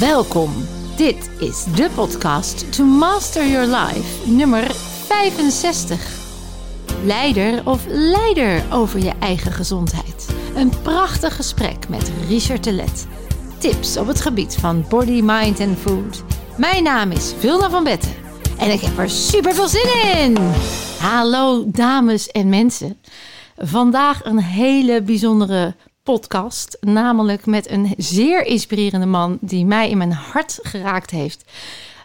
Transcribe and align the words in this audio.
Welkom. 0.00 0.52
Dit 0.96 1.30
is 1.38 1.64
de 1.64 1.90
podcast 1.94 2.72
To 2.72 2.84
Master 2.84 3.48
Your 3.48 3.66
Life, 3.66 4.30
nummer 4.30 4.70
65. 5.06 6.00
Leider 7.04 7.66
of 7.66 7.84
leider 7.88 8.62
over 8.72 8.98
je 8.98 9.12
eigen 9.20 9.52
gezondheid. 9.52 10.28
Een 10.54 10.72
prachtig 10.82 11.36
gesprek 11.36 11.88
met 11.88 12.12
Richard 12.28 12.62
Telet. 12.62 13.06
Tips 13.58 13.96
op 13.96 14.06
het 14.06 14.20
gebied 14.20 14.56
van 14.56 14.84
body, 14.88 15.20
mind 15.24 15.60
en 15.60 15.76
food. 15.76 16.24
Mijn 16.56 16.82
naam 16.82 17.10
is 17.10 17.34
Vilna 17.38 17.70
van 17.70 17.84
Betten 17.84 18.14
en 18.58 18.70
ik 18.70 18.80
heb 18.80 18.98
er 18.98 19.10
super 19.10 19.54
veel 19.54 19.68
zin 19.68 20.18
in. 20.18 20.36
Hallo 20.98 21.64
dames 21.66 22.28
en 22.28 22.48
mensen. 22.48 23.00
Vandaag 23.56 24.24
een 24.24 24.38
hele 24.40 25.02
bijzondere 25.02 25.74
podcast. 26.12 26.76
Namelijk 26.80 27.46
met 27.46 27.70
een 27.70 27.94
zeer 27.96 28.44
inspirerende 28.44 29.06
man 29.06 29.38
die 29.40 29.64
mij 29.64 29.90
in 29.90 29.98
mijn 29.98 30.12
hart 30.12 30.58
geraakt 30.62 31.10
heeft. 31.10 31.44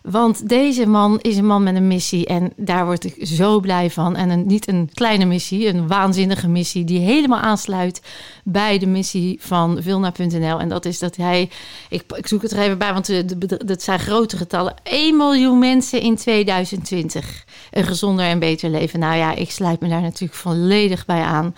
Want 0.01 0.49
deze 0.49 0.85
man 0.85 1.19
is 1.21 1.37
een 1.37 1.45
man 1.45 1.63
met 1.63 1.75
een 1.75 1.87
missie 1.87 2.25
en 2.25 2.53
daar 2.55 2.85
word 2.85 3.03
ik 3.03 3.27
zo 3.27 3.59
blij 3.59 3.89
van. 3.89 4.15
En 4.15 4.29
een, 4.29 4.47
niet 4.47 4.67
een 4.67 4.89
kleine 4.93 5.25
missie, 5.25 5.67
een 5.67 5.87
waanzinnige 5.87 6.47
missie 6.47 6.83
die 6.83 6.99
helemaal 6.99 7.39
aansluit 7.39 8.01
bij 8.43 8.77
de 8.77 8.87
missie 8.87 9.37
van 9.41 9.77
Vilna.nl. 9.81 10.59
En 10.59 10.69
dat 10.69 10.85
is 10.85 10.99
dat 10.99 11.15
hij, 11.15 11.49
ik, 11.89 12.03
ik 12.15 12.27
zoek 12.27 12.41
het 12.41 12.51
er 12.51 12.59
even 12.59 12.77
bij, 12.77 12.93
want 12.93 13.39
dat 13.67 13.81
zijn 13.81 13.99
grote 13.99 14.37
getallen. 14.37 14.75
1 14.83 15.17
miljoen 15.17 15.59
mensen 15.59 16.01
in 16.01 16.15
2020 16.15 17.45
een 17.71 17.83
gezonder 17.83 18.25
en 18.25 18.39
beter 18.39 18.69
leven. 18.69 18.99
Nou 18.99 19.15
ja, 19.15 19.35
ik 19.35 19.51
sluit 19.51 19.79
me 19.79 19.89
daar 19.89 20.01
natuurlijk 20.01 20.39
volledig 20.39 21.05
bij 21.05 21.21
aan. 21.21 21.55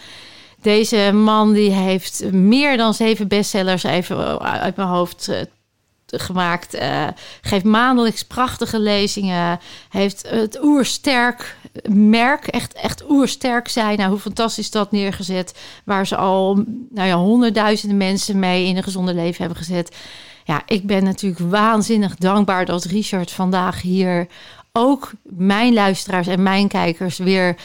Deze 0.65 1.11
man 1.13 1.53
die 1.53 1.71
heeft 1.71 2.31
meer 2.31 2.77
dan 2.77 2.93
zeven 2.93 3.27
bestsellers 3.27 3.83
even 3.83 4.39
uit 4.41 4.75
mijn 4.75 4.87
hoofd 4.87 5.27
uh, 5.29 5.37
gemaakt. 6.07 6.75
Uh, 6.75 7.07
geeft 7.41 7.63
maandelijks 7.63 8.23
prachtige 8.23 8.79
lezingen. 8.79 9.59
Heeft 9.89 10.29
het 10.29 10.63
oersterk 10.63 11.57
merk, 11.89 12.47
echt, 12.47 12.73
echt 12.73 13.09
oersterk 13.09 13.67
zijn. 13.67 13.97
Nou, 13.97 14.09
hoe 14.09 14.19
fantastisch 14.19 14.71
dat 14.71 14.91
neergezet. 14.91 15.59
Waar 15.83 16.07
ze 16.07 16.15
al 16.15 16.55
nou 16.89 17.07
ja, 17.07 17.15
honderdduizenden 17.15 17.97
mensen 17.97 18.39
mee 18.39 18.67
in 18.67 18.77
een 18.77 18.83
gezonde 18.83 19.13
leven 19.13 19.39
hebben 19.39 19.57
gezet. 19.57 19.95
Ja, 20.43 20.61
ik 20.65 20.87
ben 20.87 21.03
natuurlijk 21.03 21.41
waanzinnig 21.49 22.15
dankbaar 22.15 22.65
dat 22.65 22.83
Richard 22.83 23.31
vandaag 23.31 23.81
hier 23.81 24.27
ook 24.71 25.11
mijn 25.23 25.73
luisteraars 25.73 26.27
en 26.27 26.43
mijn 26.43 26.67
kijkers 26.67 27.17
weer 27.17 27.55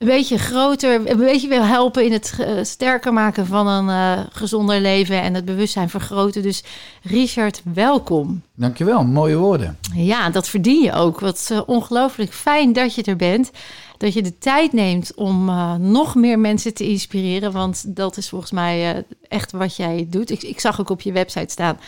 een 0.00 0.06
beetje 0.06 0.38
groter, 0.38 1.10
een 1.10 1.18
beetje 1.18 1.48
wil 1.48 1.62
helpen 1.62 2.04
in 2.04 2.12
het 2.12 2.36
uh, 2.40 2.64
sterker 2.64 3.12
maken 3.12 3.46
van 3.46 3.66
een 3.66 3.88
uh, 3.88 4.26
gezonder 4.30 4.80
leven 4.80 5.22
en 5.22 5.34
het 5.34 5.44
bewustzijn 5.44 5.90
vergroten. 5.90 6.42
Dus 6.42 6.62
Richard, 7.02 7.62
welkom. 7.74 8.42
Dankjewel, 8.54 9.04
mooie 9.04 9.36
woorden. 9.36 9.78
Ja, 9.94 10.30
dat 10.30 10.48
verdien 10.48 10.82
je 10.82 10.92
ook. 10.92 11.20
Wat 11.20 11.48
uh, 11.52 11.60
ongelooflijk 11.66 12.32
fijn 12.32 12.72
dat 12.72 12.94
je 12.94 13.02
er 13.02 13.16
bent. 13.16 13.50
Dat 13.96 14.12
je 14.12 14.22
de 14.22 14.38
tijd 14.38 14.72
neemt 14.72 15.14
om 15.14 15.44
nog 15.78 16.14
meer 16.14 16.38
mensen 16.38 16.74
te 16.74 16.88
inspireren, 16.88 17.52
want 17.52 17.96
dat 17.96 18.16
is 18.16 18.28
volgens 18.28 18.50
mij 18.50 19.04
echt 19.28 19.52
wat 19.52 19.76
jij 19.76 20.06
doet. 20.10 20.30
Ik, 20.30 20.42
ik, 20.42 20.60
zag 20.60 20.80
ook 20.80 20.90
op 20.90 21.00
je 21.00 21.12
website 21.12 21.50
staan. 21.52 21.78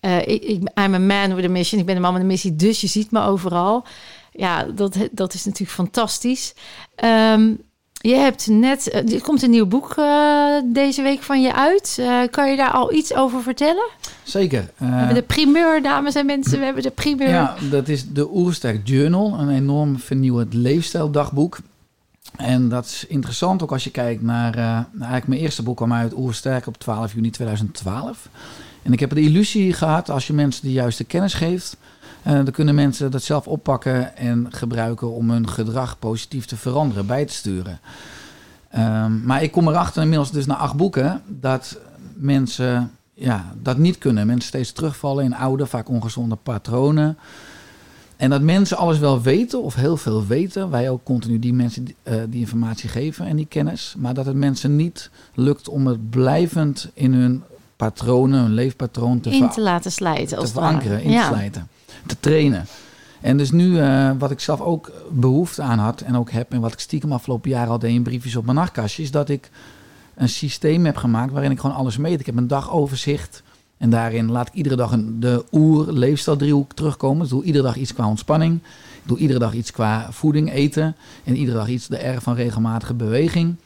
Ik, 0.00 0.42
ik, 0.42 0.60
I'm 0.74 0.94
a 0.94 0.98
man 0.98 1.34
with 1.34 1.44
a 1.44 1.48
mission. 1.48 1.80
Ik 1.80 1.86
ben 1.86 1.96
een 1.96 2.02
man 2.02 2.12
met 2.12 2.20
een 2.20 2.26
missie, 2.26 2.56
dus 2.56 2.80
je 2.80 2.86
ziet 2.86 3.10
me 3.10 3.20
overal 3.20 3.84
ja, 4.36 4.64
dat, 4.64 4.96
dat 5.12 5.34
is 5.34 5.44
natuurlijk 5.44 5.72
fantastisch. 5.72 6.54
Um, 7.04 7.58
je 8.00 8.14
hebt 8.14 8.46
net, 8.46 8.88
eh, 8.88 9.12
er 9.12 9.22
komt 9.22 9.42
een 9.42 9.50
nieuw 9.50 9.66
boek 9.66 9.94
uh, 9.98 10.56
deze 10.64 11.02
week 11.02 11.22
van 11.22 11.42
je 11.42 11.54
uit. 11.54 11.96
Uh, 12.00 12.22
kan 12.30 12.50
je 12.50 12.56
daar 12.56 12.70
al 12.70 12.92
iets 12.92 13.14
over 13.14 13.42
vertellen? 13.42 13.88
Zeker. 14.22 14.70
we 14.76 14.84
hebben 14.84 15.14
de 15.14 15.22
primeur, 15.22 15.82
dames 15.82 16.14
en 16.14 16.26
mensen. 16.26 16.58
We 16.58 16.64
hebben 16.64 16.82
de 16.82 16.90
primeur. 16.90 17.28
Ja, 17.28 17.56
dat 17.70 17.88
is 17.88 18.08
de 18.08 18.30
Oersterk 18.30 18.88
Journal. 18.88 19.38
Een 19.38 19.50
enorm 19.50 19.98
vernieuwend 19.98 20.54
leefstijldagboek. 20.54 21.58
En 22.36 22.68
dat 22.68 22.84
is 22.84 23.04
interessant 23.08 23.62
ook 23.62 23.72
als 23.72 23.84
je 23.84 23.90
kijkt 23.90 24.22
naar... 24.22 24.54
eigenlijk 24.92 25.26
mijn 25.26 25.40
eerste 25.40 25.62
boek 25.62 25.76
kwam 25.76 25.92
uit 25.92 26.16
Oersterk 26.16 26.66
op 26.66 26.78
12 26.78 27.14
juni 27.14 27.30
2012. 27.30 28.28
En 28.86 28.92
ik 28.92 29.00
heb 29.00 29.10
de 29.10 29.20
illusie 29.20 29.72
gehad, 29.72 30.10
als 30.10 30.26
je 30.26 30.32
mensen 30.32 30.62
de 30.62 30.72
juiste 30.72 31.04
kennis 31.04 31.34
geeft 31.34 31.76
uh, 32.26 32.32
dan 32.32 32.50
kunnen 32.50 32.74
mensen 32.74 33.10
dat 33.10 33.22
zelf 33.22 33.48
oppakken 33.48 34.16
en 34.16 34.46
gebruiken 34.50 35.12
om 35.12 35.30
hun 35.30 35.48
gedrag 35.48 35.98
positief 35.98 36.46
te 36.46 36.56
veranderen, 36.56 37.06
bij 37.06 37.24
te 37.24 37.32
sturen. 37.32 37.80
Um, 38.76 39.22
maar 39.24 39.42
ik 39.42 39.52
kom 39.52 39.68
erachter 39.68 40.02
inmiddels 40.02 40.30
dus 40.30 40.46
na 40.46 40.56
acht 40.56 40.76
boeken 40.76 41.22
dat 41.26 41.78
mensen 42.14 42.90
ja, 43.14 43.52
dat 43.62 43.78
niet 43.78 43.98
kunnen. 43.98 44.26
Mensen 44.26 44.48
steeds 44.48 44.72
terugvallen 44.72 45.24
in 45.24 45.34
oude, 45.34 45.66
vaak 45.66 45.88
ongezonde 45.88 46.36
patronen. 46.36 47.18
En 48.16 48.30
dat 48.30 48.42
mensen 48.42 48.76
alles 48.76 48.98
wel 48.98 49.22
weten 49.22 49.62
of 49.62 49.74
heel 49.74 49.96
veel 49.96 50.26
weten. 50.26 50.70
Wij 50.70 50.90
ook 50.90 51.04
continu 51.04 51.38
die 51.38 51.54
mensen 51.54 51.84
die 52.28 52.40
informatie 52.40 52.88
geven 52.88 53.26
en 53.26 53.36
die 53.36 53.46
kennis. 53.46 53.94
Maar 53.98 54.14
dat 54.14 54.26
het 54.26 54.36
mensen 54.36 54.76
niet 54.76 55.10
lukt 55.34 55.68
om 55.68 55.86
het 55.86 56.10
blijvend 56.10 56.90
in 56.94 57.12
hun 57.12 57.42
patronen, 57.76 58.40
hun 58.40 58.52
leefpatroon 58.52 59.20
te, 59.20 59.30
in 59.30 59.50
te 59.50 59.60
laten 59.60 59.92
slijten. 59.92 60.38
Te 60.38 60.46
verankeren, 60.46 61.02
in 61.02 61.10
te 61.10 61.26
slijten 61.28 61.68
te 62.06 62.16
trainen. 62.20 62.66
En 63.20 63.36
dus 63.36 63.50
nu, 63.50 63.70
uh, 63.70 64.10
wat 64.18 64.30
ik 64.30 64.40
zelf 64.40 64.60
ook 64.60 64.92
behoefte 65.10 65.62
aan 65.62 65.78
had 65.78 66.00
en 66.00 66.16
ook 66.16 66.30
heb, 66.30 66.52
en 66.52 66.60
wat 66.60 66.72
ik 66.72 66.78
stiekem 66.78 67.12
afgelopen 67.12 67.50
jaar 67.50 67.68
al 67.68 67.78
deed 67.78 67.90
in 67.90 68.02
briefjes 68.02 68.36
op 68.36 68.44
mijn 68.44 68.56
nachtkastje, 68.56 69.02
is 69.02 69.10
dat 69.10 69.28
ik 69.28 69.50
een 70.14 70.28
systeem 70.28 70.84
heb 70.84 70.96
gemaakt 70.96 71.32
waarin 71.32 71.50
ik 71.50 71.60
gewoon 71.60 71.76
alles 71.76 71.96
meet. 71.96 72.20
Ik 72.20 72.26
heb 72.26 72.36
een 72.36 72.46
dagoverzicht 72.46 73.42
en 73.78 73.90
daarin 73.90 74.30
laat 74.30 74.48
ik 74.48 74.54
iedere 74.54 74.76
dag 74.76 74.92
een, 74.92 75.20
de 75.20 75.44
oer-leefstijldriehoek 75.52 76.72
terugkomen. 76.72 77.18
Dus 77.18 77.26
ik 77.26 77.34
doe 77.34 77.44
iedere 77.44 77.64
dag 77.64 77.76
iets 77.76 77.94
qua 77.94 78.08
ontspanning. 78.08 78.54
Ik 79.02 79.08
doe 79.08 79.18
iedere 79.18 79.38
dag 79.38 79.52
iets 79.52 79.70
qua 79.70 80.08
voeding, 80.10 80.52
eten. 80.52 80.96
En 81.24 81.36
iedere 81.36 81.56
dag 81.56 81.68
iets 81.68 81.86
de 81.86 82.08
R 82.08 82.20
van 82.20 82.34
regelmatige 82.34 82.94
beweging. 82.94 83.56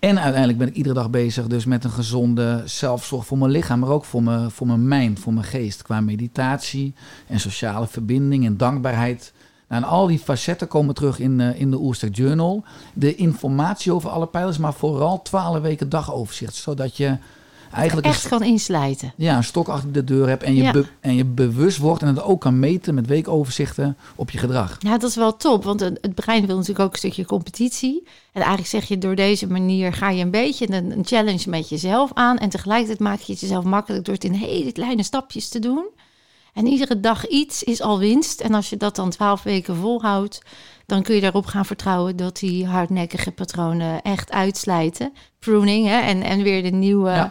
En 0.00 0.18
uiteindelijk 0.18 0.58
ben 0.58 0.68
ik 0.68 0.74
iedere 0.74 0.94
dag 0.94 1.10
bezig 1.10 1.46
dus 1.46 1.64
met 1.64 1.84
een 1.84 1.90
gezonde 1.90 2.62
zelfzorg 2.64 3.26
voor 3.26 3.38
mijn 3.38 3.50
lichaam, 3.50 3.78
maar 3.78 3.88
ook 3.88 4.04
voor 4.04 4.22
mijn, 4.22 4.50
voor 4.50 4.66
mijn 4.66 4.88
mind, 4.88 5.18
voor 5.18 5.32
mijn 5.32 5.46
geest. 5.46 5.82
Qua 5.82 6.00
meditatie 6.00 6.94
en 7.26 7.40
sociale 7.40 7.86
verbinding 7.86 8.46
en 8.46 8.56
dankbaarheid. 8.56 9.32
Nou, 9.68 9.82
en 9.82 9.88
al 9.88 10.06
die 10.06 10.18
facetten 10.18 10.68
komen 10.68 10.94
terug 10.94 11.18
in, 11.18 11.38
uh, 11.38 11.60
in 11.60 11.70
de 11.70 11.78
Oerstek 11.78 12.16
Journal. 12.16 12.64
De 12.92 13.14
informatie 13.14 13.92
over 13.92 14.10
alle 14.10 14.26
pijlers, 14.26 14.58
maar 14.58 14.74
vooral 14.74 15.22
12 15.22 15.60
weken 15.60 15.88
dagoverzicht. 15.88 16.54
Zodat 16.54 16.96
je 16.96 17.16
eigenlijk 17.72 18.06
echt 18.06 18.28
kan 18.28 18.42
inslijten. 18.42 19.12
Ja, 19.16 19.36
een 19.36 19.44
stok 19.44 19.68
achter 19.68 19.92
de 19.92 20.04
deur 20.04 20.28
hebt 20.28 20.42
en 20.42 20.54
je, 20.54 20.84
en 21.00 21.14
je 21.14 21.24
bewust 21.24 21.78
wordt 21.78 22.02
en 22.02 22.08
het 22.08 22.22
ook 22.22 22.40
kan 22.40 22.58
meten 22.58 22.94
met 22.94 23.06
weekoverzichten 23.06 23.96
op 24.16 24.30
je 24.30 24.38
gedrag. 24.38 24.76
Ja, 24.78 24.98
dat 24.98 25.10
is 25.10 25.16
wel 25.16 25.36
top, 25.36 25.64
want 25.64 25.80
het 25.80 26.14
brein 26.14 26.46
wil 26.46 26.56
natuurlijk 26.56 26.84
ook 26.84 26.92
een 26.92 26.98
stukje 26.98 27.26
competitie. 27.26 28.02
En 28.32 28.40
eigenlijk 28.40 28.68
zeg 28.68 28.84
je 28.84 28.98
door 28.98 29.14
deze 29.14 29.46
manier 29.46 29.92
ga 29.92 30.10
je 30.10 30.22
een 30.22 30.30
beetje 30.30 30.72
een, 30.72 30.90
een 30.90 31.04
challenge 31.04 31.50
met 31.50 31.68
jezelf 31.68 32.10
aan 32.14 32.38
en 32.38 32.48
tegelijkertijd 32.48 32.98
maak 32.98 33.20
je 33.20 33.32
het 33.32 33.40
jezelf 33.40 33.64
makkelijk 33.64 34.04
door 34.04 34.14
het 34.14 34.24
in 34.24 34.32
hele 34.32 34.72
kleine 34.72 35.02
stapjes 35.02 35.48
te 35.48 35.58
doen. 35.58 35.88
En 36.54 36.66
iedere 36.66 37.00
dag 37.00 37.26
iets 37.26 37.62
is 37.62 37.82
al 37.82 37.98
winst. 37.98 38.40
En 38.40 38.54
als 38.54 38.70
je 38.70 38.76
dat 38.76 38.96
dan 38.96 39.10
twaalf 39.10 39.42
weken 39.42 39.76
volhoudt, 39.76 40.42
dan 40.86 41.02
kun 41.02 41.14
je 41.14 41.20
daarop 41.20 41.46
gaan 41.46 41.66
vertrouwen 41.66 42.16
dat 42.16 42.38
die 42.38 42.66
hardnekkige 42.66 43.30
patronen 43.30 44.02
echt 44.02 44.32
uitslijten. 44.32 45.12
Pruning 45.38 45.86
hè, 45.86 45.98
en, 46.00 46.22
en 46.22 46.42
weer 46.42 46.62
de 46.62 46.70
nieuwe 46.70 47.30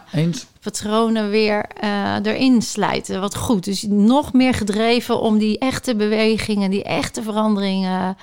patronen 0.60 1.30
weer 1.30 1.66
uh, 1.84 2.16
erin 2.22 2.62
slijten. 2.62 3.20
Wat 3.20 3.36
goed. 3.36 3.64
Dus 3.64 3.82
nog 3.82 4.32
meer 4.32 4.54
gedreven 4.54 5.20
om 5.20 5.38
die 5.38 5.58
echte 5.58 5.96
bewegingen, 5.96 6.70
die 6.70 6.84
echte 6.84 7.22
veranderingen 7.22 8.16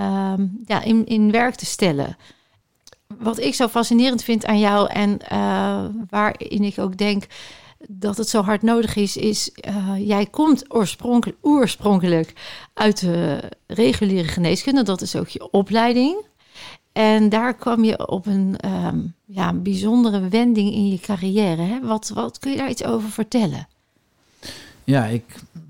uh, 0.00 0.32
ja, 0.64 0.82
in, 0.82 1.06
in 1.06 1.30
werk 1.30 1.54
te 1.54 1.66
stellen. 1.66 2.16
Wat 3.18 3.38
ik 3.38 3.54
zo 3.54 3.68
fascinerend 3.68 4.24
vind 4.24 4.46
aan 4.46 4.58
jou 4.58 4.88
en 4.88 5.18
uh, 5.32 5.84
waarin 6.08 6.64
ik 6.64 6.78
ook 6.78 6.96
denk 6.96 7.24
dat 7.88 8.16
het 8.16 8.28
zo 8.28 8.42
hard 8.42 8.62
nodig 8.62 8.96
is, 8.96 9.16
is 9.16 9.50
uh, 9.68 10.08
jij 10.08 10.26
komt 10.26 10.74
oorspronkelijk, 10.74 11.38
oorspronkelijk 11.40 12.32
uit 12.74 13.00
de 13.00 13.50
reguliere 13.66 14.28
geneeskunde. 14.28 14.82
Dat 14.82 15.00
is 15.00 15.16
ook 15.16 15.28
je 15.28 15.50
opleiding. 15.50 16.16
En 16.92 17.28
daar 17.28 17.54
kwam 17.54 17.84
je 17.84 18.08
op 18.08 18.26
een 18.26 18.56
um, 18.64 19.14
ja, 19.24 19.52
bijzondere 19.52 20.28
wending 20.28 20.72
in 20.72 20.88
je 20.88 20.98
carrière. 20.98 21.62
Hè? 21.62 21.80
Wat, 21.80 22.08
wat 22.14 22.38
kun 22.38 22.50
je 22.50 22.56
daar 22.56 22.70
iets 22.70 22.84
over 22.84 23.10
vertellen? 23.10 23.68
Ja, 24.84 25.04
ik, 25.04 25.24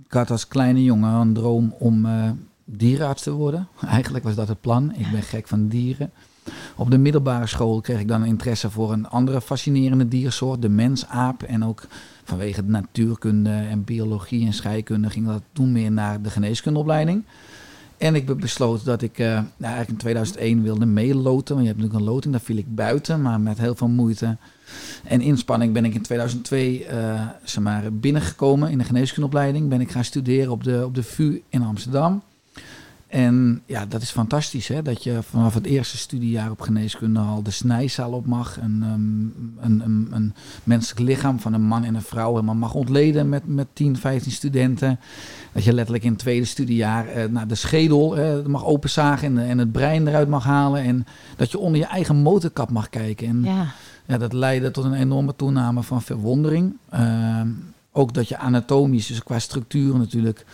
ik 0.04 0.12
had 0.12 0.30
als 0.30 0.48
kleine 0.48 0.82
jongen 0.84 1.12
een 1.12 1.34
droom 1.34 1.74
om 1.78 2.06
uh, 2.06 2.30
dierenarts 2.64 3.22
te 3.22 3.32
worden. 3.32 3.68
Eigenlijk 3.86 4.24
was 4.24 4.34
dat 4.34 4.48
het 4.48 4.60
plan. 4.60 4.94
Ik 4.94 5.10
ben 5.10 5.22
gek 5.22 5.48
van 5.48 5.68
dieren. 5.68 6.12
Op 6.76 6.90
de 6.90 6.98
middelbare 6.98 7.46
school 7.46 7.80
kreeg 7.80 8.00
ik 8.00 8.08
dan 8.08 8.24
interesse 8.24 8.70
voor 8.70 8.92
een 8.92 9.08
andere 9.08 9.40
fascinerende 9.40 10.08
diersoort, 10.08 10.62
de 10.62 10.68
mensaap. 10.68 11.42
En 11.42 11.64
ook 11.64 11.86
vanwege 12.24 12.64
de 12.64 12.70
natuurkunde 12.70 13.50
en 13.50 13.84
biologie 13.84 14.46
en 14.46 14.52
scheikunde 14.52 15.10
ging 15.10 15.26
dat 15.26 15.42
toen 15.52 15.72
meer 15.72 15.92
naar 15.92 16.22
de 16.22 16.30
geneeskundeopleiding. 16.30 17.24
En 17.96 18.14
ik 18.14 18.36
besloot 18.36 18.84
dat 18.84 19.02
ik 19.02 19.18
uh, 19.18 19.26
nou, 19.26 19.44
eigenlijk 19.58 19.88
in 19.88 19.96
2001 19.96 20.62
wilde 20.62 20.86
meeloten. 20.86 21.54
Want 21.54 21.66
je 21.66 21.72
hebt 21.72 21.82
natuurlijk 21.82 21.94
een 21.94 22.12
loting, 22.14 22.32
daar 22.32 22.42
viel 22.42 22.56
ik 22.56 22.74
buiten. 22.74 23.22
Maar 23.22 23.40
met 23.40 23.58
heel 23.58 23.74
veel 23.74 23.88
moeite 23.88 24.36
en 25.04 25.20
inspanning 25.20 25.72
ben 25.72 25.84
ik 25.84 25.94
in 25.94 26.02
2002 26.02 26.86
uh, 26.86 27.60
maar, 27.60 27.92
binnengekomen 27.92 28.70
in 28.70 28.78
de 28.78 28.84
geneeskundeopleiding. 28.84 29.68
Ben 29.68 29.80
ik 29.80 29.90
gaan 29.90 30.04
studeren 30.04 30.52
op 30.52 30.64
de, 30.64 30.82
op 30.84 30.94
de 30.94 31.02
VU 31.02 31.42
in 31.48 31.62
Amsterdam. 31.62 32.22
En 33.12 33.62
ja, 33.66 33.86
dat 33.86 34.02
is 34.02 34.10
fantastisch, 34.10 34.68
hè? 34.68 34.82
dat 34.82 35.04
je 35.04 35.22
vanaf 35.22 35.54
het 35.54 35.66
eerste 35.66 35.96
studiejaar 35.96 36.50
op 36.50 36.60
geneeskunde 36.60 37.20
al 37.20 37.42
de 37.42 37.50
snijzaal 37.50 38.12
op 38.12 38.26
mag. 38.26 38.56
Een, 38.60 38.82
um, 38.82 39.56
een, 39.60 39.80
een, 39.80 40.08
een, 40.10 40.34
menselijk 40.64 41.00
lichaam 41.00 41.40
van 41.40 41.52
een 41.52 41.62
man 41.62 41.84
en 41.84 41.94
een 41.94 42.02
vrouw 42.02 42.30
helemaal 42.30 42.54
mag 42.54 42.74
ontleden 42.74 43.28
met, 43.28 43.46
met 43.46 43.66
10, 43.72 43.96
15 43.96 44.32
studenten. 44.32 45.00
Dat 45.52 45.64
je 45.64 45.72
letterlijk 45.72 46.04
in 46.04 46.10
het 46.10 46.18
tweede 46.18 46.44
studiejaar 46.44 47.16
uh, 47.16 47.24
nou, 47.24 47.46
de 47.46 47.54
schedel 47.54 48.18
uh, 48.18 48.46
mag 48.46 48.64
openzagen 48.64 49.38
en, 49.38 49.48
en 49.48 49.58
het 49.58 49.72
brein 49.72 50.08
eruit 50.08 50.28
mag 50.28 50.44
halen. 50.44 50.82
En 50.82 51.06
dat 51.36 51.50
je 51.50 51.58
onder 51.58 51.80
je 51.80 51.86
eigen 51.86 52.16
motorkap 52.16 52.70
mag 52.70 52.88
kijken. 52.88 53.28
En 53.28 53.42
ja. 53.44 53.66
Ja, 54.06 54.18
dat 54.18 54.32
leidde 54.32 54.70
tot 54.70 54.84
een 54.84 54.94
enorme 54.94 55.36
toename 55.36 55.82
van 55.82 56.02
verwondering. 56.02 56.76
Uh, 56.94 57.40
ook 57.92 58.14
dat 58.14 58.28
je 58.28 58.36
anatomisch, 58.36 59.06
dus 59.06 59.22
qua 59.22 59.38
structuur 59.38 59.98
natuurlijk 59.98 60.44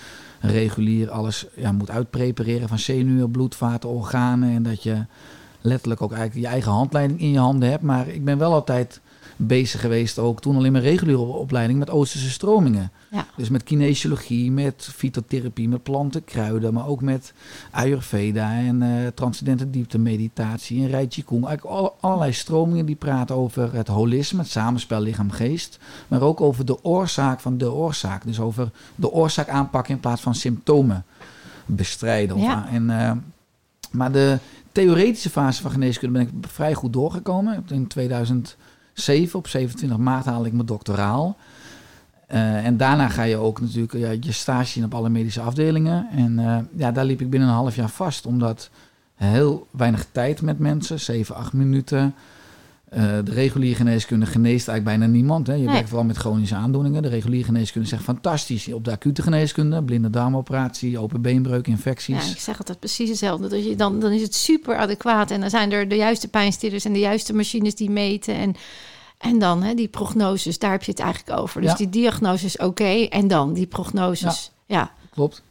regulier 0.40 1.11
alles 1.11 1.46
ja, 1.56 1.73
moet 1.73 1.90
uitprepareren 1.90 2.69
van 2.69 2.79
zenuwen, 2.79 3.31
bloedvaten, 3.31 3.88
organen. 3.88 4.50
En 4.50 4.62
dat 4.62 4.82
je 4.82 5.05
letterlijk 5.61 6.02
ook 6.02 6.12
eigenlijk 6.12 6.46
je 6.46 6.52
eigen 6.52 6.73
handleiding 6.73 7.20
in 7.20 7.31
je 7.31 7.38
handen 7.38 7.70
hebt. 7.70 7.82
Maar 7.82 8.08
ik 8.08 8.25
ben 8.25 8.38
wel 8.38 8.52
altijd 8.52 9.00
bezig 9.36 9.80
geweest, 9.80 10.19
ook 10.19 10.40
toen 10.40 10.56
al 10.56 10.64
in 10.64 10.72
mijn 10.72 10.84
reguliere 10.84 11.22
opleiding, 11.22 11.78
met 11.78 11.90
Oosterse 11.90 12.30
stromingen. 12.30 12.90
Ja. 13.10 13.26
Dus 13.36 13.48
met 13.48 13.62
kinesiologie, 13.62 14.50
met 14.50 14.88
fytotherapie, 14.94 15.69
met 15.69 15.82
planten, 15.82 16.25
kruiden, 16.25 16.75
maar 16.75 16.86
ook 16.86 17.00
met 17.00 17.32
Ayurveda 17.70 18.52
en 18.52 18.82
uh, 18.82 19.06
transcendente 19.14 19.70
diepte 19.70 19.98
meditatie 19.98 20.82
en 20.82 20.90
Rai 20.90 21.08
Kung. 21.25 21.46
Eigenlijk 21.46 21.92
allerlei 22.00 22.32
stromingen 22.32 22.86
die 22.86 22.96
praten 22.96 23.36
over 23.36 23.75
het 23.75 23.88
holisme, 23.88 24.38
het 24.38 24.50
samenspel 24.50 25.00
lichaam-geest, 25.00 25.78
maar 26.08 26.22
ook 26.22 26.40
over 26.40 26.64
de 26.64 26.84
oorzaak 26.84 27.40
van 27.40 27.58
de 27.58 27.72
oorzaak. 27.72 28.24
Dus 28.24 28.40
over 28.40 28.70
de 28.94 29.10
oorzaak 29.10 29.48
aanpakken 29.48 29.94
in 29.94 30.00
plaats 30.00 30.22
van 30.22 30.34
symptomen 30.34 31.04
bestrijden. 31.66 32.38
Ja. 32.38 32.69
En, 32.69 32.82
uh, 32.82 33.12
maar 33.90 34.12
de 34.12 34.38
theoretische 34.72 35.31
fase 35.31 35.62
van 35.62 35.70
geneeskunde 35.70 36.19
ben 36.19 36.28
ik 36.28 36.48
vrij 36.48 36.74
goed 36.74 36.92
doorgekomen. 36.92 37.64
In 37.69 37.86
2000 37.86 38.56
7. 39.00 39.38
Op 39.38 39.48
27 39.48 39.98
maart 39.98 40.24
haal 40.24 40.44
ik 40.44 40.52
mijn 40.52 40.66
doctoraal. 40.66 41.36
Uh, 42.32 42.66
en 42.66 42.76
daarna 42.76 43.08
ga 43.08 43.22
je 43.22 43.36
ook 43.36 43.60
natuurlijk 43.60 43.92
ja, 43.92 44.10
je 44.20 44.32
stage 44.32 44.78
in 44.78 44.84
op 44.84 44.94
alle 44.94 45.08
medische 45.08 45.40
afdelingen. 45.40 46.08
En 46.10 46.38
uh, 46.38 46.58
ja, 46.76 46.92
daar 46.92 47.04
liep 47.04 47.20
ik 47.20 47.30
binnen 47.30 47.48
een 47.48 47.54
half 47.54 47.76
jaar 47.76 47.88
vast, 47.88 48.26
omdat 48.26 48.70
heel 49.14 49.66
weinig 49.70 50.06
tijd 50.12 50.42
met 50.42 50.58
mensen, 50.58 51.00
7, 51.00 51.34
8 51.34 51.52
minuten. 51.52 52.14
Uh, 52.94 53.19
de 53.25 53.32
reguliere 53.32 53.76
geneeskunde 53.76 54.26
geneest 54.26 54.69
eigenlijk 54.69 54.99
bijna 54.99 55.12
niemand. 55.12 55.46
Hè. 55.46 55.52
Je 55.52 55.64
nee. 55.64 55.73
werkt 55.73 55.88
vooral 55.88 56.06
met 56.06 56.17
chronische 56.17 56.55
aandoeningen. 56.55 57.02
De 57.02 57.08
reguliere 57.08 57.44
geneeskunde 57.44 57.88
zegt 57.88 58.02
fantastisch. 58.02 58.73
Op 58.73 58.85
de 58.85 58.90
acute 58.90 59.23
geneeskunde, 59.23 59.82
blinde 59.82 60.11
darmoperatie, 60.11 60.99
open 60.99 61.23
beenbreuk, 61.23 61.67
infecties. 61.67 62.25
Ja, 62.25 62.31
ik 62.31 62.40
zeg 62.40 62.58
altijd 62.58 62.79
precies 62.79 63.08
hetzelfde. 63.08 63.49
Dat 63.49 63.64
je 63.64 63.76
dan, 63.76 64.00
dan 64.00 64.12
is 64.12 64.23
het 64.23 64.35
super 64.35 64.76
adequaat. 64.76 65.31
En 65.31 65.40
dan 65.40 65.50
zijn 65.50 65.73
er 65.73 65.88
de 65.88 65.96
juiste 65.96 66.29
pijnstillers 66.29 66.85
en 66.85 66.93
de 66.93 66.99
juiste 66.99 67.35
machines 67.35 67.75
die 67.75 67.90
meten. 67.90 68.35
En, 68.35 68.55
en 69.19 69.38
dan 69.38 69.62
hè, 69.62 69.75
die 69.75 69.88
prognoses, 69.88 70.58
daar 70.58 70.70
heb 70.70 70.82
je 70.82 70.91
het 70.91 71.00
eigenlijk 71.00 71.41
over. 71.41 71.61
Dus 71.61 71.75
die 71.75 71.88
diagnose 71.88 72.44
is 72.44 72.56
oké. 72.56 73.06
en 73.08 73.29
dan 73.29 73.52
die 73.52 73.67
prognoses. 73.67 74.52
Ja, 74.67 74.76
ja. 74.76 74.93
klopt. 75.11 75.43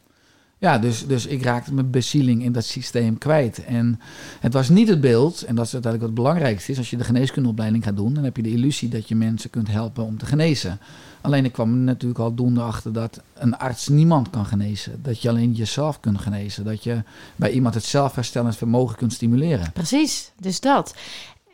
Ja, 0.60 0.78
dus, 0.78 1.06
dus 1.06 1.26
ik 1.26 1.42
raakte 1.42 1.74
mijn 1.74 1.90
bezieling 1.90 2.42
in 2.42 2.52
dat 2.52 2.64
systeem 2.64 3.18
kwijt. 3.18 3.64
En 3.64 4.00
het 4.40 4.52
was 4.52 4.68
niet 4.68 4.88
het 4.88 5.00
beeld, 5.00 5.42
en 5.42 5.54
dat 5.54 5.66
is 5.66 5.72
uiteindelijk 5.72 6.00
wat 6.00 6.10
het 6.10 6.14
belangrijkste 6.14 6.72
is. 6.72 6.78
Als 6.78 6.90
je 6.90 6.96
de 6.96 7.04
geneeskundeopleiding 7.04 7.84
gaat 7.84 7.96
doen, 7.96 8.14
dan 8.14 8.24
heb 8.24 8.36
je 8.36 8.42
de 8.42 8.50
illusie 8.50 8.88
dat 8.88 9.08
je 9.08 9.14
mensen 9.14 9.50
kunt 9.50 9.68
helpen 9.68 10.04
om 10.04 10.18
te 10.18 10.26
genezen. 10.26 10.78
Alleen 11.20 11.44
ik 11.44 11.52
kwam 11.52 11.84
natuurlijk 11.84 12.20
al 12.20 12.34
doende 12.34 12.60
achter 12.60 12.92
dat 12.92 13.20
een 13.34 13.56
arts 13.56 13.88
niemand 13.88 14.30
kan 14.30 14.46
genezen. 14.46 15.02
Dat 15.02 15.22
je 15.22 15.28
alleen 15.28 15.52
jezelf 15.52 16.00
kunt 16.00 16.20
genezen. 16.20 16.64
Dat 16.64 16.84
je 16.84 17.02
bij 17.36 17.50
iemand 17.50 17.74
het 17.74 17.84
zelfherstellend 17.84 18.56
vermogen 18.56 18.96
kunt 18.96 19.12
stimuleren. 19.12 19.72
Precies, 19.72 20.32
dus 20.40 20.60
dat. 20.60 20.94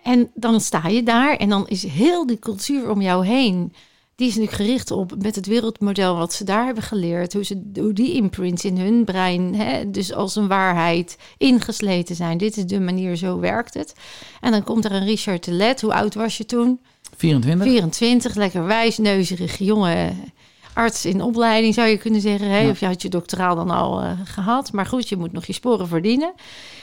En 0.03 0.31
dan 0.35 0.61
sta 0.61 0.89
je 0.89 1.03
daar 1.03 1.37
en 1.37 1.49
dan 1.49 1.69
is 1.69 1.83
heel 1.83 2.27
die 2.27 2.39
cultuur 2.39 2.91
om 2.91 3.03
jou 3.03 3.27
heen 3.27 3.73
die 4.17 4.29
is 4.29 4.37
nu 4.37 4.47
gericht 4.47 4.91
op 4.91 5.23
met 5.23 5.35
het 5.35 5.47
wereldmodel 5.47 6.17
wat 6.17 6.33
ze 6.33 6.45
daar 6.45 6.65
hebben 6.65 6.83
geleerd, 6.83 7.33
hoe, 7.33 7.45
ze, 7.45 7.63
hoe 7.75 7.93
die 7.93 8.13
imprints 8.13 8.65
in 8.65 8.79
hun 8.79 9.05
brein, 9.05 9.55
hè, 9.55 9.91
dus 9.91 10.13
als 10.13 10.37
een 10.37 10.49
waarheid, 10.49 11.19
ingesleten 11.39 12.17
zijn. 12.17 12.39
Dit 12.39 12.57
is 12.57 12.67
de 12.67 12.81
manier, 12.81 13.17
zo 13.17 13.39
werkt 13.39 13.75
het. 13.75 13.95
En 14.41 14.51
dan 14.51 14.65
komt 14.65 14.85
er 14.85 14.93
een 14.93 15.05
Richard 15.05 15.43
Telet. 15.43 15.81
Hoe 15.81 15.95
oud 15.95 16.15
was 16.15 16.37
je 16.37 16.47
toen? 16.47 16.81
24. 17.17 17.67
24, 17.67 18.35
lekker 18.35 18.65
wijsneuzerig 18.65 19.59
jongen. 19.59 20.33
Arts 20.75 21.05
in 21.05 21.23
opleiding 21.23 21.75
zou 21.75 21.89
je 21.89 21.99
kunnen 21.99 22.21
zeggen. 22.21 22.51
Hè? 22.51 22.69
Of 22.69 22.81
je 22.81 22.87
had 22.87 23.03
je 23.03 23.09
doctoraal 23.09 23.55
dan 23.55 23.71
al 23.71 24.03
uh, 24.03 24.11
gehad. 24.25 24.73
Maar 24.73 24.87
goed, 24.87 25.09
je 25.09 25.17
moet 25.17 25.33
nog 25.33 25.45
je 25.45 25.53
sporen 25.53 25.89
verdienen. 25.89 26.33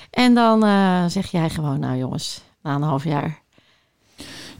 En 0.10 0.34
dan 0.34 0.66
uh, 0.66 1.06
zeg 1.08 1.32
jij 1.32 1.50
gewoon, 1.50 1.80
nou 1.80 1.98
jongens, 1.98 2.42
na 2.62 2.76
een 2.76 2.82
half 2.82 3.04
jaar 3.04 3.41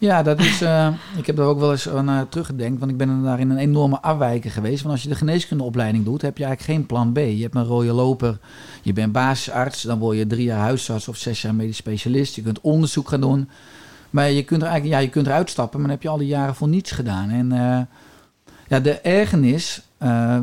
ja, 0.02 0.24
dat 0.24 0.40
is. 0.40 0.62
Uh, 0.62 0.88
ik 1.18 1.26
heb 1.26 1.36
daar 1.36 1.46
ook 1.46 1.60
wel 1.60 1.72
eens 1.72 1.86
naar 2.04 2.30
teruggedenkt. 2.30 2.80
Want 2.80 2.92
ik 2.92 2.98
ben 2.98 3.24
daar 3.24 3.40
in 3.40 3.50
een 3.50 3.58
enorme 3.58 4.02
afwijking 4.02 4.54
geweest. 4.54 4.82
Want 4.82 4.94
als 4.94 5.04
je 5.04 5.10
de 5.10 5.16
geneeskundeopleiding 5.16 6.06
doet, 6.06 6.22
heb 6.22 6.38
je 6.38 6.44
eigenlijk 6.44 6.78
geen 6.78 6.86
plan 6.88 7.12
B. 7.12 7.18
Je 7.18 7.42
hebt 7.42 7.56
een 7.56 7.66
rode 7.66 7.92
loper. 7.92 8.40
Je 8.82 8.94
bent 8.94 9.12
basisarts. 9.12 9.82
Dan 9.82 10.00
word 10.00 10.18
je 10.18 10.28
drie 10.28 10.44
jaar 10.44 10.60
huisarts 10.60 11.08
of 11.08 11.18
zes 11.18 11.42
jaar 11.42 11.56
medisch 11.56 11.78
specialist. 11.78 12.36
Je 12.36 12.42
kunt 12.42 12.62
onderzoek 12.62 13.10
gaan 13.10 13.22
doen. 13.22 13.50
Maar 14.10 14.32
je 14.32 14.44
kunt 14.44 14.62
er 14.62 14.68
eigenlijk, 14.68 15.00
ja, 15.00 15.06
je 15.06 15.12
kunt 15.12 15.28
eruit 15.28 15.50
stappen. 15.50 15.80
Maar 15.80 15.88
dan 15.88 15.98
heb 15.98 16.06
je 16.06 16.10
al 16.10 16.18
die 16.18 16.28
jaren 16.28 16.56
voor 16.56 16.68
niets 16.68 16.92
gedaan. 16.92 17.30
En 17.30 17.52
uh, 17.52 17.80
ja, 18.68 18.80
de 18.80 19.00
ergernis 19.00 19.82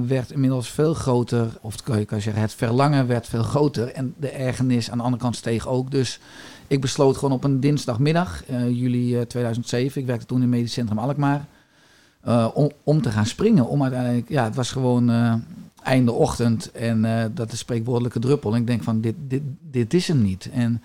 werd 0.06 0.30
inmiddels 0.30 0.70
veel 0.70 0.94
groter. 0.94 1.48
Of 1.60 1.82
kan 1.82 1.98
je, 1.98 2.04
kan 2.04 2.16
je 2.16 2.22
zeggen, 2.22 2.42
het 2.42 2.54
verlangen 2.54 3.06
werd 3.06 3.26
veel 3.26 3.42
groter. 3.42 3.92
En 3.92 4.14
de 4.16 4.30
ergernis 4.30 4.90
aan 4.90 4.98
de 4.98 5.04
andere 5.04 5.22
kant 5.22 5.36
steeg 5.36 5.68
ook. 5.68 5.90
Dus 5.90 6.20
ik 6.68 6.80
besloot 6.80 7.16
gewoon 7.16 7.34
op 7.34 7.44
een 7.44 7.60
dinsdagmiddag, 7.60 8.42
uh, 8.50 8.68
juli 8.70 9.26
2007, 9.26 9.94
eh, 9.94 10.00
ik 10.00 10.06
werkte 10.06 10.26
toen 10.26 10.36
in 10.36 10.42
het 10.42 10.52
medisch 10.52 10.72
centrum 10.72 10.98
Alkmaar, 10.98 11.46
uh, 12.28 12.48
om, 12.54 12.70
om 12.82 13.02
te 13.02 13.10
gaan 13.10 13.26
springen. 13.26 13.66
Om 13.66 13.82
uiteindelijk, 13.82 14.28
ja, 14.28 14.44
het 14.44 14.54
was 14.54 14.70
gewoon 14.70 15.10
einde 15.82 16.12
ochtend 16.12 16.70
en 16.72 17.30
dat 17.34 17.52
is 17.52 17.58
spreekwoordelijke 17.58 18.18
druppel. 18.18 18.54
En 18.54 18.60
ik 18.60 18.66
denk 18.66 18.82
van, 18.82 19.00
dit, 19.00 19.14
dit, 19.18 19.42
dit 19.70 19.94
is 19.94 20.08
hem 20.08 20.22
niet. 20.22 20.50
En 20.52 20.82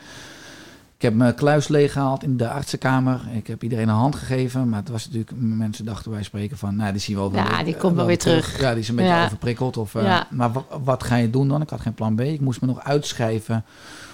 ik 1.03 1.09
heb 1.09 1.17
mijn 1.17 1.35
kluis 1.35 1.67
leeggehaald 1.67 2.23
in 2.23 2.37
de 2.37 2.49
artsenkamer. 2.49 3.21
Ik 3.33 3.47
heb 3.47 3.63
iedereen 3.63 3.87
een 3.87 3.95
hand 3.95 4.15
gegeven. 4.15 4.69
Maar 4.69 4.79
het 4.79 4.89
was 4.89 5.05
natuurlijk, 5.05 5.31
mensen 5.35 5.85
dachten 5.85 6.11
wij 6.11 6.23
spreken 6.23 6.57
van, 6.57 6.75
nou, 6.75 6.91
die 6.91 7.01
zien 7.01 7.15
we 7.15 7.21
over. 7.21 7.37
Ja, 7.37 7.63
die 7.63 7.75
komt 7.75 7.95
wel 7.95 8.05
weer 8.05 8.17
terug. 8.17 8.59
Ja, 8.59 8.71
die 8.71 8.79
is 8.79 8.89
een 8.89 8.95
beetje 8.95 9.23
overprikkeld. 9.25 9.77
Of, 9.77 9.93
ja. 9.93 10.27
Maar 10.29 10.51
wat 10.83 11.03
ga 11.03 11.15
je 11.15 11.29
doen 11.29 11.47
dan? 11.47 11.61
Ik 11.61 11.69
had 11.69 11.81
geen 11.81 11.93
plan 11.93 12.15
B. 12.15 12.21
Ik 12.21 12.41
moest 12.41 12.61
me 12.61 12.67
nog 12.67 12.83
uitschrijven 12.83 13.63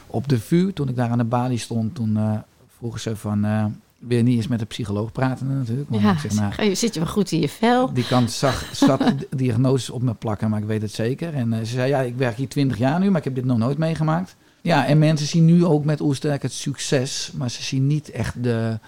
op 0.09 0.27
de 0.27 0.39
VU, 0.39 0.73
toen 0.73 0.89
ik 0.89 0.95
daar 0.95 1.09
aan 1.09 1.17
de 1.17 1.23
balie 1.23 1.57
stond, 1.57 1.95
toen 1.95 2.17
uh, 2.17 2.37
vroegen 2.77 2.99
ze 2.99 3.15
van... 3.15 3.45
Uh, 3.45 3.65
weer 3.99 4.23
niet 4.23 4.35
eens 4.35 4.47
met 4.47 4.59
de 4.59 4.65
psycholoog 4.65 5.11
praten 5.11 5.57
natuurlijk. 5.57 5.89
Want 5.89 6.01
ja, 6.01 6.11
ik 6.11 6.19
zeg, 6.19 6.33
nou, 6.33 6.63
je 6.63 6.75
zit 6.85 6.93
je 6.93 6.99
wel 6.99 7.09
goed 7.09 7.31
in 7.31 7.39
je 7.39 7.49
vel. 7.49 7.93
Die 7.93 8.07
kant 8.07 8.31
zag, 8.31 8.69
zat 8.73 9.13
diagnoses 9.29 9.89
op 9.89 10.01
me 10.01 10.13
plakken, 10.13 10.49
maar 10.49 10.59
ik 10.59 10.65
weet 10.65 10.81
het 10.81 10.91
zeker. 10.91 11.33
En 11.33 11.51
uh, 11.51 11.57
ze 11.57 11.65
zei, 11.65 11.89
ja, 11.89 11.99
ik 11.99 12.15
werk 12.15 12.37
hier 12.37 12.47
twintig 12.47 12.77
jaar 12.77 12.99
nu, 12.99 13.09
maar 13.09 13.17
ik 13.17 13.23
heb 13.23 13.35
dit 13.35 13.45
nog 13.45 13.57
nooit 13.57 13.77
meegemaakt. 13.77 14.35
Ja, 14.61 14.85
en 14.85 14.97
mensen 14.97 15.27
zien 15.27 15.45
nu 15.45 15.65
ook 15.65 15.85
met 15.85 16.01
Oesterk 16.01 16.41
het 16.41 16.53
succes, 16.53 17.31
maar 17.33 17.49
ze 17.49 17.63
zien 17.63 17.87
niet 17.87 18.11
echt 18.11 18.43
de, 18.43 18.79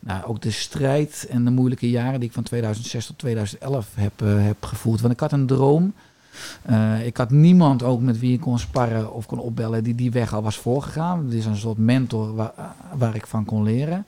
nou, 0.00 0.24
ook 0.24 0.42
de 0.42 0.50
strijd 0.50 1.26
en 1.30 1.44
de 1.44 1.50
moeilijke 1.50 1.90
jaren 1.90 2.20
die 2.20 2.28
ik 2.28 2.34
van 2.34 2.42
2006 2.42 3.06
tot 3.06 3.18
2011 3.18 3.88
heb, 3.94 4.12
heb 4.20 4.64
gevoeld. 4.64 5.00
Want 5.00 5.12
ik 5.12 5.20
had 5.20 5.32
een 5.32 5.46
droom 5.46 5.92
uh, 6.70 7.06
ik 7.06 7.16
had 7.16 7.30
niemand 7.30 7.82
ook 7.82 8.00
met 8.00 8.18
wie 8.18 8.32
ik 8.32 8.40
kon 8.40 8.58
sparren 8.58 9.12
of 9.12 9.26
kon 9.26 9.38
opbellen 9.38 9.84
die 9.84 9.94
die 9.94 10.10
weg 10.10 10.34
al 10.34 10.42
was 10.42 10.58
voorgegaan. 10.58 11.24
Het 11.24 11.34
is 11.34 11.46
een 11.46 11.56
soort 11.56 11.78
mentor 11.78 12.34
waar, 12.34 12.52
waar 12.94 13.14
ik 13.14 13.26
van 13.26 13.44
kon 13.44 13.62
leren. 13.62 14.06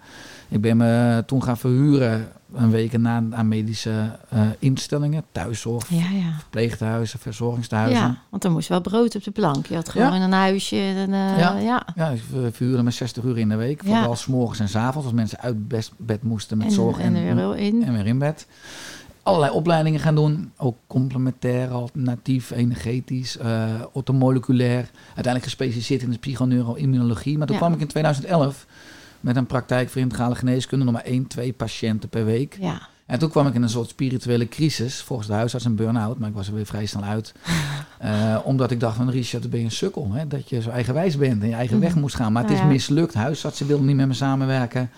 Ik 0.48 0.60
ben 0.60 0.76
me 0.76 1.22
toen 1.26 1.42
gaan 1.42 1.56
verhuren 1.56 2.28
een 2.54 2.70
week 2.70 2.98
na 2.98 3.22
aan 3.30 3.48
medische 3.48 4.18
uh, 4.34 4.40
instellingen, 4.58 5.24
thuiszorg, 5.32 5.88
ja, 5.88 6.10
ja. 6.10 6.32
verpleeghuizen, 6.38 7.18
verzorgingstehuizen. 7.18 8.00
Ja, 8.00 8.22
want 8.28 8.44
er 8.44 8.50
moest 8.50 8.68
wel 8.68 8.80
brood 8.80 9.14
op 9.14 9.24
de 9.24 9.30
plank. 9.30 9.66
Je 9.66 9.74
had 9.74 9.88
gewoon 9.88 10.14
in 10.14 10.22
een 10.22 10.32
huisje. 10.32 10.76
En, 10.76 11.10
uh, 11.10 11.38
ja. 11.38 11.58
ja. 11.58 11.86
ja, 11.94 12.08
ik 12.08 12.22
verhuurde 12.52 12.82
me 12.82 12.90
60 12.90 13.24
uur 13.24 13.38
in 13.38 13.48
de 13.48 13.56
week. 13.56 13.82
Vooral 13.84 14.16
s 14.16 14.26
morgens 14.26 14.60
en 14.60 14.68
s 14.68 14.76
avonds 14.76 15.06
als 15.06 15.16
mensen 15.16 15.40
uit 15.40 15.68
bed, 15.68 15.90
bed 15.96 16.22
moesten 16.22 16.58
met 16.58 16.66
en, 16.66 16.72
zorg 16.72 16.98
en, 16.98 17.16
en, 17.16 17.36
weer 17.36 17.56
in. 17.56 17.84
en 17.84 17.92
weer 17.92 18.06
in 18.06 18.18
bed 18.18 18.46
allerlei 19.28 19.52
opleidingen 19.52 20.00
gaan 20.00 20.14
doen. 20.14 20.52
Ook 20.56 20.76
complementair, 20.86 21.70
alternatief, 21.70 22.50
energetisch, 22.50 23.36
uh, 23.36 23.64
ortomoleculair. 23.92 24.90
Uiteindelijk 25.04 25.44
gespecialiseerd 25.44 26.02
in 26.02 26.10
de 26.10 26.18
psychoneuroimmunologie. 26.18 27.38
Maar 27.38 27.46
toen 27.46 27.56
kwam 27.56 27.72
ik 27.72 27.80
in 27.80 27.86
2011 27.86 28.66
met 29.20 29.36
een 29.36 29.46
praktijk 29.46 29.90
voor 29.90 30.00
integrale 30.00 30.34
geneeskunde. 30.34 30.84
Nog 30.84 30.94
maar 30.94 31.04
één, 31.04 31.26
twee 31.26 31.52
patiënten 31.52 32.08
per 32.08 32.24
week. 32.24 32.56
Ja. 32.60 32.88
En 33.06 33.18
toen 33.18 33.30
kwam 33.30 33.46
ik 33.46 33.54
in 33.54 33.62
een 33.62 33.68
soort 33.68 33.88
spirituele 33.88 34.48
crisis, 34.48 35.02
volgens 35.02 35.28
de 35.28 35.34
huisarts 35.34 35.64
een 35.64 35.74
burn-out, 35.74 36.18
maar 36.18 36.28
ik 36.28 36.34
was 36.34 36.48
er 36.48 36.54
weer 36.54 36.66
vrij 36.66 36.86
snel 36.86 37.02
uit. 37.02 37.34
Uh, 38.04 38.38
omdat 38.44 38.70
ik 38.70 38.80
dacht 38.80 38.96
van 38.96 39.10
Richard, 39.10 39.42
dan 39.42 39.50
ben 39.50 39.60
je 39.60 39.66
een 39.66 39.72
sukkel, 39.72 40.12
hè? 40.12 40.26
dat 40.26 40.48
je 40.48 40.62
zo 40.62 40.70
eigenwijs 40.70 41.16
bent 41.16 41.42
en 41.42 41.48
je 41.48 41.54
eigen 41.54 41.80
weg 41.80 41.94
moest 41.94 42.14
gaan. 42.14 42.32
Maar 42.32 42.42
het 42.42 42.52
is 42.52 42.62
mislukt, 42.62 43.14
huisartsen 43.14 43.66
wilden 43.66 43.86
niet 43.86 43.96
met 43.96 44.06
me 44.06 44.14
samenwerken. 44.14 44.90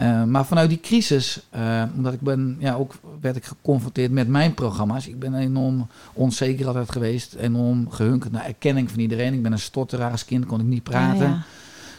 Uh, 0.00 0.24
maar 0.24 0.46
vanuit 0.46 0.68
die 0.68 0.80
crisis, 0.80 1.40
uh, 1.56 1.82
omdat 1.96 2.12
ik 2.12 2.20
ben, 2.20 2.56
ja, 2.58 2.74
ook 2.74 2.94
werd 3.20 3.36
ik 3.36 3.44
geconfronteerd 3.44 4.10
met 4.10 4.28
mijn 4.28 4.54
programma's. 4.54 5.06
Ik 5.06 5.18
ben 5.18 5.34
enorm 5.34 5.86
onzeker 6.12 6.66
altijd 6.66 6.92
geweest, 6.92 7.34
enorm 7.34 7.90
gehunkerd 7.90 8.32
naar 8.32 8.46
erkenning 8.46 8.90
van 8.90 8.98
iedereen. 8.98 9.34
Ik 9.34 9.42
ben 9.42 9.52
een 9.52 9.58
stotteraar 9.58 10.10
als 10.10 10.24
kind, 10.24 10.46
kon 10.46 10.60
ik 10.60 10.66
niet 10.66 10.82
praten. 10.82 11.42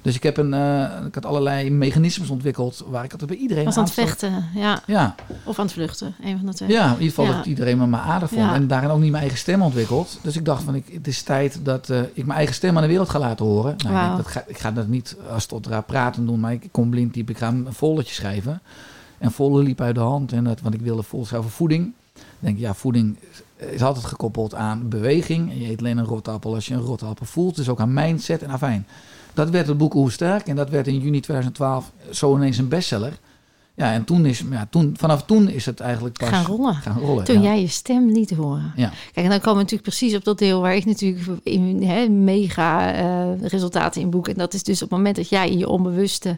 Dus 0.01 0.15
ik 0.15 0.24
heb 0.24 0.38
een, 0.38 0.53
uh, 0.53 1.06
ik 1.06 1.15
had 1.15 1.25
allerlei 1.25 1.72
mechanismes 1.72 2.29
ontwikkeld 2.29 2.86
waar 2.89 3.03
ik 3.03 3.12
altijd 3.12 3.29
bij 3.29 3.39
iedereen 3.39 3.65
was 3.65 3.77
aan 3.77 3.84
het 3.84 3.94
vechten, 3.94 4.50
ja. 4.56 4.82
ja. 4.86 5.15
Of 5.44 5.60
aan 5.60 5.65
het 5.65 5.74
vluchten, 5.74 6.15
een 6.24 6.38
van 6.38 6.46
de 6.46 6.53
twee. 6.53 6.70
Ja, 6.70 6.86
in 6.86 6.91
ieder 6.91 7.08
geval 7.08 7.25
dat 7.25 7.46
iedereen 7.46 7.77
me 7.77 7.88
mijn 7.88 8.03
aardig 8.03 8.29
vond. 8.29 8.51
En 8.51 8.68
daarin 8.68 8.89
ook 8.89 9.00
niet 9.00 9.12
mijn 9.12 9.22
eigen 9.22 9.39
stem 9.39 9.62
ontwikkeld. 9.62 10.20
Dus 10.22 10.36
ik 10.36 10.46
dacht 10.46 10.63
van, 10.63 10.75
ik, 10.75 10.86
het 10.91 11.08
is 11.08 11.22
tijd 11.22 11.60
dat 11.63 11.89
uh, 11.89 12.00
ik 12.13 12.25
mijn 12.25 12.38
eigen 12.38 12.56
stem 12.56 12.75
aan 12.75 12.82
de 12.82 12.88
wereld 12.88 13.10
ga 13.10 13.20
laten 13.20 13.46
horen. 13.46 13.75
Nou, 13.77 13.96
wow. 13.96 14.12
ik, 14.12 14.18
dat 14.18 14.27
ga, 14.27 14.44
ik 14.48 14.58
ga 14.58 14.72
dat 14.72 14.88
niet 14.88 15.15
als 15.32 15.46
tot 15.46 15.86
praten 15.86 16.25
doen, 16.25 16.39
maar 16.39 16.53
ik 16.53 16.68
kom 16.72 16.89
blind 16.89 17.13
type. 17.13 17.32
Ik 17.32 17.38
ga 17.38 17.48
een 17.48 17.68
volletje 17.70 18.13
schrijven. 18.13 18.62
En 19.18 19.32
volle 19.32 19.63
liep 19.63 19.82
uit 19.82 19.96
de 19.96 20.01
hand. 20.01 20.32
En 20.32 20.44
dat, 20.44 20.62
want 20.62 20.74
ik 20.74 20.82
wilde 20.82 21.03
vol 21.03 21.25
over 21.34 21.50
voeding. 21.50 21.94
Ik 22.15 22.22
denk, 22.39 22.60
ja, 22.60 22.74
voeding 22.74 23.18
is 23.56 23.84
altijd 23.84 24.06
gekoppeld 24.06 24.56
aan 24.56 24.89
beweging. 24.89 25.51
En 25.51 25.60
je 25.60 25.70
eet 25.70 25.79
alleen 25.79 25.98
een 25.98 26.06
rotappel 26.06 26.53
als 26.53 26.65
je 26.65 26.74
een 26.74 26.82
rotappel 26.82 27.25
voelt. 27.25 27.56
Dus 27.56 27.70
ook 27.70 27.79
aan 27.79 27.94
mindset 27.94 28.44
en 28.44 28.50
afijn. 28.50 28.86
Dat 29.39 29.50
werd 29.50 29.67
het 29.67 29.77
boek 29.77 29.93
Hoe 29.93 30.12
Sterk 30.12 30.48
en 30.48 30.55
dat 30.55 30.69
werd 30.69 30.88
in 30.88 31.00
juni 31.00 31.19
2012 31.19 31.91
zo 32.12 32.36
ineens 32.36 32.58
een 32.58 32.67
bestseller. 32.67 33.19
Ja, 33.75 33.91
en 33.91 34.03
toen 34.03 34.25
is, 34.25 34.43
ja, 34.51 34.67
toen, 34.69 34.96
vanaf 34.98 35.24
toen 35.24 35.50
is 35.50 35.65
het 35.65 35.79
eigenlijk 35.79 36.17
pas 36.17 36.29
gaan 36.29 36.46
rollen. 36.46 36.75
Gaan 36.75 37.00
rollen 37.00 37.24
toen 37.24 37.41
jij 37.41 37.62
je 37.62 37.67
stem 37.67 38.12
liet 38.12 38.29
horen. 38.29 38.74
Ja. 38.75 38.91
Kijk, 39.13 39.25
en 39.25 39.29
dan 39.29 39.39
komen 39.39 39.53
we 39.53 39.62
natuurlijk 39.62 39.81
precies 39.81 40.15
op 40.15 40.24
dat 40.24 40.38
deel 40.38 40.62
waar 40.62 40.75
ik 40.75 40.86
natuurlijk 40.86 41.27
in, 41.43 41.84
hè, 41.84 42.10
mega 42.10 43.01
uh, 43.01 43.41
resultaten 43.41 44.01
in 44.01 44.10
boek. 44.10 44.27
En 44.27 44.34
dat 44.34 44.53
is 44.53 44.63
dus 44.63 44.81
op 44.81 44.89
het 44.89 44.98
moment 44.98 45.15
dat 45.15 45.29
jij 45.29 45.50
in 45.50 45.58
je 45.58 45.67
onbewuste 45.67 46.38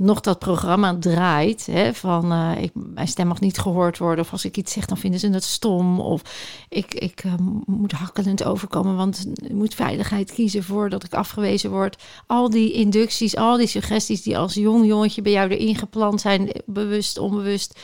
nog 0.00 0.20
dat 0.20 0.38
programma 0.38 0.96
draait. 0.98 1.66
Hè, 1.66 1.94
van 1.94 2.32
uh, 2.32 2.62
ik, 2.62 2.70
mijn 2.74 3.08
stem 3.08 3.26
mag 3.26 3.40
niet 3.40 3.58
gehoord 3.58 3.98
worden. 3.98 4.24
Of 4.24 4.32
als 4.32 4.44
ik 4.44 4.56
iets 4.56 4.72
zeg, 4.72 4.86
dan 4.86 4.96
vinden 4.96 5.20
ze 5.20 5.28
het 5.28 5.44
stom. 5.44 6.00
Of 6.00 6.22
ik, 6.68 6.94
ik 6.94 7.24
uh, 7.24 7.32
moet 7.66 7.92
hakkelend 7.92 8.44
overkomen, 8.44 8.96
want 8.96 9.26
ik 9.42 9.52
moet 9.52 9.74
veiligheid 9.74 10.32
kiezen 10.32 10.64
voordat 10.64 11.04
ik 11.04 11.14
afgewezen 11.14 11.70
word. 11.70 12.02
Al 12.26 12.50
die 12.50 12.72
inducties, 12.72 13.36
al 13.36 13.56
die 13.56 13.66
suggesties 13.66 14.22
die 14.22 14.38
als 14.38 14.54
jong 14.54 14.86
jongetje 14.86 15.22
bij 15.22 15.32
jou 15.32 15.50
erin 15.50 15.76
geplant 15.76 16.20
zijn, 16.20 16.50
bewust, 16.66 17.18
onbewust. 17.18 17.80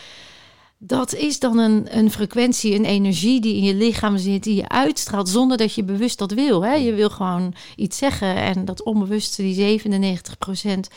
Dat 0.79 1.15
is 1.15 1.39
dan 1.39 1.59
een, 1.59 1.99
een 1.99 2.11
frequentie, 2.11 2.75
een 2.75 2.85
energie 2.85 3.41
die 3.41 3.57
in 3.57 3.63
je 3.63 3.75
lichaam 3.75 4.19
zit, 4.19 4.43
die 4.43 4.55
je 4.55 4.69
uitstraalt 4.69 5.29
zonder 5.29 5.57
dat 5.57 5.75
je 5.75 5.85
bewust 5.85 6.19
dat 6.19 6.33
wil. 6.33 6.65
Hè? 6.65 6.75
Je 6.75 6.95
wil 6.95 7.11
gewoon 7.11 7.55
iets 7.77 7.99
zeggen 7.99 8.37
en 8.37 8.65
dat 8.65 8.83
onbewuste, 8.83 9.43
die 9.43 9.55
97 9.55 10.39
procent 10.39 10.89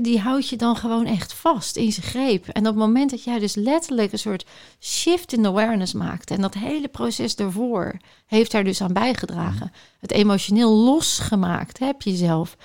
die 0.00 0.20
houdt 0.20 0.48
je 0.48 0.56
dan 0.56 0.76
gewoon 0.76 1.06
echt 1.06 1.32
vast 1.32 1.76
in 1.76 1.92
zijn 1.92 2.06
greep. 2.06 2.48
En 2.48 2.60
op 2.60 2.66
het 2.66 2.76
moment 2.76 3.10
dat 3.10 3.24
jij 3.24 3.38
dus 3.38 3.54
letterlijk 3.54 4.12
een 4.12 4.18
soort 4.18 4.46
shift 4.80 5.32
in 5.32 5.46
awareness 5.46 5.92
maakt 5.92 6.30
en 6.30 6.40
dat 6.40 6.54
hele 6.54 6.88
proces 6.88 7.36
daarvoor 7.36 7.96
heeft 8.26 8.50
daar 8.50 8.64
dus 8.64 8.80
aan 8.80 8.92
bijgedragen. 8.92 9.72
Het 10.00 10.12
emotioneel 10.12 10.70
losgemaakt 10.70 11.78
heb 11.78 12.02
je 12.02 12.16
zelf. 12.16 12.56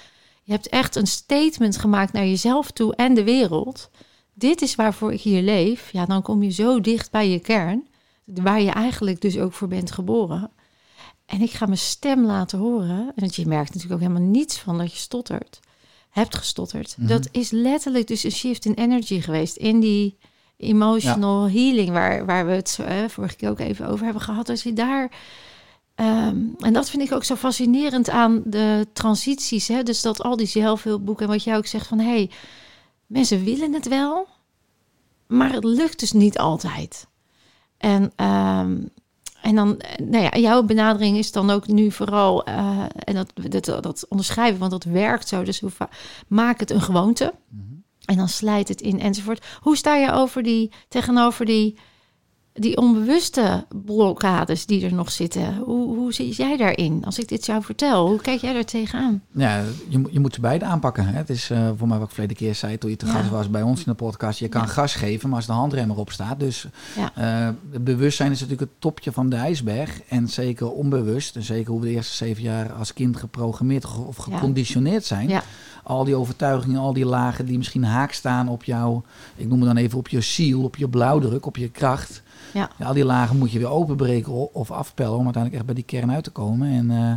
Je 0.44 0.52
hebt 0.52 0.70
echt 0.70 0.96
een 0.96 1.08
statement 1.08 1.78
gemaakt 1.78 2.14
naar 2.14 2.26
jezelf 2.26 2.72
toe 2.72 2.96
en 2.96 3.14
de 3.14 3.24
wereld. 3.24 3.90
Dit 4.34 4.62
is 4.62 4.76
waarvoor 4.76 5.14
ik 5.14 5.22
hier 5.22 5.42
leef. 5.42 5.92
Ja, 5.92 6.06
dan 6.06 6.22
kom 6.22 6.44
je 6.44 6.52
zo 6.52 6.82
dicht 6.82 7.12
bij 7.12 7.30
je 7.30 7.40
kern, 7.40 7.88
waar 8.26 8.62
je 8.62 8.72
eigenlijk 8.72 9.22
dus 9.22 9.38
ook 9.38 9.54
voor 9.54 9.68
bent 9.68 9.92
geboren. 9.92 10.52
En 11.26 11.42
ik 11.42 11.52
ga 11.52 11.66
mijn 11.66 11.78
stem 11.78 12.26
laten 12.26 12.60
horen. 12.60 13.12
En 13.16 13.30
je 13.32 13.48
merkt 13.48 13.74
natuurlijk 13.74 14.02
ook 14.02 14.08
helemaal 14.08 14.30
niets 14.30 14.60
van 14.60 14.78
dat 14.78 14.92
je 14.92 14.98
stottert 14.98 15.60
hebt 16.18 16.36
gestotterd. 16.36 16.96
Mhm. 16.98 17.08
Dat 17.08 17.28
is 17.32 17.52
letterlijk 17.52 18.08
dus 18.08 18.24
een 18.24 18.32
shift 18.32 18.66
in 18.66 18.74
energy 18.74 19.22
geweest. 19.22 19.56
In 19.56 19.80
die 19.80 20.18
emotional 20.58 21.50
healing, 21.50 21.90
waar, 21.90 22.26
waar 22.26 22.46
we 22.46 22.52
het 22.52 22.78
uh, 22.82 23.08
vorige 23.08 23.36
keer 23.36 23.50
ook 23.50 23.60
even 23.60 23.88
over 23.88 24.04
hebben 24.04 24.24
gehad. 24.24 24.50
Als 24.50 24.64
je 24.64 24.74
daar. 24.74 25.12
Ehm, 25.96 26.38
en 26.58 26.74
dat 26.74 26.90
vind 26.90 27.04
ik 27.04 27.12
ook 27.12 27.24
zo 27.24 27.36
fascinerend 27.36 28.10
aan 28.10 28.42
de 28.46 28.88
transities. 28.94 29.68
Hè? 29.68 29.84
Dus 29.84 30.02
dat 30.02 30.22
al 30.22 30.36
die 30.36 30.48
zelfhulpboeken 30.48 31.26
en 31.26 31.32
wat 31.32 31.44
jij 31.44 31.58
ook 31.58 31.66
zegt 31.66 31.88
van 31.88 32.00
hé, 32.00 32.10
hey, 32.10 32.30
mensen 33.06 33.44
willen 33.44 33.74
het 33.74 33.88
wel, 33.88 34.28
maar 35.28 35.54
het 35.54 35.64
lukt 35.64 36.00
dus 36.00 36.12
niet 36.12 36.38
altijd. 36.38 37.08
En 37.78 38.26
um, 38.26 38.90
en 39.48 39.56
dan, 39.56 39.82
nou 40.04 40.24
ja, 40.24 40.38
jouw 40.40 40.64
benadering 40.64 41.18
is 41.18 41.32
dan 41.32 41.50
ook 41.50 41.68
nu 41.68 41.92
vooral, 41.92 42.50
uh, 42.50 42.84
en 42.98 43.16
dat, 43.16 43.34
dat, 43.66 43.84
dat 43.84 44.06
onderschrijven, 44.10 44.60
want 44.60 44.72
dat 44.72 44.84
werkt 44.84 45.28
zo. 45.28 45.44
Dus 45.44 45.60
hoe 45.60 45.72
maak 46.28 46.60
het 46.60 46.72
een 46.72 46.82
gewoonte. 46.82 47.34
Mhm. 47.50 47.62
En 48.06 48.18
dan 48.18 48.30
slijt 48.30 48.68
het 48.68 48.82
in 48.82 49.00
enzovoort. 49.00 49.46
Hoe 49.60 49.78
sta 49.78 49.96
je 49.96 50.12
over 50.12 50.44
die, 50.44 50.72
tegenover 50.88 51.46
die 51.46 51.78
die 52.60 52.78
onbewuste 52.78 53.66
blokkades 53.86 54.66
die 54.66 54.86
er 54.86 54.94
nog 54.94 55.12
zitten, 55.12 55.58
hoe, 55.58 55.96
hoe 55.96 56.14
zit 56.14 56.36
jij 56.36 56.58
daarin? 56.58 57.06
Als 57.06 57.20
ik 57.20 57.28
dit 57.28 57.46
jou 57.46 57.64
vertel, 57.64 58.08
hoe 58.08 58.22
kijk 58.22 58.42
jij 58.42 58.54
daar 58.54 58.66
tegenaan? 58.66 59.22
Ja, 59.32 59.64
je, 59.90 60.02
je 60.12 60.20
moet 60.20 60.34
ze 60.34 60.42
beide 60.42 60.66
aanpakken. 60.66 61.06
Hè? 61.06 61.18
Het 61.18 61.30
is 61.30 61.50
uh, 61.50 61.70
voor 61.78 61.88
mij 61.88 61.98
wat 61.98 62.08
ik 62.08 62.14
verleden 62.14 62.38
keer 62.38 62.56
zei 62.56 62.78
toen 62.78 62.90
je 62.90 62.96
te 62.96 63.06
gast 63.06 63.30
was 63.30 63.50
bij 63.50 63.62
ons 63.62 63.80
in 63.80 63.86
de 63.86 63.94
podcast. 63.94 64.40
Je 64.40 64.48
kan 64.48 64.68
gas 64.68 64.96
geven, 64.96 65.30
maar 65.30 65.38
als 65.38 65.48
de 65.48 65.54
handrem 65.54 65.90
erop 65.90 66.12
staat. 66.12 66.40
Dus 66.40 66.68
ja. 66.96 67.48
uh, 67.48 67.82
bewustzijn 67.82 68.32
is 68.32 68.40
natuurlijk 68.40 68.72
het 68.72 68.82
topje 68.82 69.12
van 69.12 69.30
de 69.30 69.36
ijsberg. 69.36 70.02
En 70.08 70.28
zeker 70.28 70.72
onbewust, 70.72 71.36
en 71.36 71.44
zeker 71.44 71.72
hoe 71.72 71.82
we 71.82 71.88
de 71.88 71.94
eerste 71.94 72.16
zeven 72.16 72.44
jaar 72.44 72.74
als 72.74 72.94
kind 72.94 73.18
geprogrammeerd 73.18 73.86
of 74.08 74.16
geconditioneerd 74.16 75.06
zijn. 75.06 75.42
Al 75.84 76.04
die 76.04 76.16
overtuigingen, 76.16 76.80
al 76.80 76.94
die 76.94 77.06
lagen 77.06 77.46
die 77.46 77.58
misschien 77.58 77.84
haak 77.84 78.12
staan 78.12 78.50
op 78.50 78.64
jou, 78.64 79.02
ik 79.36 79.48
noem 79.48 79.60
het 79.60 79.68
dan 79.68 79.78
even 79.78 79.98
op 79.98 80.08
je 80.08 80.22
ziel, 80.22 80.64
op 80.64 80.76
je 80.76 80.90
blauwdruk, 80.90 81.46
op 81.46 81.58
je 81.58 81.70
kracht. 81.70 82.22
Ja. 82.54 82.70
al 82.80 82.94
die 82.94 83.06
lagen 83.06 83.38
moet 83.38 83.52
je 83.52 83.60
weer 83.60 83.70
openbreken 83.70 84.54
of 84.54 84.72
afpellen 84.72 85.18
om 85.18 85.24
uiteindelijk 85.24 85.56
echt 85.56 85.66
bij 85.66 85.76
die 85.76 85.84
kern 85.84 86.12
uit 86.12 86.24
te 86.24 86.32
komen. 86.32 86.70
En 86.70 86.92
uh, 86.92 87.14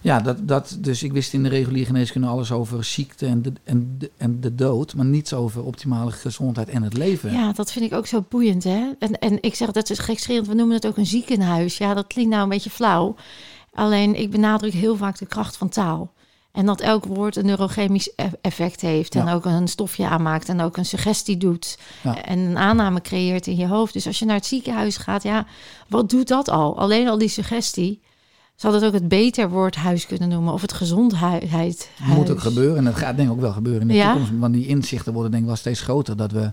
ja, 0.00 0.20
dat, 0.20 0.48
dat, 0.48 0.76
dus 0.80 1.02
ik 1.02 1.12
wist 1.12 1.32
in 1.32 1.42
de 1.42 1.48
reguliere 1.48 1.86
geneeskunde 1.86 2.26
alles 2.26 2.52
over 2.52 2.84
ziekte 2.84 3.26
en 3.26 3.42
de, 3.42 3.52
en, 3.64 3.94
de, 3.98 4.10
en 4.16 4.40
de 4.40 4.54
dood, 4.54 4.94
maar 4.94 5.04
niets 5.04 5.32
over 5.32 5.64
optimale 5.64 6.10
gezondheid 6.10 6.68
en 6.68 6.82
het 6.82 6.96
leven. 6.96 7.32
Ja, 7.32 7.52
dat 7.52 7.72
vind 7.72 7.84
ik 7.84 7.92
ook 7.92 8.06
zo 8.06 8.24
boeiend. 8.28 8.64
Hè? 8.64 8.92
En, 8.98 9.18
en 9.18 9.38
ik 9.42 9.54
zeg 9.54 9.70
dat 9.70 9.90
is 9.90 9.98
gekscherend, 9.98 10.46
we 10.46 10.54
noemen 10.54 10.74
het 10.74 10.86
ook 10.86 10.96
een 10.96 11.06
ziekenhuis. 11.06 11.78
Ja, 11.78 11.94
dat 11.94 12.06
klinkt 12.06 12.30
nou 12.30 12.42
een 12.42 12.48
beetje 12.48 12.70
flauw. 12.70 13.14
Alleen 13.74 14.14
ik 14.14 14.30
benadruk 14.30 14.72
heel 14.72 14.96
vaak 14.96 15.18
de 15.18 15.26
kracht 15.26 15.56
van 15.56 15.68
taal. 15.68 16.12
En 16.56 16.66
dat 16.66 16.80
elk 16.80 17.04
woord 17.04 17.36
een 17.36 17.44
neurochemisch 17.44 18.10
e- 18.16 18.30
effect 18.40 18.80
heeft. 18.80 19.14
En 19.14 19.28
ook 19.28 19.44
een 19.44 19.68
stofje 19.68 20.08
aanmaakt. 20.08 20.48
En 20.48 20.60
ook 20.60 20.76
een 20.76 20.84
suggestie 20.84 21.36
doet. 21.36 21.78
En 22.24 22.38
een 22.38 22.58
aanname 22.58 23.00
creëert 23.00 23.46
in 23.46 23.56
je 23.56 23.66
hoofd. 23.66 23.92
Dus 23.92 24.06
als 24.06 24.18
je 24.18 24.24
naar 24.24 24.36
het 24.36 24.46
ziekenhuis 24.46 24.96
gaat, 24.96 25.22
ja, 25.22 25.46
wat 25.88 26.10
doet 26.10 26.28
dat 26.28 26.48
al? 26.48 26.78
Alleen 26.78 27.08
al 27.08 27.18
die 27.18 27.28
suggestie. 27.28 28.00
Zal 28.54 28.72
dat 28.72 28.84
ook 28.84 28.92
het 28.92 29.08
beter 29.08 29.50
woord 29.50 29.74
huis 29.74 30.06
kunnen 30.06 30.28
noemen? 30.28 30.52
Of 30.52 30.60
het 30.60 30.72
gezondheid. 30.72 31.90
Moet 32.02 32.30
ook 32.30 32.40
gebeuren. 32.40 32.76
En 32.76 32.84
dat 32.84 32.94
gaat 32.94 33.16
denk 33.16 33.28
ik 33.28 33.34
ook 33.34 33.40
wel 33.40 33.52
gebeuren 33.52 33.90
in 33.90 33.96
de 33.96 34.02
toekomst. 34.02 34.30
Want 34.38 34.54
die 34.54 34.66
inzichten 34.66 35.12
worden 35.12 35.30
denk 35.30 35.42
ik 35.42 35.48
wel 35.48 35.58
steeds 35.58 35.80
groter. 35.80 36.16
Dat 36.16 36.32
we 36.32 36.52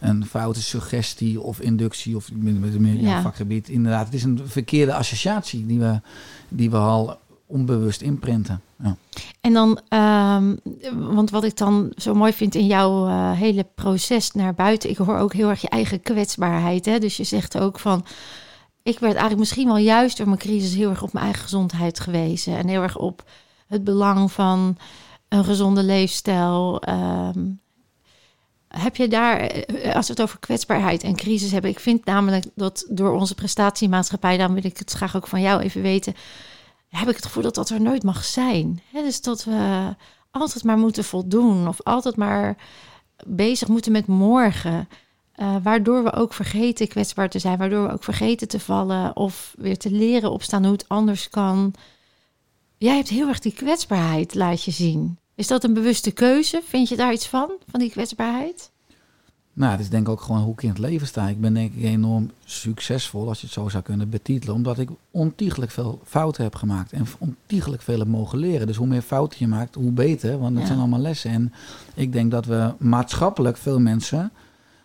een 0.00 0.26
foute 0.26 0.62
suggestie 0.62 1.40
of 1.40 1.60
inductie 1.60 2.16
of 2.16 2.30
met 2.32 2.78
meer 2.78 3.00
ja. 3.00 3.22
vakgebied. 3.22 3.68
Inderdaad, 3.68 4.04
het 4.04 4.14
is 4.14 4.22
een 4.22 4.40
verkeerde 4.44 4.94
associatie 4.94 5.66
die 5.66 5.78
we, 5.78 6.00
die 6.48 6.70
we 6.70 6.76
al 6.76 7.18
onbewust 7.48 8.00
imprinten. 8.00 8.62
Ja. 8.82 8.96
En 9.40 9.52
dan, 9.52 9.80
um, 9.98 10.58
want 11.14 11.30
wat 11.30 11.44
ik 11.44 11.56
dan 11.56 11.92
zo 11.96 12.14
mooi 12.14 12.32
vind 12.32 12.54
in 12.54 12.66
jouw 12.66 13.06
uh, 13.06 13.32
hele 13.32 13.66
proces 13.74 14.32
naar 14.32 14.54
buiten, 14.54 14.90
ik 14.90 14.96
hoor 14.96 15.16
ook 15.16 15.32
heel 15.32 15.48
erg 15.48 15.60
je 15.60 15.68
eigen 15.68 16.02
kwetsbaarheid. 16.02 16.84
Hè? 16.84 16.98
Dus 16.98 17.16
je 17.16 17.24
zegt 17.24 17.58
ook 17.58 17.78
van, 17.78 18.04
ik 18.82 18.98
werd 18.98 19.12
eigenlijk 19.12 19.38
misschien 19.38 19.66
wel 19.66 19.76
juist 19.76 20.16
door 20.16 20.26
mijn 20.26 20.38
crisis 20.38 20.74
heel 20.74 20.90
erg 20.90 21.02
op 21.02 21.12
mijn 21.12 21.24
eigen 21.24 21.42
gezondheid 21.42 22.00
gewezen. 22.00 22.56
En 22.56 22.68
heel 22.68 22.82
erg 22.82 22.96
op 22.96 23.24
het 23.66 23.84
belang 23.84 24.32
van 24.32 24.76
een 25.28 25.44
gezonde 25.44 25.82
leefstijl. 25.82 26.82
Um, 26.88 27.60
heb 28.68 28.96
je 28.96 29.08
daar, 29.08 29.40
eh, 29.40 29.94
als 29.94 30.06
we 30.06 30.12
het 30.12 30.22
over 30.22 30.38
kwetsbaarheid 30.38 31.02
en 31.02 31.16
crisis 31.16 31.50
hebben, 31.50 31.70
ik 31.70 31.80
vind 31.80 32.04
namelijk 32.04 32.44
dat 32.54 32.86
door 32.88 33.12
onze 33.12 33.34
prestatiemaatschappij, 33.34 34.36
dan 34.36 34.54
wil 34.54 34.64
ik 34.64 34.78
het 34.78 34.92
graag 34.92 35.16
ook 35.16 35.26
van 35.26 35.40
jou 35.40 35.60
even 35.60 35.82
weten 35.82 36.14
heb 36.88 37.08
ik 37.08 37.16
het 37.16 37.24
gevoel 37.24 37.42
dat 37.42 37.54
dat 37.54 37.70
er 37.70 37.80
nooit 37.80 38.02
mag 38.02 38.24
zijn. 38.24 38.82
dus 38.92 39.20
dat 39.20 39.44
we 39.44 39.94
altijd 40.30 40.64
maar 40.64 40.78
moeten 40.78 41.04
voldoen 41.04 41.68
of 41.68 41.82
altijd 41.82 42.16
maar 42.16 42.56
bezig 43.26 43.68
moeten 43.68 43.92
met 43.92 44.06
morgen. 44.06 44.88
Uh, 45.36 45.56
waardoor 45.62 46.04
we 46.04 46.12
ook 46.12 46.32
vergeten 46.32 46.88
kwetsbaar 46.88 47.28
te 47.28 47.38
zijn, 47.38 47.58
waardoor 47.58 47.86
we 47.86 47.92
ook 47.92 48.04
vergeten 48.04 48.48
te 48.48 48.60
vallen 48.60 49.16
of 49.16 49.54
weer 49.58 49.78
te 49.78 49.90
leren 49.90 50.30
opstaan 50.30 50.62
hoe 50.62 50.72
het 50.72 50.88
anders 50.88 51.28
kan. 51.28 51.74
Jij 52.76 52.96
hebt 52.96 53.08
heel 53.08 53.28
erg 53.28 53.38
die 53.38 53.52
kwetsbaarheid, 53.52 54.34
laat 54.34 54.64
je 54.64 54.70
zien. 54.70 55.18
Is 55.34 55.46
dat 55.46 55.64
een 55.64 55.74
bewuste 55.74 56.10
keuze? 56.10 56.62
Vind 56.64 56.88
je 56.88 56.96
daar 56.96 57.12
iets 57.12 57.26
van, 57.26 57.50
van 57.70 57.80
die 57.80 57.90
kwetsbaarheid? 57.90 58.70
Nou, 59.58 59.70
het 59.70 59.80
is 59.80 59.88
denk 59.88 60.06
ik 60.06 60.12
ook 60.12 60.20
gewoon 60.20 60.42
hoe 60.42 60.52
ik 60.52 60.62
in 60.62 60.68
het 60.68 60.78
leven 60.78 61.06
sta. 61.06 61.28
Ik 61.28 61.40
ben 61.40 61.54
denk 61.54 61.74
ik 61.74 61.82
enorm 61.82 62.30
succesvol, 62.44 63.28
als 63.28 63.40
je 63.40 63.46
het 63.46 63.54
zo 63.54 63.68
zou 63.68 63.82
kunnen 63.82 64.08
betitelen. 64.08 64.54
Omdat 64.54 64.78
ik 64.78 64.88
ontiegelijk 65.10 65.70
veel 65.70 66.00
fouten 66.04 66.42
heb 66.42 66.54
gemaakt. 66.54 66.92
En 66.92 67.06
ontiegelijk 67.18 67.82
veel 67.82 67.98
heb 67.98 68.08
mogen 68.08 68.38
leren. 68.38 68.66
Dus 68.66 68.76
hoe 68.76 68.86
meer 68.86 69.02
fouten 69.02 69.38
je 69.40 69.46
maakt, 69.46 69.74
hoe 69.74 69.90
beter. 69.90 70.38
Want 70.38 70.56
dat 70.56 70.66
zijn 70.66 70.78
allemaal 70.78 71.00
lessen. 71.00 71.30
En 71.30 71.52
ik 71.94 72.12
denk 72.12 72.30
dat 72.30 72.44
we 72.44 72.72
maatschappelijk 72.78 73.56
veel 73.56 73.80
mensen 73.80 74.30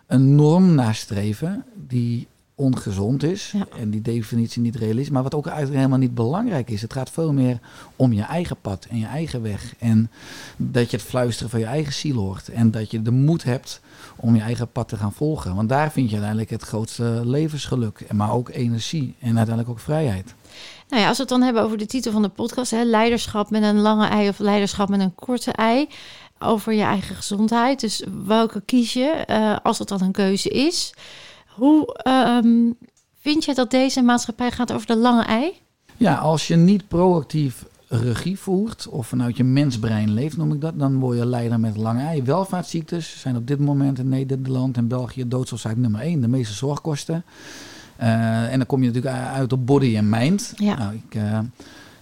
een 0.08 0.36
norm 0.36 0.76
nastreven 0.76 1.64
die 1.88 2.28
ongezond 2.56 3.24
is. 3.24 3.54
En 3.80 3.90
die 3.90 4.02
definitie 4.02 4.62
niet 4.62 4.82
is. 4.82 5.10
Maar 5.10 5.24
wat 5.24 5.36
ook 5.36 5.46
eigenlijk 5.46 5.78
helemaal 5.78 6.00
niet 6.00 6.16
belangrijk 6.16 6.70
is. 6.70 6.82
Het 6.82 6.94
gaat 6.94 7.10
veel 7.10 7.34
meer 7.34 7.60
om 7.96 8.14
je 8.14 8.22
eigen 8.24 8.58
pad 8.62 8.88
en 8.90 8.98
je 8.98 9.06
eigen 9.06 9.42
weg. 9.42 9.76
En 9.80 10.10
dat 10.58 10.92
je 10.92 10.98
het 10.98 11.06
fluisteren 11.06 11.50
van 11.50 11.60
je 11.60 11.66
eigen 11.66 11.94
ziel 11.94 12.16
hoort. 12.16 12.48
En 12.50 12.72
dat 12.72 12.92
je 12.92 13.02
de 13.02 13.12
moed 13.12 13.44
hebt 13.44 13.82
om 14.16 14.36
je 14.36 14.42
eigen 14.42 14.72
pad 14.72 14.88
te 14.88 14.98
gaan 14.98 15.14
volgen. 15.14 15.56
Want 15.56 15.70
daar 15.70 15.92
vind 15.92 16.08
je 16.08 16.14
uiteindelijk 16.14 16.52
het 16.52 16.64
grootste 16.64 17.22
levensgeluk. 17.24 18.12
Maar 18.12 18.32
ook 18.32 18.50
energie 18.50 19.16
en 19.20 19.38
uiteindelijk 19.38 19.70
ook 19.70 19.80
vrijheid. 19.80 20.34
Nou 20.90 21.02
ja, 21.02 21.08
als 21.08 21.18
we 21.18 21.24
het 21.24 21.32
dan 21.32 21.42
hebben 21.42 21.64
over 21.64 21.78
de 21.78 21.86
titel 21.86 22.12
van 22.12 22.22
de 22.22 22.30
podcast, 22.30 22.72
hè, 22.72 22.84
leiderschap 22.84 23.50
met 23.50 23.64
een 23.64 23.80
lange 23.80 24.08
ei 24.08 24.30
of 24.30 24.40
leiderschap 24.40 24.90
met 24.90 25.00
een 25.00 25.16
korte 25.16 25.52
ei, 25.52 25.88
over 26.40 26.74
je 26.74 26.82
eigen 26.82 27.16
gezondheid. 27.16 27.80
Dus 27.80 28.04
welke 28.26 28.62
kies 28.62 28.94
je, 28.94 29.26
uh, 29.30 29.58
als 29.64 29.80
het 29.80 29.88
dan 29.88 30.02
een 30.02 30.12
keuze 30.12 30.50
is? 30.50 30.94
Hoe 31.48 31.94
ehm, 31.94 32.72
vind 33.20 33.46
je 33.46 33.54
dat 33.54 33.72
deze 33.72 34.02
maatschappij 34.02 34.52
gaat 34.52 34.74
over 34.74 34.88
de 34.88 34.96
lange 34.96 35.24
ei? 35.24 35.52
Ja, 35.98 36.16
als 36.16 36.48
je 36.48 36.56
niet 36.56 36.88
proactief 36.88 37.66
regie 37.98 38.40
voert 38.40 38.88
of 38.88 39.08
vanuit 39.08 39.38
je 39.38 39.44
mensbrein 39.44 40.14
leeft, 40.14 40.38
noem 40.38 40.54
ik 40.54 40.62
dat, 40.62 40.80
dan 40.80 41.00
word 41.00 41.18
je 41.18 41.26
leider 41.26 41.60
met 41.60 41.78
lange 41.78 42.02
ei. 42.02 42.24
Welvaartsziektes 42.24 43.20
zijn 43.20 43.36
op 43.36 43.48
dit 43.48 43.60
moment 43.60 44.00
in 44.00 44.10
Nederland 44.10 44.78
en 44.78 44.88
België 44.88 45.28
doodsoorzaak 45.28 45.76
nummer 45.76 46.02
één, 46.02 46.22
de 46.22 46.28
meeste 46.28 46.54
zorgkosten. 46.54 47.24
Uh, 48.02 48.52
en 48.52 48.58
dan 48.58 48.66
kom 48.66 48.84
je 48.84 48.88
natuurlijk 48.92 49.16
uit 49.16 49.54
op 49.54 49.66
body 49.66 49.96
en 49.96 50.10
mind. 50.10 50.54
Ja. 50.56 50.78
Nou, 50.78 50.94
ik, 50.94 51.16
uh, 51.16 51.40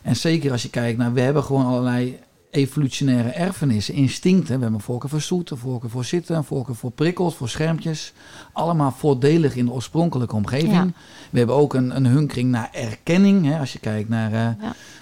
en 0.01 0.15
zeker 0.15 0.51
als 0.51 0.61
je 0.61 0.69
kijkt 0.69 0.97
naar, 0.97 1.13
we 1.13 1.21
hebben 1.21 1.43
gewoon 1.43 1.65
allerlei 1.65 2.19
evolutionaire 2.51 3.29
erfenissen, 3.29 3.93
instincten. 3.93 4.55
We 4.55 4.61
hebben 4.61 4.81
voorkeur 4.81 5.09
voor 5.09 5.21
zoet, 5.21 5.51
voorkeur 5.53 5.89
voor 5.89 6.05
zitten, 6.05 6.43
voorkeur 6.43 6.75
voor 6.75 6.91
prikkels, 6.91 7.35
voor 7.35 7.49
schermpjes. 7.49 8.13
Allemaal 8.53 8.91
voordelig 8.91 9.55
in 9.55 9.65
de 9.65 9.71
oorspronkelijke 9.71 10.35
omgeving. 10.35 10.93
We 11.29 11.37
hebben 11.37 11.55
ook 11.55 11.73
een, 11.73 11.95
een 11.95 12.05
hunkering 12.05 12.51
naar 12.51 12.69
erkenning. 12.71 13.45
Hè, 13.45 13.59
als 13.59 13.73
je 13.73 13.79
kijkt 13.79 14.09
naar, 14.09 14.31
uh, 14.31 14.37
ja. 14.37 14.55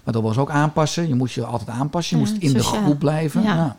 maar 0.03 0.13
dat 0.13 0.23
was 0.23 0.37
ook 0.37 0.49
aanpassen. 0.49 1.07
Je 1.07 1.15
moest 1.15 1.35
je 1.35 1.45
altijd 1.45 1.69
aanpassen, 1.69 2.17
je 2.17 2.23
moest 2.23 2.41
in 2.41 2.53
de 2.53 2.63
groep 2.63 2.99
blijven. 2.99 3.41
Ja. 3.41 3.77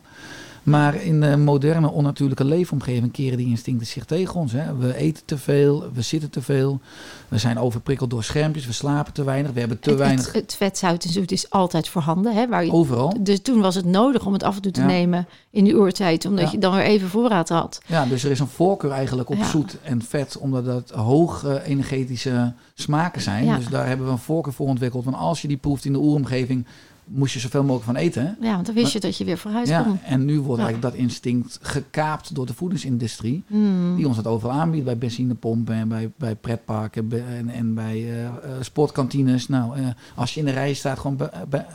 Maar 0.62 0.94
in 0.94 1.20
de 1.20 1.36
moderne 1.36 1.90
onnatuurlijke 1.90 2.44
leefomgeving 2.44 3.12
keren 3.12 3.38
die 3.38 3.46
instincten 3.46 3.86
zich 3.86 4.04
tegen 4.04 4.34
ons. 4.34 4.52
Hè. 4.52 4.76
We 4.76 4.96
eten 4.96 5.22
te 5.24 5.38
veel, 5.38 5.84
we 5.92 6.02
zitten 6.02 6.30
te 6.30 6.42
veel, 6.42 6.80
we 7.28 7.38
zijn 7.38 7.58
overprikkeld 7.58 8.10
door 8.10 8.24
schermpjes, 8.24 8.66
we 8.66 8.72
slapen 8.72 9.12
te 9.12 9.24
weinig, 9.24 9.52
we 9.52 9.58
hebben 9.58 9.80
te 9.80 9.94
weinig... 9.94 10.26
Het, 10.26 10.34
het, 10.34 10.54
vet, 10.54 10.78
zout 10.78 11.04
en 11.04 11.10
zoet 11.10 11.32
is 11.32 11.50
altijd 11.50 11.88
voorhanden. 11.88 12.34
Hè, 12.34 12.48
waar 12.48 12.64
je, 12.64 12.72
Overal. 12.72 13.16
Dus 13.20 13.40
toen 13.42 13.60
was 13.60 13.74
het 13.74 13.84
nodig 13.84 14.26
om 14.26 14.32
het 14.32 14.42
af 14.42 14.56
en 14.56 14.62
toe 14.62 14.72
te 14.72 14.82
nemen 14.82 15.26
in 15.50 15.64
die 15.64 15.76
oertijd, 15.76 16.24
omdat 16.24 16.50
je 16.50 16.58
dan 16.58 16.74
weer 16.74 16.84
even 16.84 17.08
voorraad 17.08 17.48
had. 17.48 17.80
Ja, 17.86 18.06
dus 18.06 18.24
er 18.24 18.30
is 18.30 18.40
een 18.40 18.46
voorkeur 18.46 18.90
eigenlijk 18.90 19.30
op 19.30 19.42
zoet 19.42 19.76
en 19.82 20.02
vet, 20.02 20.38
omdat 20.38 20.64
dat 20.64 20.90
hoog 20.90 21.44
energetische 21.64 22.52
smaken 22.74 23.22
zijn. 23.22 23.56
Dus 23.56 23.68
daar 23.68 23.86
hebben 23.86 24.06
we 24.06 24.12
een 24.12 24.18
voorkeur 24.18 24.52
voor 24.52 24.66
ontwikkeld. 24.66 25.04
Want 25.04 25.16
als 25.16 25.42
je 25.42 25.48
die 25.48 25.56
proeft 25.56 25.84
in 25.84 25.92
de 25.92 25.98
oeromgeving, 25.98 26.66
moest 27.12 27.32
je 27.32 27.40
zoveel 27.40 27.60
mogelijk 27.62 27.84
van 27.84 27.96
eten. 27.96 28.36
Ja, 28.40 28.54
want 28.54 28.66
dan 28.66 28.74
wist 28.74 28.92
je 28.92 29.00
dat 29.00 29.16
je 29.16 29.24
weer 29.24 29.38
vooruit 29.38 29.68
ja, 29.68 29.82
kon. 29.82 30.00
En 30.02 30.24
nu 30.24 30.40
wordt 30.40 30.62
eigenlijk 30.62 30.92
dat 30.92 31.02
instinct 31.02 31.58
gekaapt 31.62 32.34
door 32.34 32.46
de 32.46 32.54
voedingsindustrie. 32.54 33.42
Hmm. 33.46 33.96
Die 33.96 34.06
ons 34.06 34.16
dat 34.16 34.26
overal 34.26 34.56
aanbiedt 34.60 34.84
bij 34.84 34.98
benzinepompen 34.98 35.74
en 35.74 35.88
bij, 35.88 36.10
bij 36.16 36.36
pretparken 36.36 37.12
en, 37.36 37.48
en 37.48 37.74
bij 37.74 38.22
uh, 38.22 38.28
sportkantines. 38.60 39.48
Nou, 39.48 39.78
uh, 39.78 39.86
als 40.14 40.34
je 40.34 40.40
in 40.40 40.46
de 40.46 40.52
rij 40.52 40.74
staat, 40.74 40.98
gewoon 40.98 41.16
bij, 41.16 41.30
bij, 41.48 41.66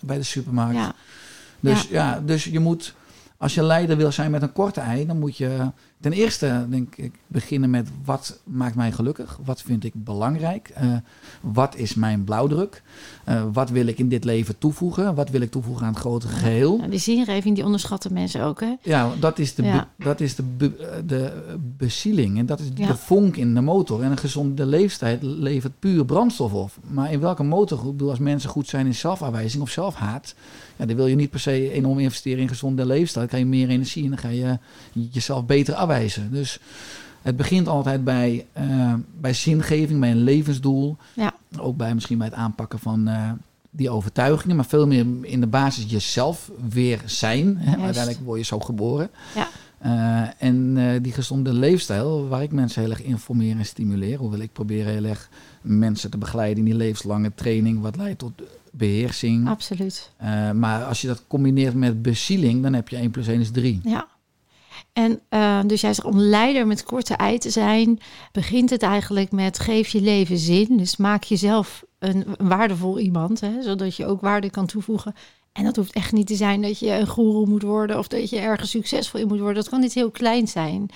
bij 0.00 0.16
de 0.16 0.22
supermarkt. 0.22 0.74
Ja. 0.74 0.94
Dus 1.60 1.88
ja. 1.88 2.20
dus 2.20 2.44
je 2.44 2.58
moet, 2.58 2.94
als 3.36 3.54
je 3.54 3.62
leider 3.62 3.96
wil 3.96 4.12
zijn 4.12 4.30
met 4.30 4.42
een 4.42 4.52
korte 4.52 4.80
ei, 4.80 5.06
dan 5.06 5.18
moet 5.18 5.36
je 5.36 5.70
ten 6.00 6.12
eerste 6.12 6.66
denk 6.70 6.96
ik 6.96 7.12
beginnen 7.26 7.70
met 7.70 7.88
wat 8.04 8.40
maakt 8.44 8.74
mij 8.74 8.92
gelukkig? 8.92 9.38
Wat 9.44 9.62
vind 9.62 9.84
ik 9.84 9.92
belangrijk? 9.94 10.72
Uh, 10.82 10.96
wat 11.40 11.76
is 11.76 11.94
mijn 11.94 12.24
blauwdruk? 12.24 12.82
Uh, 13.28 13.44
wat 13.52 13.70
wil 13.70 13.86
ik 13.86 13.98
in 13.98 14.08
dit 14.08 14.24
leven 14.24 14.58
toevoegen? 14.58 15.14
Wat 15.14 15.30
wil 15.30 15.40
ik 15.40 15.50
toevoegen 15.50 15.86
aan 15.86 15.92
het 15.92 16.00
grote 16.00 16.28
geheel? 16.28 16.78
Ja, 16.80 16.86
die 16.86 16.98
zingeving 16.98 17.54
die 17.54 17.64
onderschatten 17.64 18.12
mensen 18.12 18.42
ook, 18.42 18.60
hè? 18.60 18.74
Ja, 18.82 19.10
dat 19.20 19.38
is 19.38 19.54
de, 19.54 19.62
ja. 19.62 19.88
dat 19.96 20.20
is 20.20 20.34
de, 20.34 20.42
be, 20.42 21.02
de 21.06 21.56
bezieling 21.76 22.38
en 22.38 22.46
dat 22.46 22.60
is 22.60 22.74
de 22.74 22.96
vonk 22.96 23.36
in 23.36 23.54
de 23.54 23.60
motor. 23.60 24.02
En 24.02 24.10
een 24.10 24.18
gezonde 24.18 24.66
leeftijd 24.66 25.22
levert 25.22 25.78
puur 25.78 26.04
brandstof 26.04 26.52
op. 26.52 26.70
Maar 26.90 27.12
in 27.12 27.20
welke 27.20 27.42
motorgroep, 27.42 28.02
als 28.02 28.18
mensen 28.18 28.50
goed 28.50 28.68
zijn 28.68 28.86
in 28.86 28.94
zelfafwijzing 28.94 29.62
of 29.62 29.70
zelfhaat, 29.70 30.34
ja, 30.76 30.86
dan 30.86 30.96
wil 30.96 31.06
je 31.06 31.14
niet 31.14 31.30
per 31.30 31.40
se 31.40 31.72
enorm 31.72 31.98
investeren 31.98 32.38
in 32.38 32.48
gezonde 32.48 32.86
leefstijl. 32.86 33.26
Dan 33.26 33.28
krijg 33.28 33.42
je 33.42 33.58
meer 33.58 33.68
energie 33.68 34.04
en 34.04 34.10
dan 34.10 34.18
ga 34.18 34.28
je 34.28 34.58
jezelf 34.92 35.46
beter 35.46 35.74
Dus 36.30 36.60
het 37.22 37.36
begint 37.36 37.68
altijd 37.68 38.04
bij, 38.04 38.46
uh, 38.60 38.94
bij 39.20 39.34
zingeving, 39.34 40.00
bij 40.00 40.10
een 40.10 40.22
levensdoel. 40.22 40.96
Ja. 41.14 41.34
Ook 41.58 41.76
bij 41.76 41.94
misschien 41.94 42.18
bij 42.18 42.26
het 42.26 42.36
aanpakken 42.36 42.78
van 42.78 43.08
uh, 43.08 43.30
die 43.70 43.90
overtuigingen, 43.90 44.56
maar 44.56 44.66
veel 44.66 44.86
meer 44.86 45.06
in 45.22 45.40
de 45.40 45.46
basis 45.46 45.90
jezelf 45.90 46.50
weer 46.68 47.00
zijn. 47.04 47.56
Hè? 47.58 47.82
Uiteindelijk 47.82 48.24
word 48.24 48.38
je 48.38 48.44
zo 48.44 48.60
geboren. 48.60 49.10
Ja. 49.34 49.48
Uh, 49.84 50.28
en 50.38 50.74
die 51.02 51.12
gezonde 51.12 51.52
leefstijl, 51.52 52.28
waar 52.28 52.42
ik 52.42 52.52
mensen 52.52 52.82
heel 52.82 52.90
erg 52.90 53.02
informeer 53.02 53.56
en 53.56 53.66
stimuleer. 53.66 54.18
Hoewel 54.18 54.40
ik 54.40 54.52
probeer 54.52 54.84
heel 54.84 55.04
erg 55.04 55.28
mensen 55.62 56.10
te 56.10 56.18
begeleiden 56.18 56.58
in 56.58 56.64
die 56.64 56.74
levenslange 56.74 57.34
training, 57.34 57.80
wat 57.80 57.96
leidt 57.96 58.18
tot 58.18 58.32
beheersing. 58.72 59.48
Absoluut. 59.48 60.10
Uh, 60.22 60.50
maar 60.50 60.84
als 60.84 61.00
je 61.00 61.06
dat 61.06 61.22
combineert 61.26 61.74
met 61.74 62.02
bezieling, 62.02 62.62
dan 62.62 62.72
heb 62.72 62.88
je 62.88 62.96
1 62.96 63.10
plus 63.10 63.26
1 63.26 63.40
is 63.40 63.50
3. 63.50 63.80
Ja. 63.84 64.06
En 64.98 65.20
uh, 65.30 65.60
dus 65.66 65.80
jij 65.80 65.94
zegt 65.94 66.08
om 66.08 66.18
leider 66.18 66.66
met 66.66 66.84
korte 66.84 67.14
ei 67.14 67.38
te 67.38 67.50
zijn, 67.50 67.98
begint 68.32 68.70
het 68.70 68.82
eigenlijk 68.82 69.32
met 69.32 69.58
geef 69.58 69.88
je 69.88 70.00
leven 70.00 70.38
zin. 70.38 70.76
Dus 70.76 70.96
maak 70.96 71.22
jezelf 71.22 71.84
een, 71.98 72.24
een 72.36 72.48
waardevol 72.48 72.98
iemand, 72.98 73.40
hè, 73.40 73.62
zodat 73.62 73.96
je 73.96 74.06
ook 74.06 74.20
waarde 74.20 74.50
kan 74.50 74.66
toevoegen. 74.66 75.14
En 75.52 75.64
dat 75.64 75.76
hoeft 75.76 75.92
echt 75.92 76.12
niet 76.12 76.26
te 76.26 76.34
zijn 76.34 76.62
dat 76.62 76.78
je 76.78 76.90
een 76.90 77.06
goeroe 77.06 77.46
moet 77.46 77.62
worden 77.62 77.98
of 77.98 78.08
dat 78.08 78.30
je 78.30 78.38
ergens 78.38 78.70
succesvol 78.70 79.20
in 79.20 79.26
moet 79.26 79.38
worden. 79.38 79.54
Dat 79.54 79.68
kan 79.68 79.80
niet 79.80 79.94
heel 79.94 80.10
klein 80.10 80.48
zijn. 80.48 80.90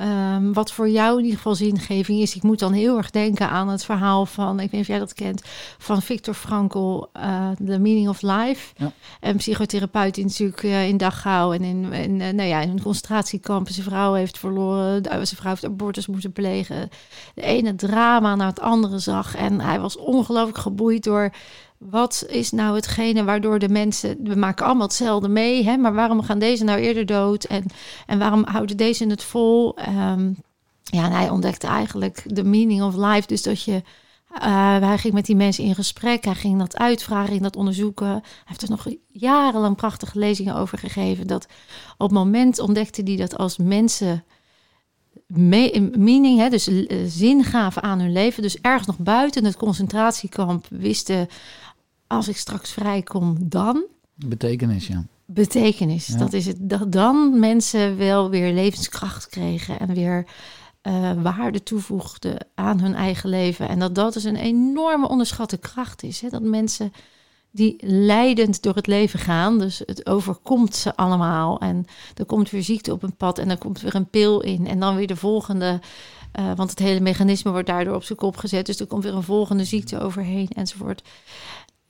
Um, 0.00 0.52
wat 0.52 0.72
voor 0.72 0.88
jou 0.88 1.16
in 1.16 1.22
ieder 1.22 1.36
geval 1.36 1.54
zingeving 1.54 2.20
is. 2.20 2.34
Ik 2.34 2.42
moet 2.42 2.58
dan 2.58 2.72
heel 2.72 2.96
erg 2.96 3.10
denken 3.10 3.48
aan 3.48 3.68
het 3.68 3.84
verhaal 3.84 4.26
van, 4.26 4.52
ik 4.52 4.58
weet 4.58 4.72
niet 4.72 4.80
of 4.80 4.86
jij 4.86 4.98
dat 4.98 5.14
kent, 5.14 5.42
van 5.78 6.02
Viktor 6.02 6.34
Frankl, 6.34 7.04
uh, 7.16 7.50
The 7.50 7.78
Meaning 7.78 8.08
of 8.08 8.22
Life. 8.22 8.74
Ja. 8.76 8.92
Een 9.20 9.36
psychotherapeut 9.36 10.14
die 10.14 10.24
natuurlijk 10.24 10.62
uh, 10.62 10.88
in 10.88 10.96
Dachau 10.96 11.54
en 11.54 11.62
in, 11.62 11.92
in, 11.92 12.20
uh, 12.20 12.28
nou 12.28 12.48
ja, 12.48 12.60
in 12.60 12.70
een 12.70 12.82
concentratiekamp 12.82 13.68
zijn 13.68 13.86
vrouw 13.86 14.12
heeft 14.12 14.38
verloren. 14.38 15.02
Zijn 15.04 15.26
vrouw 15.26 15.50
heeft 15.50 15.64
abortus 15.64 16.06
moeten 16.06 16.32
plegen. 16.32 16.88
De 17.34 17.42
ene 17.42 17.74
drama 17.74 18.34
naar 18.34 18.48
het 18.48 18.60
andere 18.60 18.98
zag. 18.98 19.36
En 19.36 19.60
hij 19.60 19.80
was 19.80 19.96
ongelooflijk 19.96 20.58
geboeid 20.58 21.04
door 21.04 21.32
wat 21.90 22.24
is 22.28 22.50
nou 22.50 22.74
hetgene 22.74 23.24
waardoor 23.24 23.58
de 23.58 23.68
mensen, 23.68 24.18
we 24.22 24.34
maken 24.34 24.66
allemaal 24.66 24.86
hetzelfde 24.86 25.28
mee, 25.28 25.64
hè, 25.64 25.76
maar 25.76 25.94
waarom 25.94 26.22
gaan 26.22 26.38
deze 26.38 26.64
nou 26.64 26.78
eerder 26.78 27.06
dood 27.06 27.44
en, 27.44 27.64
en 28.06 28.18
waarom 28.18 28.44
houden 28.44 28.76
deze 28.76 29.06
het 29.06 29.22
vol? 29.22 29.78
Um, 29.88 30.36
ja, 30.82 31.04
en 31.04 31.12
hij 31.12 31.28
ontdekte 31.28 31.66
eigenlijk 31.66 32.22
de 32.26 32.44
meaning 32.44 32.82
of 32.82 32.96
life, 32.96 33.26
dus 33.26 33.42
dat 33.42 33.62
je, 33.62 33.82
uh, 34.34 34.78
hij 34.78 34.98
ging 34.98 35.14
met 35.14 35.26
die 35.26 35.36
mensen 35.36 35.64
in 35.64 35.74
gesprek, 35.74 36.24
hij 36.24 36.34
ging 36.34 36.58
dat 36.58 36.76
uitvragen, 36.76 37.28
ging 37.28 37.42
dat 37.42 37.56
onderzoeken. 37.56 38.06
Hij 38.06 38.22
heeft 38.44 38.62
er 38.62 38.70
nog 38.70 38.86
jarenlang 39.08 39.76
prachtige 39.76 40.18
lezingen 40.18 40.56
over 40.56 40.78
gegeven, 40.78 41.26
dat 41.26 41.46
op 41.92 42.08
het 42.08 42.18
moment 42.18 42.58
ontdekte 42.58 43.02
hij 43.02 43.16
dat 43.16 43.38
als 43.38 43.56
mensen 43.56 44.24
meaning, 45.96 46.38
hè, 46.38 46.48
dus 46.48 46.70
zin 47.06 47.44
gaven 47.44 47.82
aan 47.82 48.00
hun 48.00 48.12
leven. 48.12 48.42
Dus 48.42 48.60
ergens 48.60 48.86
nog 48.86 48.98
buiten 48.98 49.44
het 49.44 49.56
concentratiekamp 49.56 50.66
wisten 50.70 51.28
als 52.12 52.28
ik 52.28 52.36
straks 52.36 52.70
vrijkom, 52.70 53.36
dan. 53.40 53.84
Betekenis, 54.14 54.86
ja. 54.86 55.04
Betekenis, 55.26 56.06
dat 56.06 56.32
is 56.32 56.46
het. 56.46 56.56
Dat 56.60 56.92
dan 56.92 57.38
mensen 57.40 57.96
wel 57.96 58.30
weer 58.30 58.52
levenskracht 58.52 59.28
kregen 59.28 59.78
en 59.78 59.94
weer 59.94 60.26
uh, 60.82 61.12
waarde 61.22 61.62
toevoegden 61.62 62.46
aan 62.54 62.80
hun 62.80 62.94
eigen 62.94 63.28
leven. 63.28 63.68
En 63.68 63.78
dat 63.78 63.94
dat 63.94 64.12
dus 64.12 64.24
een 64.24 64.36
enorme 64.36 65.08
onderschatte 65.08 65.56
kracht 65.58 66.02
is. 66.02 66.20
Hè? 66.20 66.28
Dat 66.28 66.42
mensen 66.42 66.92
die 67.50 67.76
leidend 67.86 68.62
door 68.62 68.74
het 68.74 68.86
leven 68.86 69.18
gaan, 69.18 69.58
dus 69.58 69.82
het 69.86 70.06
overkomt 70.06 70.74
ze 70.74 70.96
allemaal. 70.96 71.60
En 71.60 71.84
er 72.14 72.24
komt 72.24 72.50
weer 72.50 72.62
ziekte 72.62 72.92
op 72.92 73.02
een 73.02 73.16
pad 73.16 73.38
en 73.38 73.50
er 73.50 73.58
komt 73.58 73.80
weer 73.80 73.94
een 73.94 74.10
pil 74.10 74.40
in. 74.40 74.66
En 74.66 74.80
dan 74.80 74.96
weer 74.96 75.06
de 75.06 75.16
volgende. 75.16 75.80
Uh, 76.40 76.52
want 76.56 76.70
het 76.70 76.78
hele 76.78 77.00
mechanisme 77.00 77.50
wordt 77.50 77.66
daardoor 77.66 77.94
op 77.94 78.04
zijn 78.04 78.18
kop 78.18 78.36
gezet. 78.36 78.66
Dus 78.66 78.80
er 78.80 78.86
komt 78.86 79.04
weer 79.04 79.14
een 79.14 79.22
volgende 79.22 79.64
ziekte 79.64 80.00
overheen 80.00 80.48
enzovoort. 80.48 81.02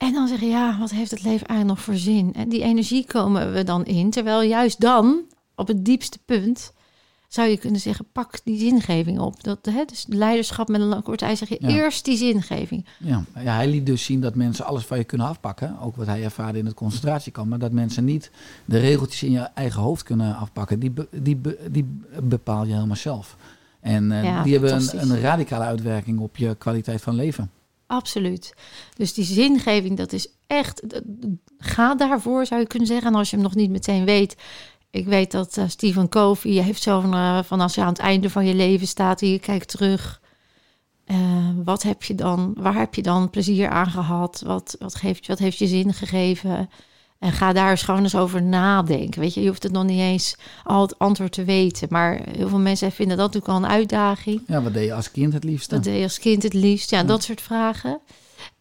En 0.03 0.13
dan 0.13 0.27
zeggen, 0.27 0.47
ja, 0.47 0.77
wat 0.79 0.91
heeft 0.91 1.11
het 1.11 1.23
leven 1.23 1.47
eigenlijk 1.47 1.79
nog 1.79 1.81
voor 1.85 2.03
zin? 2.03 2.33
En 2.33 2.49
die 2.49 2.61
energie 2.61 3.05
komen 3.05 3.53
we 3.53 3.63
dan 3.63 3.85
in. 3.85 4.09
Terwijl 4.09 4.41
juist 4.41 4.79
dan, 4.79 5.19
op 5.55 5.67
het 5.67 5.85
diepste 5.85 6.17
punt, 6.25 6.73
zou 7.27 7.47
je 7.49 7.57
kunnen 7.57 7.79
zeggen, 7.79 8.05
pak 8.11 8.39
die 8.43 8.59
zingeving 8.59 9.19
op. 9.19 9.43
Dat, 9.43 9.59
hè, 9.69 9.85
dus 9.85 10.05
leiderschap 10.07 10.67
met 10.67 10.81
een 10.81 10.87
lang 10.87 11.03
kort 11.03 11.21
ei 11.21 11.35
zeg 11.35 11.49
je 11.49 11.57
Ja. 11.59 11.67
eerst 11.67 12.05
die 12.05 12.17
zingeving. 12.17 12.85
Ja. 12.99 13.23
ja, 13.35 13.55
hij 13.55 13.67
liet 13.69 13.85
dus 13.85 14.03
zien 14.03 14.21
dat 14.21 14.35
mensen 14.35 14.65
alles 14.65 14.85
van 14.85 14.97
je 14.97 15.03
kunnen 15.03 15.27
afpakken. 15.27 15.79
Ook 15.79 15.95
wat 15.95 16.07
hij 16.07 16.23
ervaarde 16.23 16.57
in 16.59 16.65
het 16.65 16.75
concentratiekamp. 16.75 17.49
Maar 17.49 17.59
dat 17.59 17.71
mensen 17.71 18.05
niet 18.05 18.31
de 18.65 18.79
regeltjes 18.79 19.23
in 19.23 19.31
je 19.31 19.39
eigen 19.39 19.81
hoofd 19.81 20.03
kunnen 20.03 20.35
afpakken. 20.35 20.79
Die, 20.79 20.91
be- 20.91 21.07
die, 21.11 21.35
be- 21.35 21.59
die 21.71 21.99
bepaal 22.23 22.65
je 22.65 22.73
helemaal 22.73 22.95
zelf. 22.95 23.35
En 23.79 24.11
eh, 24.11 24.23
Ja, 24.23 24.43
die 24.43 24.51
hebben 24.53 24.73
een, 24.75 25.11
een 25.11 25.19
radicale 25.21 25.63
uitwerking 25.63 26.19
op 26.19 26.37
je 26.37 26.55
kwaliteit 26.55 27.01
van 27.01 27.15
leven. 27.15 27.51
Absoluut. 27.93 28.53
Dus 28.95 29.13
die 29.13 29.25
zingeving, 29.25 29.97
dat 29.97 30.13
is 30.13 30.27
echt. 30.47 30.83
Ga 31.57 31.95
daarvoor, 31.95 32.45
zou 32.45 32.61
je 32.61 32.67
kunnen 32.67 32.87
zeggen. 32.87 33.07
En 33.07 33.15
als 33.15 33.29
je 33.29 33.35
hem 33.35 33.45
nog 33.45 33.55
niet 33.55 33.69
meteen 33.69 34.05
weet. 34.05 34.35
Ik 34.91 35.05
weet 35.05 35.31
dat 35.31 35.57
eh, 35.57 35.67
Stephen 35.67 36.09
Covey 36.09 36.51
heeft 36.51 36.81
zo'n 36.81 37.13
eh, 37.13 37.43
van 37.43 37.61
als 37.61 37.75
je 37.75 37.81
aan 37.81 37.87
het 37.87 37.99
einde 37.99 38.29
van 38.29 38.45
je 38.45 38.53
leven 38.53 38.87
staat 38.87 39.21
en 39.21 39.27
je 39.27 39.39
kijkt 39.39 39.67
terug. 39.67 40.21
eh, 41.05 41.49
wat 41.63 41.83
heb 41.83 42.03
je 42.03 42.15
dan? 42.15 42.53
Waar 42.57 42.75
heb 42.75 42.95
je 42.95 43.01
dan 43.01 43.29
plezier 43.29 43.69
aan 43.69 43.89
gehad? 43.91 44.41
Wat, 44.45 44.75
wat, 44.79 44.95
geeft, 44.95 45.27
wat 45.27 45.39
heeft 45.39 45.57
je 45.57 45.67
zin 45.67 45.93
gegeven? 45.93 46.69
En 47.23 47.31
ga 47.31 47.53
daar 47.53 47.69
eens 47.69 47.81
gewoon 47.83 48.03
eens 48.03 48.15
over 48.15 48.41
nadenken. 48.41 49.21
Weet 49.21 49.33
je, 49.33 49.41
je 49.41 49.47
hoeft 49.47 49.63
het 49.63 49.71
nog 49.71 49.83
niet 49.83 49.99
eens 49.99 50.35
al 50.63 50.81
het 50.81 50.99
antwoord 50.99 51.31
te 51.31 51.43
weten. 51.43 51.87
Maar 51.91 52.21
heel 52.31 52.49
veel 52.49 52.59
mensen 52.59 52.91
vinden 52.91 53.17
dat 53.17 53.33
natuurlijk 53.33 53.53
al 53.53 53.63
een 53.63 53.77
uitdaging. 53.77 54.41
Ja, 54.47 54.61
wat 54.61 54.73
deed 54.73 54.85
je 54.85 54.93
als 54.93 55.11
kind 55.11 55.33
het 55.33 55.43
liefste? 55.43 55.75
Wat 55.75 55.83
deed 55.83 55.97
je 55.97 56.03
als 56.03 56.19
kind 56.19 56.43
het 56.43 56.53
liefst? 56.53 56.89
Ja, 56.89 57.03
dat 57.03 57.23
soort 57.23 57.41
vragen. 57.41 57.99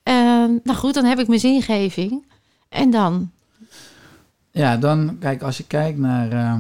Ehm, 0.03 0.51
nou 0.65 0.79
goed, 0.79 0.95
dan 0.95 1.05
heb 1.05 1.19
ik 1.19 1.29
mijn 1.29 1.41
zingeving. 1.41 2.25
En 2.69 2.91
dan? 2.91 3.31
Ja, 4.51 4.77
dan 4.77 5.17
kijk, 5.21 5.43
als 5.43 5.57
je 5.57 5.65
kijkt 5.67 5.99
naar 5.99 6.33
eh, 6.33 6.55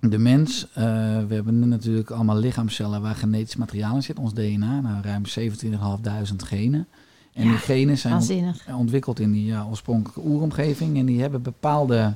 de 0.00 0.18
mens. 0.18 0.66
eh, 0.72 0.84
we 1.28 1.34
hebben 1.34 1.58
nu 1.58 1.66
natuurlijk 1.66 2.10
allemaal 2.10 2.36
lichaamcellen 2.36 3.02
waar 3.02 3.14
genetisch 3.14 3.56
materiaal 3.56 3.94
in 3.94 4.02
zit, 4.02 4.18
ons 4.18 4.34
DNA. 4.34 4.80
Nou, 4.80 5.02
ruim 5.02 5.22
27.500 6.30 6.36
genen. 6.36 6.86
En 7.40 7.46
Ja, 7.46 7.50
die 7.52 7.60
genen 7.60 7.98
zijn 7.98 8.12
Waanzinnig. 8.12 8.66
ontwikkeld 8.76 9.20
in 9.20 9.32
die 9.32 9.44
ja, 9.44 9.66
oorspronkelijke 9.70 10.30
oeromgeving. 10.30 10.98
En 10.98 11.06
die 11.06 11.20
hebben 11.20 11.42
bepaalde 11.42 12.14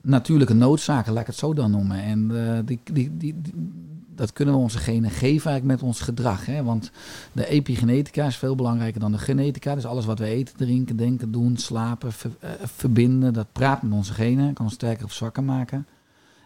natuurlijke 0.00 0.54
noodzaken, 0.54 1.12
laat 1.12 1.20
ik 1.20 1.26
het 1.26 1.36
zo 1.36 1.54
dan 1.54 1.70
noemen. 1.70 2.02
En 2.02 2.30
eh, 2.46 2.58
die, 2.64 2.78
die, 2.92 3.10
die, 3.16 3.34
die- 3.42 3.88
dat 4.14 4.32
kunnen 4.32 4.54
we 4.54 4.60
onze 4.60 4.78
genen 4.78 5.10
geven 5.10 5.50
eigenlijk 5.50 5.64
met 5.64 5.82
ons 5.82 6.00
gedrag. 6.00 6.46
Hè? 6.46 6.62
Want 6.62 6.90
de 7.32 7.46
epigenetica 7.48 8.26
is 8.26 8.36
veel 8.36 8.54
belangrijker 8.54 9.00
dan 9.00 9.12
de 9.12 9.18
genetica. 9.18 9.74
Dus 9.74 9.86
alles 9.86 10.04
wat 10.04 10.18
we 10.18 10.24
eten, 10.24 10.56
drinken, 10.56 10.96
denken, 10.96 11.30
doen, 11.32 11.56
slapen, 11.56 12.12
ver- 12.12 12.30
eh, 12.40 12.50
verbinden, 12.64 13.32
dat 13.32 13.46
praat 13.52 13.82
met 13.82 13.92
onze 13.92 14.12
genen. 14.12 14.52
Kan 14.52 14.64
ons 14.64 14.74
sterker 14.74 15.04
of 15.04 15.12
zwakker 15.12 15.42
maken. 15.42 15.86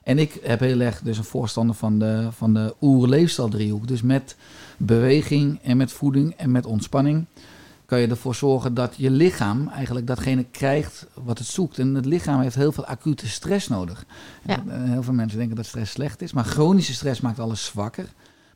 En 0.03 0.19
ik 0.19 0.39
heb 0.43 0.61
heel 0.61 0.81
erg 0.81 1.01
dus 1.01 1.19
een 1.19 1.25
voorstander 1.25 1.75
van 1.77 1.99
de, 1.99 2.29
van 2.31 2.55
de 2.55 2.75
oerleefstijldriehoek. 2.81 3.89
Dus 3.89 4.03
met 4.03 4.37
beweging 4.77 5.59
en 5.63 5.77
met 5.77 5.93
voeding 5.93 6.33
en 6.37 6.51
met 6.51 6.67
ontspanning 6.67 7.25
kan 7.87 8.01
je 8.01 8.07
ervoor 8.07 8.35
zorgen 8.35 8.75
dat 8.75 8.95
je 8.97 9.11
lichaam 9.11 9.69
eigenlijk 9.69 10.07
datgene 10.07 10.45
krijgt 10.45 11.07
wat 11.15 11.39
het 11.39 11.47
zoekt. 11.47 11.79
En 11.79 11.95
het 11.95 12.05
lichaam 12.05 12.41
heeft 12.41 12.55
heel 12.55 12.73
veel 12.73 12.87
acute 12.87 13.29
stress 13.29 13.69
nodig. 13.69 14.05
Ja. 14.47 14.63
En 14.69 14.91
Heel 14.91 15.03
veel 15.03 15.13
mensen 15.13 15.39
denken 15.39 15.57
dat 15.57 15.67
stress 15.67 15.93
slecht 15.93 16.23
is, 16.23 16.33
maar 16.33 16.45
chronische 16.45 16.95
stress 16.95 17.21
maakt 17.21 17.39
alles 17.39 17.65
zwakker. 17.65 18.07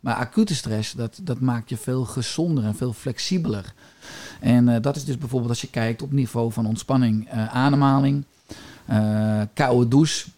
Maar 0.01 0.15
acute 0.15 0.55
stress, 0.55 0.93
dat, 0.93 1.21
dat 1.23 1.41
maakt 1.41 1.69
je 1.69 1.77
veel 1.77 2.05
gezonder 2.05 2.65
en 2.65 2.75
veel 2.75 2.93
flexibeler. 2.93 3.75
En 4.41 4.69
eh, 4.69 4.83
dat 4.83 4.97
is 4.97 5.05
dus 5.05 5.19
bijvoorbeeld 5.19 5.51
als 5.51 5.61
je 5.61 5.71
kijkt 5.71 6.03
op 6.03 6.13
niveau 6.13 6.53
van 6.53 6.67
ontspanning, 6.67 7.29
eh, 7.29 7.55
ademhaling, 7.55 8.25
eh, 8.85 9.41
koude 9.55 9.89
douche, 9.89 10.29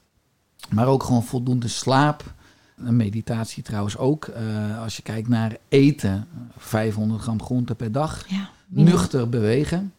maar 0.69 0.87
ook 0.87 1.03
gewoon 1.03 1.25
voldoende 1.25 1.69
slaap. 1.69 2.35
Een 2.77 2.97
meditatie 2.97 3.63
trouwens 3.63 3.97
ook. 3.97 4.25
Eh, 4.25 4.83
als 4.83 4.97
je 4.97 5.03
kijkt 5.03 5.29
naar 5.29 5.57
eten, 5.69 6.27
500 6.57 7.23
gram 7.23 7.43
groente 7.43 7.75
per 7.75 7.93
dag. 7.93 8.25
Ja, 8.29 8.49
Nuchter 8.71 9.29
bewegen 9.29 9.93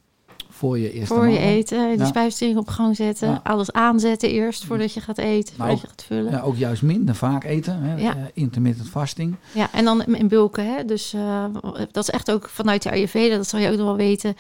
voor 0.50 0.80
je 0.80 0.92
eerste 0.94 1.14
Voor 1.14 1.28
je 1.28 1.38
eten, 1.38 1.90
die 1.90 1.98
Ja. 1.98 2.06
spijsvertering 2.06 2.58
op 2.58 2.68
gang 2.68 2.96
zetten. 2.96 3.44
Alles 3.44 3.72
aanzetten 3.72 4.30
eerst 4.30 4.66
voordat 4.66 4.94
je 4.94 5.02
gaat 5.02 5.18
eten, 5.18 5.56
voordat 5.56 5.82
je 5.82 5.88
gaat 5.88 6.04
vullen. 6.04 6.32
Ja, 6.32 6.42
ook 6.42 6.56
juist 6.58 6.82
minder 6.82 7.16
vaak 7.16 7.44
eten. 7.44 7.82
Hè? 7.82 7.96
Ja. 8.02 8.16
Eh, 8.16 8.24
intermittent 8.34 8.90
fasting. 8.90 9.36
Ja, 9.54 9.70
en 9.74 9.86
dan 9.86 10.06
in 10.06 10.28
bulken. 10.28 10.66
Hè? 10.66 10.86
Dus 10.86 11.14
eh, 11.14 11.46
dat 11.92 12.04
is 12.04 12.10
echt 12.10 12.32
ook 12.32 12.50
vanuit 12.50 12.84
de 12.84 12.92
Ayurveda, 12.92 13.36
dat 13.36 13.48
zal 13.48 13.60
je 13.60 13.70
ook 13.70 13.78
nog 13.78 13.86
wel 13.86 13.96
weten. 13.96 14.36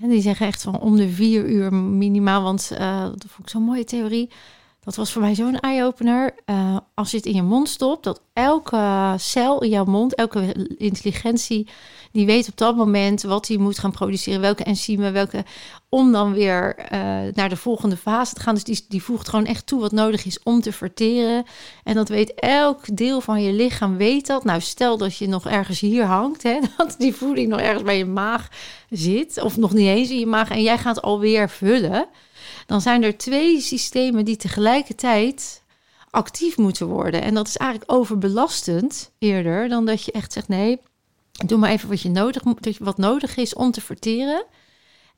En 0.00 0.08
die 0.08 0.20
zeggen 0.22 0.46
echt 0.46 0.62
van 0.62 0.80
om 0.80 0.96
de 0.96 1.08
vier 1.08 1.48
uur 1.48 1.74
minimaal. 1.74 2.42
Want 2.42 2.70
eh, 2.78 3.02
dat 3.02 3.24
vond 3.28 3.38
ik 3.38 3.48
zo'n 3.48 3.62
mooie 3.62 3.84
theorie. 3.84 4.30
Dat 4.88 4.96
was 4.96 5.12
voor 5.12 5.22
mij 5.22 5.34
zo'n 5.34 5.60
eye-opener. 5.60 6.34
Eh, 6.44 6.76
als 6.94 7.10
je 7.10 7.16
het 7.16 7.26
in 7.26 7.34
je 7.34 7.42
mond 7.42 7.68
stopt, 7.68 8.04
dat 8.04 8.22
elke 8.32 9.14
cel 9.16 9.62
in 9.62 9.68
jouw 9.68 9.84
mond, 9.84 10.14
elke 10.14 10.68
intelligentie, 10.76 11.68
die 12.12 12.26
weet 12.26 12.48
op 12.48 12.56
dat 12.56 12.76
moment 12.76 13.22
wat 13.22 13.48
hij 13.48 13.56
moet 13.56 13.78
gaan 13.78 13.90
produceren, 13.90 14.40
welke 14.40 14.64
enzymen, 14.64 15.12
welke, 15.12 15.44
om 15.88 16.12
dan 16.12 16.32
weer 16.32 16.76
eh, 16.76 17.00
naar 17.34 17.48
de 17.48 17.56
volgende 17.56 17.96
fase 17.96 18.34
te 18.34 18.40
gaan. 18.40 18.54
Dus 18.54 18.64
die, 18.64 18.84
die 18.88 19.02
voegt 19.02 19.28
gewoon 19.28 19.46
echt 19.46 19.66
toe 19.66 19.80
wat 19.80 19.92
nodig 19.92 20.24
is 20.24 20.42
om 20.42 20.60
te 20.60 20.72
verteren. 20.72 21.44
En 21.84 21.94
dat 21.94 22.08
weet 22.08 22.34
elk 22.34 22.96
deel 22.96 23.20
van 23.20 23.42
je 23.42 23.52
lichaam, 23.52 23.96
weet 23.96 24.26
dat. 24.26 24.44
Nou, 24.44 24.60
stel 24.60 24.96
dat 24.96 25.16
je 25.16 25.28
nog 25.28 25.46
ergens 25.46 25.80
hier 25.80 26.04
hangt, 26.04 26.42
hè, 26.42 26.58
dat 26.76 26.94
die 26.98 27.14
voeding 27.14 27.48
nog 27.48 27.60
ergens 27.60 27.82
bij 27.82 27.98
je 27.98 28.06
maag 28.06 28.48
zit, 28.90 29.42
of 29.42 29.56
nog 29.56 29.72
niet 29.72 29.86
eens 29.86 30.10
in 30.10 30.18
je 30.18 30.26
maag, 30.26 30.50
en 30.50 30.62
jij 30.62 30.78
gaat 30.78 31.02
alweer 31.02 31.50
vullen. 31.50 32.08
Dan 32.68 32.80
zijn 32.80 33.02
er 33.02 33.18
twee 33.18 33.60
systemen 33.60 34.24
die 34.24 34.36
tegelijkertijd 34.36 35.62
actief 36.10 36.56
moeten 36.56 36.86
worden. 36.86 37.22
En 37.22 37.34
dat 37.34 37.48
is 37.48 37.56
eigenlijk 37.56 37.92
overbelastend 37.92 39.10
eerder 39.18 39.68
dan 39.68 39.86
dat 39.86 40.04
je 40.04 40.12
echt 40.12 40.32
zegt: 40.32 40.48
nee, 40.48 40.80
doe 41.46 41.58
maar 41.58 41.70
even 41.70 41.88
wat, 41.88 42.00
je 42.00 42.08
nodig, 42.08 42.42
wat 42.78 42.98
nodig 42.98 43.36
is 43.36 43.54
om 43.54 43.70
te 43.70 43.80
verteren. 43.80 44.44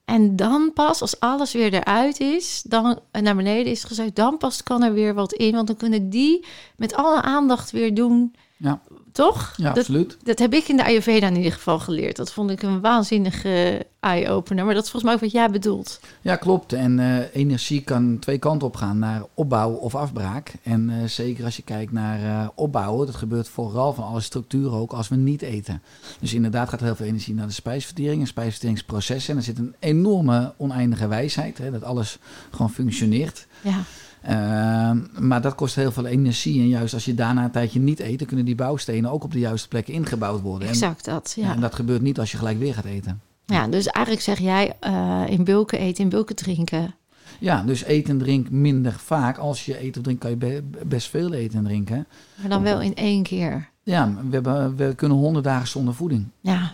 En 0.04 0.36
dan 0.36 0.70
pas, 0.74 1.00
als 1.00 1.20
alles 1.20 1.52
weer 1.52 1.74
eruit 1.74 2.20
is, 2.20 2.62
dan 2.66 3.00
naar 3.12 3.36
beneden 3.36 3.72
is 3.72 3.84
gezegd, 3.84 4.16
dan 4.16 4.36
pas 4.36 4.62
kan 4.62 4.82
er 4.82 4.92
weer 4.92 5.14
wat 5.14 5.32
in. 5.32 5.52
Want 5.52 5.66
dan 5.66 5.76
kunnen 5.76 6.10
die 6.10 6.46
met 6.76 6.94
alle 6.94 7.22
aandacht 7.22 7.70
weer 7.70 7.94
doen. 7.94 8.34
Ja. 8.56 8.80
Toch? 9.12 9.52
Ja, 9.56 9.68
dat, 9.68 9.78
absoluut. 9.78 10.16
dat 10.22 10.38
heb 10.38 10.54
ik 10.54 10.68
in 10.68 10.76
de 10.76 10.84
Ayurveda 10.84 11.26
in 11.26 11.36
ieder 11.36 11.52
geval 11.52 11.78
geleerd. 11.78 12.16
Dat 12.16 12.32
vond 12.32 12.50
ik 12.50 12.62
een 12.62 12.80
waanzinnige 12.80 13.86
eye-opener. 14.00 14.64
Maar 14.64 14.74
dat 14.74 14.84
is 14.84 14.90
volgens 14.90 15.12
mij 15.12 15.14
ook 15.14 15.32
wat 15.32 15.40
jij 15.40 15.50
bedoelt. 15.50 16.00
Ja, 16.20 16.36
klopt. 16.36 16.72
En 16.72 16.98
eh, 16.98 17.34
energie 17.34 17.80
kan 17.80 18.18
twee 18.18 18.38
kanten 18.38 18.68
op 18.68 18.76
gaan, 18.76 18.98
naar 18.98 19.22
opbouw 19.34 19.70
of 19.70 19.94
afbraak. 19.94 20.52
En 20.62 20.90
eh, 20.90 21.08
zeker 21.08 21.44
als 21.44 21.56
je 21.56 21.62
kijkt 21.62 21.92
naar 21.92 22.22
eh, 22.22 22.48
opbouwen, 22.54 23.06
dat 23.06 23.16
gebeurt 23.16 23.48
vooral 23.48 23.94
van 23.94 24.04
alle 24.04 24.20
structuren 24.20 24.72
ook 24.72 24.92
als 24.92 25.08
we 25.08 25.16
niet 25.16 25.42
eten. 25.42 25.82
Dus 26.20 26.34
inderdaad 26.34 26.68
gaat 26.68 26.80
heel 26.80 26.96
veel 26.96 27.06
energie 27.06 27.34
naar 27.34 27.46
de 27.46 27.52
spijsvertering 27.52 28.20
en 28.20 28.26
spijsverteringsprocessen. 28.26 29.30
En 29.32 29.38
er 29.38 29.44
zit 29.44 29.58
een 29.58 29.74
enorme 29.78 30.54
oneindige 30.56 31.08
wijsheid, 31.08 31.58
hè, 31.58 31.70
dat 31.70 31.84
alles 31.84 32.18
gewoon 32.50 32.70
functioneert. 32.70 33.46
Ja, 33.62 33.82
Ehm, 34.22 34.98
maar 35.18 35.40
dat 35.40 35.54
kost 35.54 35.74
heel 35.74 35.92
veel 35.92 36.06
energie. 36.06 36.60
En 36.60 36.68
juist 36.68 36.94
als 36.94 37.04
je 37.04 37.14
daarna 37.14 37.44
een 37.44 37.50
tijdje 37.50 37.80
niet 37.80 38.00
eet, 38.00 38.18
dan 38.18 38.26
kunnen 38.26 38.46
die 38.46 38.54
bouwstenen 38.54 39.10
ook 39.10 39.24
op 39.24 39.32
de 39.32 39.38
juiste 39.38 39.68
plekken 39.68 39.94
ingebouwd 39.94 40.40
worden. 40.40 40.68
En, 40.68 40.74
exact 40.74 41.04
dat. 41.04 41.32
ja, 41.36 41.54
en 41.54 41.60
dat 41.60 41.74
gebeurt 41.74 42.02
niet 42.02 42.18
als 42.18 42.30
je 42.30 42.36
gelijk 42.36 42.58
weer 42.58 42.74
gaat 42.74 42.84
eten. 42.84 43.20
Ja, 43.46 43.66
dus 43.68 43.86
eigenlijk 43.86 44.24
zeg 44.24 44.38
jij 44.38 44.76
eh, 44.80 45.22
in 45.28 45.44
bulken 45.44 45.78
eten, 45.78 46.04
in 46.04 46.10
bulken 46.10 46.36
drinken. 46.36 46.94
Ja, 47.38 47.62
dus 47.62 47.84
eet 47.86 48.08
en 48.08 48.18
drink 48.18 48.50
minder 48.50 48.92
vaak. 48.92 49.38
Als 49.38 49.64
je 49.64 49.82
eet 49.84 49.96
of 49.96 50.02
drinkt, 50.02 50.20
kan 50.20 50.30
je 50.30 50.36
be- 50.36 50.62
best 50.86 51.08
veel 51.08 51.32
eten 51.32 51.58
en 51.58 51.64
drinken. 51.64 52.06
Maar 52.40 52.48
dan 52.48 52.62
wel 52.62 52.80
in 52.80 52.94
één 52.94 53.22
keer. 53.22 53.68
Ja, 53.82 54.14
we, 54.14 54.34
hebben, 54.34 54.76
we 54.76 54.94
kunnen 54.94 55.16
honderd 55.16 55.44
dagen 55.44 55.68
zonder 55.68 55.94
voeding. 55.94 56.26
Ja, 56.40 56.70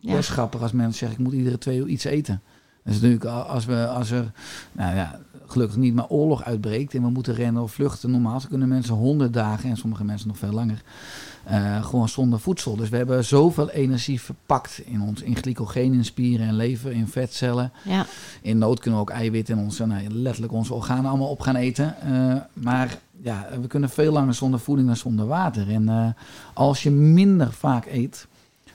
best 0.00 0.28
grappig 0.28 0.62
als 0.62 0.72
mensen 0.72 0.98
zeggen, 0.98 1.18
ik 1.18 1.24
moet 1.24 1.34
iedere 1.34 1.58
twee 1.58 1.78
uur 1.78 1.86
iets 1.86 2.04
eten. 2.04 2.42
Dat 2.84 2.94
is 2.94 3.00
natuurlijk 3.00 3.24
als, 3.24 3.64
we, 3.64 3.86
als 3.86 4.10
er, 4.10 4.32
nou 4.72 4.96
ja, 4.96 5.20
gelukkig 5.46 5.76
niet, 5.76 5.94
maar 5.94 6.08
oorlog 6.08 6.44
uitbreekt 6.44 6.94
en 6.94 7.02
we 7.02 7.08
moeten 7.08 7.34
rennen 7.34 7.62
of 7.62 7.72
vluchten. 7.72 8.10
Normaal 8.10 8.40
kunnen 8.48 8.68
mensen 8.68 8.94
honderd 8.94 9.32
dagen, 9.32 9.70
en 9.70 9.76
sommige 9.76 10.04
mensen 10.04 10.28
nog 10.28 10.38
veel 10.38 10.52
langer, 10.52 10.82
eh, 11.44 11.84
gewoon 11.84 12.08
zonder 12.08 12.40
voedsel. 12.40 12.76
Dus 12.76 12.88
we 12.88 12.96
hebben 12.96 13.24
zoveel 13.24 13.70
energie 13.70 14.20
verpakt 14.20 14.80
in 14.84 15.00
ons, 15.00 15.22
in 15.22 15.36
glycogeen, 15.36 15.92
in 15.92 16.04
spieren 16.04 16.46
en 16.46 16.54
lever, 16.54 16.92
in 16.92 17.08
vetcellen. 17.08 17.72
ja. 17.82 18.06
In 18.42 18.58
nood 18.58 18.80
kunnen 18.80 19.00
we 19.00 19.06
ook 19.06 19.16
eiwitten 19.16 19.58
en 19.58 19.64
onze, 19.64 19.86
nou, 19.86 20.08
letterlijk 20.10 20.52
onze 20.52 20.74
organen 20.74 21.10
allemaal 21.10 21.28
op 21.28 21.40
gaan 21.40 21.56
eten. 21.56 22.00
Eh, 22.00 22.34
maar 22.52 22.98
ja, 23.22 23.48
we 23.60 23.66
kunnen 23.66 23.90
veel 23.90 24.12
langer 24.12 24.34
zonder 24.34 24.60
voeding 24.60 24.86
dan 24.86 24.96
zonder 24.96 25.26
water. 25.26 25.70
En 25.70 25.88
eh, 25.88 26.06
als 26.52 26.82
je 26.82 26.90
minder 26.90 27.52
vaak 27.52 27.86
eet, 27.86 28.26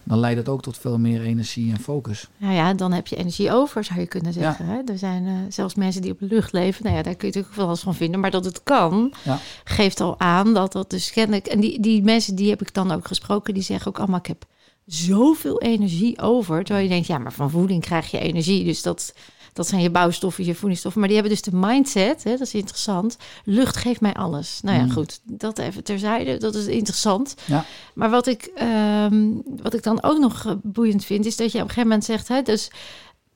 dan 0.09 0.19
leidt 0.19 0.37
het 0.37 0.49
ook 0.49 0.61
tot 0.61 0.77
veel 0.77 0.97
meer 0.99 1.21
energie 1.21 1.71
en 1.71 1.79
focus. 1.79 2.27
Nou 2.37 2.53
ja, 2.53 2.73
dan 2.73 2.91
heb 2.91 3.07
je 3.07 3.15
energie 3.15 3.51
over, 3.51 3.83
zou 3.83 3.99
je 3.99 4.07
kunnen 4.07 4.33
zeggen. 4.33 4.65
Hè? 4.65 4.81
Er 4.85 4.97
zijn 4.97 5.25
eh, 5.25 5.33
zelfs 5.49 5.75
mensen 5.75 6.01
die 6.01 6.11
op 6.11 6.19
de 6.19 6.25
lucht 6.25 6.51
leven. 6.53 6.83
Nou 6.83 6.95
ja, 6.95 7.01
daar 7.03 7.15
kun 7.15 7.27
je 7.27 7.33
natuurlijk 7.33 7.61
wel 7.61 7.69
eens 7.69 7.81
van 7.81 7.95
vinden. 7.95 8.19
Maar 8.19 8.31
dat 8.31 8.45
het 8.45 8.63
kan, 8.63 9.13
Ja. 9.23 9.39
geeft 9.63 10.01
al 10.01 10.19
aan 10.19 10.53
dat 10.53 10.71
dat 10.71 10.89
dus 10.89 11.11
kennelijk... 11.11 11.47
En 11.47 11.59
die, 11.59 11.79
die 11.79 12.03
mensen, 12.03 12.35
die 12.35 12.49
heb 12.49 12.61
ik 12.61 12.73
dan 12.73 12.91
ook 12.91 13.07
gesproken, 13.07 13.53
die 13.53 13.63
zeggen 13.63 13.87
ook 13.87 13.97
allemaal... 13.97 14.19
ik 14.19 14.25
heb 14.25 14.45
zoveel 14.85 15.61
energie 15.61 16.21
over. 16.21 16.63
Terwijl 16.63 16.85
je 16.85 16.91
denkt, 16.91 17.07
ja, 17.07 17.17
maar 17.17 17.33
van 17.33 17.49
voeding 17.49 17.81
krijg 17.81 18.11
je 18.11 18.19
energie. 18.19 18.63
Dus 18.63 18.81
dat, 18.81 19.13
Dat 19.59 19.67
zijn 19.67 19.81
je 19.81 19.89
bouwstoffen, 19.89 20.45
je 20.45 20.55
voedingsstoffen. 20.55 20.99
Maar 21.01 21.09
die 21.09 21.19
hebben 21.19 21.37
dus 21.37 21.51
de 21.51 21.57
mindset, 21.57 22.23
hè, 22.23 22.31
dat 22.31 22.39
is 22.47 22.53
interessant. 22.53 23.17
Lucht 23.43 23.77
geeft 23.77 24.01
mij 24.01 24.13
alles. 24.13 24.59
Nou 24.63 24.77
ja, 24.77 24.83
Mm. 24.83 24.91
goed, 24.91 25.19
dat 25.23 25.57
even 25.57 25.83
terzijde. 25.83 26.37
Dat 26.37 26.55
is 26.55 26.65
interessant. 26.65 27.35
Ja. 27.45 27.65
Maar 27.93 28.09
wat 28.09 28.27
ik, 28.27 28.43
ehm, 28.55 29.31
wat 29.61 29.73
ik 29.73 29.83
dan 29.83 30.03
ook 30.03 30.19
nog 30.19 30.45
eh, 30.45 30.53
boeiend 30.63 31.05
vind, 31.05 31.25
is 31.25 31.35
dat 31.35 31.51
je 31.51 31.57
op 31.57 31.63
een 31.63 31.69
gegeven 31.69 31.89
moment 31.89 32.05
zegt, 32.05 32.27
hè, 32.27 32.41
dus 32.41 32.71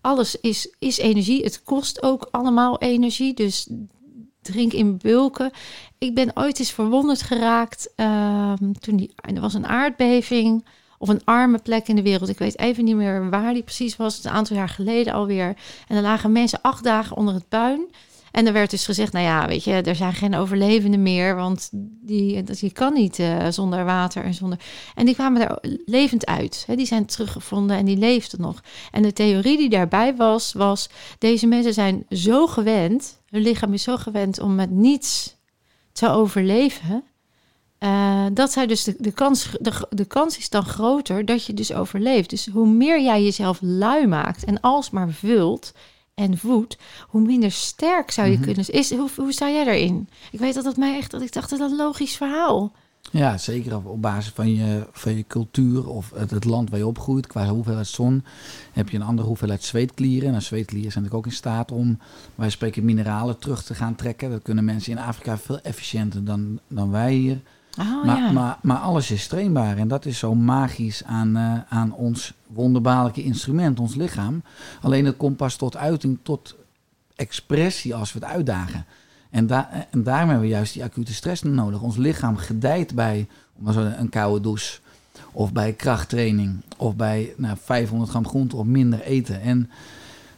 alles 0.01 0.35
is, 0.39 0.73
is 0.79 0.97
energie. 0.97 1.43
Het 1.43 1.63
kost 1.63 2.03
ook 2.03 2.27
allemaal 2.31 2.79
energie. 2.79 3.33
Dus 3.33 3.67
drink 4.41 4.73
in 4.73 4.97
bulken. 4.97 5.51
Ik 5.97 6.15
ben 6.15 6.31
ooit 6.33 6.59
eens 6.59 6.71
verwonderd 6.71 7.21
geraakt 7.21 7.91
ehm, 7.95 8.71
toen 8.79 8.97
die, 8.97 9.11
er 9.15 9.41
was 9.41 9.53
een 9.53 9.67
aardbeving 9.67 10.65
of 11.03 11.09
een 11.09 11.23
arme 11.23 11.57
plek 11.57 11.87
in 11.87 11.95
de 11.95 12.01
wereld. 12.01 12.29
Ik 12.29 12.37
weet 12.37 12.59
even 12.59 12.83
niet 12.83 12.95
meer 12.95 13.29
waar 13.29 13.53
die 13.53 13.63
precies 13.63 13.95
was. 13.95 14.23
Een 14.23 14.31
aantal 14.31 14.55
jaar 14.55 14.69
geleden 14.69 15.13
alweer. 15.13 15.55
En 15.87 15.95
er 15.95 16.01
lagen 16.01 16.31
mensen 16.31 16.61
acht 16.61 16.83
dagen 16.83 17.17
onder 17.17 17.33
het 17.33 17.49
puin. 17.49 17.89
En 18.31 18.47
er 18.47 18.53
werd 18.53 18.69
dus 18.69 18.85
gezegd, 18.85 19.13
nou 19.13 19.25
ja, 19.25 19.47
weet 19.47 19.63
je, 19.63 19.71
er 19.71 19.95
zijn 19.95 20.13
geen 20.13 20.35
overlevenden 20.35 21.01
meer, 21.01 21.35
want 21.35 21.69
die, 22.01 22.43
je 22.55 22.71
kan 22.71 22.93
niet 22.93 23.19
eh, 23.19 23.47
zonder 23.49 23.85
water 23.85 24.23
en 24.23 24.33
zonder. 24.33 24.59
En 24.95 25.05
die 25.05 25.15
kwamen 25.15 25.49
er 25.49 25.57
levend 25.85 26.25
uit. 26.25 26.63
Hè, 26.67 26.75
die 26.75 26.85
zijn 26.85 27.05
teruggevonden 27.05 27.77
en 27.77 27.85
die 27.85 27.97
leefden 27.97 28.41
nog. 28.41 28.63
En 28.91 29.01
de 29.01 29.13
theorie 29.13 29.57
die 29.57 29.69
daarbij 29.69 30.15
was, 30.15 30.53
was 30.53 30.89
deze 31.17 31.47
mensen 31.47 31.73
zijn 31.73 32.05
zo 32.09 32.47
gewend, 32.47 33.21
hun 33.29 33.41
lichaam 33.41 33.73
is 33.73 33.83
zo 33.83 33.97
gewend 33.97 34.39
om 34.39 34.55
met 34.55 34.69
niets 34.69 35.35
te 35.91 36.09
overleven. 36.09 37.03
Eh, 37.83 38.25
dat 38.33 38.51
zij 38.51 38.67
dus 38.67 38.83
de, 38.83 38.95
de, 38.97 39.11
kans, 39.11 39.49
de, 39.59 39.87
de 39.89 40.05
kans 40.05 40.37
is 40.37 40.49
dan 40.49 40.65
groter 40.65 41.25
dat 41.25 41.45
je 41.45 41.53
dus 41.53 41.73
overleeft. 41.73 42.29
Dus 42.29 42.47
hoe 42.47 42.67
meer 42.67 43.01
jij 43.01 43.23
jezelf 43.23 43.57
lui 43.61 44.07
maakt 44.07 44.43
en 44.43 44.59
alsmaar 44.59 45.09
vult 45.09 45.71
en 46.13 46.37
voedt, 46.37 46.77
hoe 47.07 47.21
minder 47.21 47.51
sterk 47.51 48.11
zou 48.11 48.27
je 48.27 48.33
Mhm. 48.37 48.43
kunnen. 48.43 48.69
Is, 48.69 48.91
hoe, 48.95 49.09
hoe 49.15 49.31
sta 49.31 49.49
jij 49.49 49.63
daarin? 49.63 50.09
Ik 50.31 50.39
weet 50.39 50.53
dat 50.53 50.65
het 50.65 50.77
mij 50.77 50.97
echt 50.97 51.11
dat 51.11 51.21
ik 51.21 51.33
dacht 51.33 51.49
dat 51.49 51.59
dat 51.59 51.71
een 51.71 51.77
logisch 51.77 52.15
verhaal. 52.15 52.71
Ja, 53.11 53.37
zeker 53.37 53.75
op, 53.75 53.85
op 53.85 54.01
basis 54.01 54.31
van 54.35 54.55
je, 54.55 54.87
van 54.91 55.15
je 55.15 55.25
cultuur 55.27 55.87
of 55.89 56.11
het, 56.15 56.31
het 56.31 56.43
land 56.45 56.69
waar 56.69 56.79
je 56.79 56.87
opgroeit. 56.87 57.27
Qua 57.27 57.47
hoeveelheid 57.47 57.87
zon 57.87 58.23
heb 58.71 58.89
je 58.89 58.97
een 58.97 59.03
andere 59.03 59.27
hoeveelheid 59.27 59.63
zweetklieren. 59.63 60.33
En 60.33 60.41
zweetklieren 60.41 60.91
zijn 60.91 61.03
natuurlijk 61.03 61.27
ook 61.27 61.31
in 61.31 61.37
staat 61.37 61.71
om, 61.71 61.99
wij 62.35 62.49
spreken, 62.49 62.85
mineralen 62.85 63.39
terug 63.39 63.63
te 63.63 63.75
gaan 63.75 63.95
trekken. 63.95 64.29
Dat 64.29 64.41
kunnen 64.41 64.65
mensen 64.65 64.91
in 64.91 64.97
Afrika 64.97 65.37
veel 65.37 65.59
efficiënter 65.59 66.23
dan, 66.23 66.59
dan 66.67 66.91
wij 66.91 67.13
hier. 67.13 67.41
Oh, 67.79 68.05
maar, 68.05 68.17
ja. 68.17 68.31
maar, 68.31 68.57
maar 68.61 68.77
alles 68.77 69.11
is 69.11 69.27
trainbaar 69.27 69.77
en 69.77 69.87
dat 69.87 70.05
is 70.05 70.17
zo 70.17 70.35
magisch 70.35 71.03
aan, 71.03 71.37
eh, 71.37 71.53
aan 71.69 71.93
ons 71.93 72.33
wonderbaarlijke 72.47 73.23
instrument, 73.23 73.79
ons 73.79 73.95
lichaam. 73.95 74.43
Alleen 74.81 75.05
het 75.05 75.17
komt 75.17 75.37
pas 75.37 75.55
tot 75.55 75.77
uiting, 75.77 76.17
tot 76.23 76.55
expressie 77.15 77.95
als 77.95 78.13
we 78.13 78.19
het 78.19 78.27
uitdagen. 78.27 78.85
En, 79.29 79.47
da 79.47 79.87
en 79.91 80.03
daarom 80.03 80.29
hebben 80.29 80.47
we 80.47 80.53
juist 80.53 80.73
die 80.73 80.83
acute 80.83 81.13
stress 81.13 81.43
nodig. 81.43 81.81
Ons 81.81 81.97
lichaam 81.97 82.37
gedijt 82.37 82.95
bij 82.95 83.27
een 83.97 84.09
koude 84.09 84.41
douche. 84.41 84.79
Of 85.31 85.51
bij 85.51 85.73
krachttraining. 85.73 86.61
Of 86.77 86.95
bij 86.95 87.33
nou, 87.37 87.57
500 87.61 88.09
gram 88.09 88.27
groente 88.27 88.55
of 88.55 88.65
minder 88.65 89.01
eten. 89.01 89.41
En 89.41 89.69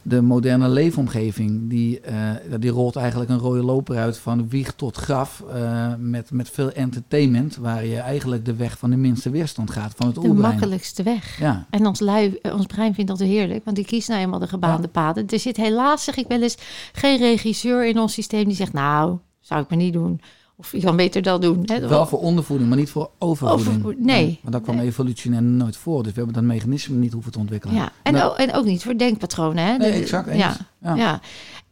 de 0.08 0.20
moderne 0.20 0.68
leefomgeving, 0.68 1.70
die, 1.70 2.00
eh, 2.00 2.30
die 2.58 2.70
rolt 2.70 2.96
eigenlijk 2.96 3.30
een 3.30 3.38
rode 3.38 3.62
loper 3.62 3.96
uit 3.96 4.18
van 4.18 4.48
wieg 4.48 4.72
tot 4.72 4.96
graf. 4.96 5.42
eh, 5.52 5.92
met, 5.98 6.30
met 6.30 6.50
veel 6.50 6.72
entertainment, 6.72 7.56
waar 7.56 7.84
je 7.84 7.98
eigenlijk 7.98 8.44
de 8.44 8.54
weg 8.54 8.78
van 8.78 8.90
de 8.90 8.96
minste 8.96 9.30
weerstand 9.30 9.70
gaat. 9.70 9.92
Van 9.96 10.06
het 10.06 10.14
de 10.14 10.20
oerbrein. 10.20 10.50
makkelijkste 10.50 11.02
weg. 11.02 11.38
Ja, 11.40 11.66
En 11.70 11.86
ons, 11.86 12.00
lui, 12.00 12.38
eh, 12.42 12.54
ons 12.54 12.66
brein 12.66 12.94
vindt 12.94 13.10
dat 13.10 13.20
heerlijk, 13.20 13.64
want 13.64 13.76
die 13.76 13.84
kiest 13.86 14.08
nou 14.08 14.20
eenmaal 14.20 14.38
de 14.38 14.48
gebaande 14.48 14.88
paden. 14.88 15.26
Er 15.26 15.38
zit 15.38 15.56
helaas, 15.56 16.04
zeg 16.04 16.16
ik 16.16 16.26
wel 16.28 16.42
eens, 16.42 16.56
geen 16.92 17.18
regisseur 17.18 17.86
in 17.86 17.98
ons 17.98 18.12
systeem 18.12 18.44
die 18.44 18.56
zegt, 18.56 18.72
nou, 18.72 19.18
zou 19.40 19.62
ik 19.62 19.68
maar 19.68 19.78
niet 19.78 19.92
doen. 19.92 20.20
Of 20.58 20.72
je 20.72 20.80
kan 20.80 20.96
beter 20.96 21.22
dat 21.22 21.42
doen. 21.42 21.62
Hè? 21.64 21.88
wel 21.88 22.06
voor 22.06 22.18
ondervoeding, 22.20 22.68
maar 22.68 22.78
niet 22.78 22.90
voor 22.90 23.10
overvoeding. 23.18 23.68
Overvoed- 23.68 24.04
nee. 24.04 24.38
Want 24.42 24.52
dat 24.54 24.62
kwam 24.62 24.76
Nee. 24.76 24.86
evolutionair 24.86 25.42
nooit 25.42 25.76
voor. 25.76 26.02
Dus 26.02 26.12
we 26.12 26.16
hebben 26.18 26.34
dat 26.34 26.44
mechanisme 26.44 26.96
niet 26.96 27.12
hoeven 27.12 27.32
te 27.32 27.38
ontwikkelen. 27.38 27.74
Ja, 27.76 27.92
en, 28.02 28.12
Nou, 28.12 28.30
ook, 28.30 28.36
en 28.36 28.52
ook 28.54 28.64
niet 28.64 28.82
voor 28.82 28.96
denkpatronen. 28.98 29.64
Hè? 29.64 29.76
Nee, 29.76 29.90
exact. 29.92 30.26
Eens. 30.28 30.38
Ja, 30.38 30.56
Ja. 30.82 30.94
ja. 30.94 31.20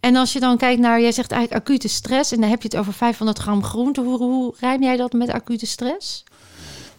En 0.01 0.17
als 0.17 0.33
je 0.33 0.41
dan 0.41 0.57
kijkt 0.57 0.81
naar, 0.81 1.01
jij 1.01 1.13
zegt 1.13 1.33
eigenlijk 1.33 1.69
acute 1.69 1.89
stress 1.89 2.33
en 2.33 2.41
dan 2.41 2.51
heb 2.51 2.63
je 2.63 2.69
het 2.69 2.77
over 2.77 2.93
500 2.93 3.39
gram 3.39 3.63
groente. 3.63 4.01
Hoe, 4.01 4.19
hoe 4.19 4.55
rijm 4.61 4.83
jij 4.83 4.97
dat 4.97 5.13
met 5.13 5.31
acute 5.33 5.67
stress? 5.67 6.25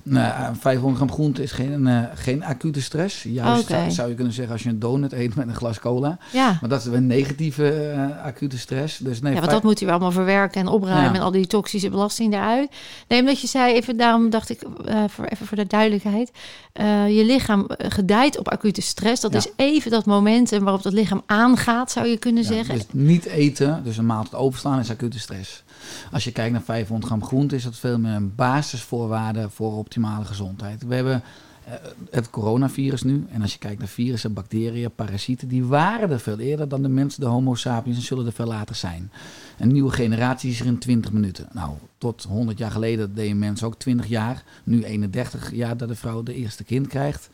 Nou, 0.10 0.56
500 0.60 0.96
gram 0.96 1.12
groente 1.12 1.44
is 1.44 1.52
geen, 1.52 1.88
eh, 1.88 2.04
geen 2.16 2.44
acute 2.44 2.82
stress. 2.82 3.24
Juist 3.24 3.74
zou, 3.90 4.10
je 4.10 4.16
kunnen 4.16 4.34
zeggen 4.34 4.54
als 4.54 4.64
je 4.64 4.70
een 4.70 4.80
donut 4.80 5.14
eet 5.14 5.36
met 5.36 5.48
een 5.48 5.56
glas 5.56 5.80
cola. 5.80 6.18
Ja, 6.34 6.58
Maar 6.62 6.70
dat 6.70 6.80
is 6.80 6.86
een 6.86 7.08
negatieve 7.08 7.70
eh, 7.72 8.24
acute 8.26 8.58
stress. 8.58 8.98
Dus 8.98 9.22
nee, 9.22 9.34
ja 9.34 9.40
want 9.40 9.52
dat 9.52 9.64
moet 9.64 9.80
je 9.80 9.90
allemaal 9.90 10.12
verwerken 10.12 10.62
en 10.62 10.68
opruimen 10.68 11.04
Ja. 11.10 11.14
en 11.16 11.22
al 11.22 11.32
die 11.32 11.48
toxische 11.48 11.90
belasting 11.90 12.34
eruit. 12.34 12.72
Nee, 13.08 13.20
omdat 13.20 13.42
je 13.42 13.48
zei, 13.48 13.74
even 13.74 13.98
daarom 13.98 14.30
dacht 14.30 14.50
ik, 14.50 14.62
eh, 14.86 15.04
voor, 15.08 15.26
even 15.26 15.46
voor 15.48 15.58
de 15.58 15.68
duidelijkheid. 15.68 16.32
eh, 16.74 17.16
je 17.18 17.26
lichaam 17.26 17.66
eh, 17.66 17.92
gedijt 17.92 18.38
op 18.40 18.50
acute 18.50 18.82
stress. 18.82 19.22
Dat 19.22 19.32
Ja. 19.32 19.38
is 19.38 19.48
even 19.56 19.92
dat 19.92 20.06
momentum 20.06 20.64
waarop 20.64 20.84
dat 20.84 20.94
lichaam 20.94 21.22
aangaat, 21.26 21.92
zou 21.92 22.08
je 22.08 22.18
kunnen 22.18 22.44
zeggen. 22.44 22.76
Dus 22.76 22.86
niet 22.92 23.26
eten, 23.26 23.82
dus 23.84 23.98
een 23.98 24.06
maaltijd 24.06 24.36
overslaan 24.36 24.80
is 24.80 24.90
acute 24.92 25.20
stress. 25.20 25.64
Als 26.12 26.24
je 26.24 26.32
kijkt 26.32 26.52
naar 26.52 26.62
500 26.62 27.06
gram 27.08 27.24
groente, 27.24 27.56
is 27.56 27.64
dat 27.64 27.76
veel 27.78 28.00
meer 28.00 28.14
een 28.14 28.36
basisvoorwaarde 28.36 29.50
voor 29.50 29.78
optimale 29.96 30.26
gezondheid. 30.26 30.86
We 30.86 30.96
hebben 30.96 31.24
eh, 31.66 31.74
het 32.10 32.30
coronavirus 32.30 33.04
nu. 33.04 33.26
En 33.30 33.42
als 33.42 33.54
je 33.54 33.60
kijkt 33.60 33.80
naar 33.80 33.88
virussen, 33.88 34.34
bacteriën, 34.34 34.92
parasieten, 34.92 35.48
die 35.48 35.66
waren 35.66 36.12
er 36.12 36.20
veel 36.20 36.40
eerder 36.40 36.68
dan 36.68 36.82
de 36.82 36.90
mensen, 36.90 37.22
de 37.22 37.28
homo 37.28 37.56
sapiens, 37.56 37.98
en 37.98 38.04
zullen 38.04 38.26
er 38.26 38.32
veel 38.32 38.46
later 38.46 38.76
zijn. 38.76 39.12
Een 39.60 39.72
nieuwe 39.72 39.92
generatie 39.92 40.52
is 40.52 40.60
er 40.60 40.66
in 40.66 40.80
20 40.80 41.12
minuten. 41.12 41.48
Nou, 41.52 41.72
tot 41.98 42.24
100 42.24 42.58
jaar 42.58 42.72
geleden 42.72 43.16
deden 43.16 43.40
mensen 43.40 43.68
ook 43.68 43.76
20 43.76 44.08
jaar. 44.08 44.44
Nu 44.64 44.84
31 44.84 45.54
jaar 45.54 45.78
dat 45.78 45.88
de 45.88 45.96
vrouw 45.96 46.24
de 46.24 46.34
eerste 46.34 46.64
kind 46.64 46.88
krijgt. 46.88 47.30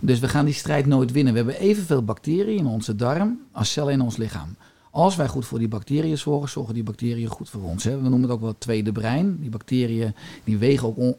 Dus 0.00 0.18
we 0.18 0.28
gaan 0.28 0.44
die 0.44 0.54
strijd 0.54 0.86
nooit 0.86 1.12
winnen. 1.12 1.32
We 1.32 1.38
hebben 1.38 1.60
evenveel 1.60 2.04
bacteriën 2.04 2.58
in 2.58 2.66
onze 2.66 2.96
darm 2.96 3.40
als 3.52 3.72
cellen 3.72 3.92
in 3.92 4.00
ons 4.00 4.16
lichaam. 4.16 4.56
Als 4.90 5.16
wij 5.16 5.28
goed 5.28 5.46
voor 5.46 5.58
die 5.58 5.68
bacteriën 5.68 6.18
zorgen, 6.18 6.48
zorgen 6.48 6.74
die 6.74 6.82
bacteriën 6.82 7.28
goed 7.28 7.50
voor 7.50 7.62
ons. 7.62 7.84
We 7.84 7.90
noemen 7.90 8.22
het 8.22 8.30
ook 8.30 8.40
wel 8.40 8.48
het 8.48 8.60
tweede 8.60 8.92
brein. 8.92 9.38
Die 9.40 9.50
bacteriën 9.50 10.14
die 10.44 10.58
wegen 10.58 10.88
ook 10.88 11.16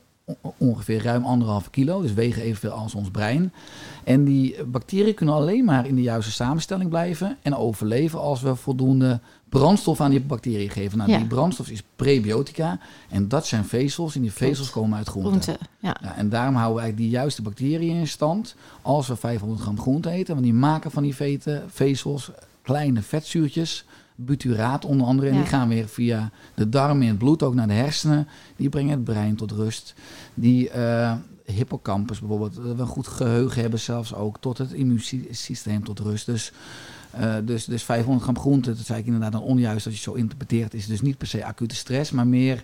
ongeveer 0.57 1.03
ruim 1.03 1.25
anderhalve 1.25 1.69
kilo, 1.69 2.01
dus 2.01 2.13
wegen 2.13 2.41
evenveel 2.41 2.71
als 2.71 2.95
ons 2.95 3.09
brein. 3.11 3.53
En 4.03 4.23
die 4.23 4.63
bacteriën 4.63 5.13
kunnen 5.13 5.35
alleen 5.35 5.65
maar 5.65 5.87
in 5.87 5.95
de 5.95 6.01
juiste 6.01 6.31
samenstelling 6.31 6.89
blijven 6.89 7.37
en 7.41 7.55
overleven 7.55 8.19
als 8.19 8.41
we 8.41 8.55
voldoende 8.55 9.19
brandstof 9.49 10.01
aan 10.01 10.09
die 10.11 10.21
bacteriën 10.21 10.69
geven. 10.69 10.97
Nou, 10.97 11.09
Ja. 11.11 11.17
die 11.17 11.27
brandstof 11.27 11.69
is 11.69 11.83
prebiotica 11.95 12.79
en 13.09 13.27
dat 13.27 13.45
zijn 13.47 13.65
vezels 13.65 14.15
en 14.15 14.21
die 14.21 14.31
vezels 14.31 14.69
komen 14.69 14.97
uit 14.97 15.07
groenten. 15.07 15.41
Groente, 15.41 15.57
ja. 15.79 15.97
Ja, 16.01 16.15
en 16.15 16.29
daarom 16.29 16.55
houden 16.55 16.75
we 16.75 16.81
eigenlijk 16.81 16.97
die 16.97 17.19
juiste 17.19 17.41
bacteriën 17.41 17.95
in 17.95 18.07
stand 18.07 18.55
als 18.81 19.07
we 19.07 19.15
500 19.15 19.61
gram 19.61 19.79
groente 19.79 20.09
eten. 20.09 20.33
Want 20.33 20.45
die 20.45 20.53
maken 20.55 20.91
van 20.91 21.03
die 21.03 21.15
veten, 21.15 21.63
vezels 21.67 22.31
kleine 22.61 23.01
vetzuurtjes, 23.01 23.85
buturaat 24.25 24.85
onder 24.85 25.07
andere. 25.07 25.27
En 25.27 25.33
Ja. 25.33 25.39
die 25.39 25.49
gaan 25.49 25.67
weer 25.67 25.87
via 25.87 26.29
de 26.53 26.69
darmen 26.69 27.01
in 27.03 27.09
het 27.09 27.17
bloed 27.17 27.43
ook 27.43 27.53
naar 27.53 27.67
de 27.67 27.73
hersenen. 27.73 28.27
Die 28.55 28.69
brengen 28.69 28.91
het 28.91 29.03
brein 29.03 29.35
tot 29.35 29.51
rust. 29.51 29.93
Die 30.33 30.69
eh, 30.69 31.13
hippocampus 31.45 32.19
bijvoorbeeld, 32.19 32.55
dat 32.55 32.75
we 32.75 32.81
een 32.81 32.87
goed 32.87 33.07
geheugen 33.07 33.61
hebben 33.61 33.79
zelfs 33.79 34.13
ook, 34.13 34.37
tot 34.39 34.57
het 34.57 34.71
immuunsysteem 34.71 35.83
tot 35.83 35.99
rust. 35.99 36.25
Dus, 36.25 36.51
eh, 37.11 37.35
dus, 37.43 37.65
dus 37.65 37.83
500 37.83 38.23
gram 38.23 38.39
groente, 38.39 38.75
dat 38.75 38.85
zei 38.85 38.99
ik 38.99 39.05
inderdaad 39.05 39.31
dan 39.31 39.41
onjuist 39.41 39.85
als 39.85 39.95
je 39.95 40.01
zo 40.01 40.13
interpreteert, 40.13 40.73
is 40.73 40.85
dus 40.87 41.01
niet 41.01 41.17
per 41.17 41.27
se 41.27 41.45
acute 41.45 41.75
stress, 41.75 42.11
maar 42.11 42.27
meer 42.27 42.63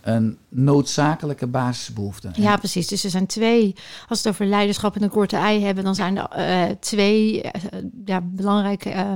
een 0.00 0.38
noodzakelijke 0.48 1.46
basisbehoefte. 1.46 2.30
Ja, 2.34 2.56
precies. 2.56 2.86
Dus 2.86 3.04
er 3.04 3.10
zijn 3.10 3.26
twee, 3.26 3.74
als 4.08 4.18
het 4.18 4.28
over 4.28 4.46
leiderschap 4.46 4.96
en 4.96 5.02
een 5.02 5.08
korte 5.08 5.36
ei 5.36 5.62
hebben, 5.64 5.84
dan 5.84 5.94
zijn 5.94 6.16
er 6.16 6.28
eh, 6.28 6.76
twee 6.80 7.42
ja, 8.04 8.20
belangrijke 8.20 8.90
eh, 8.90 9.12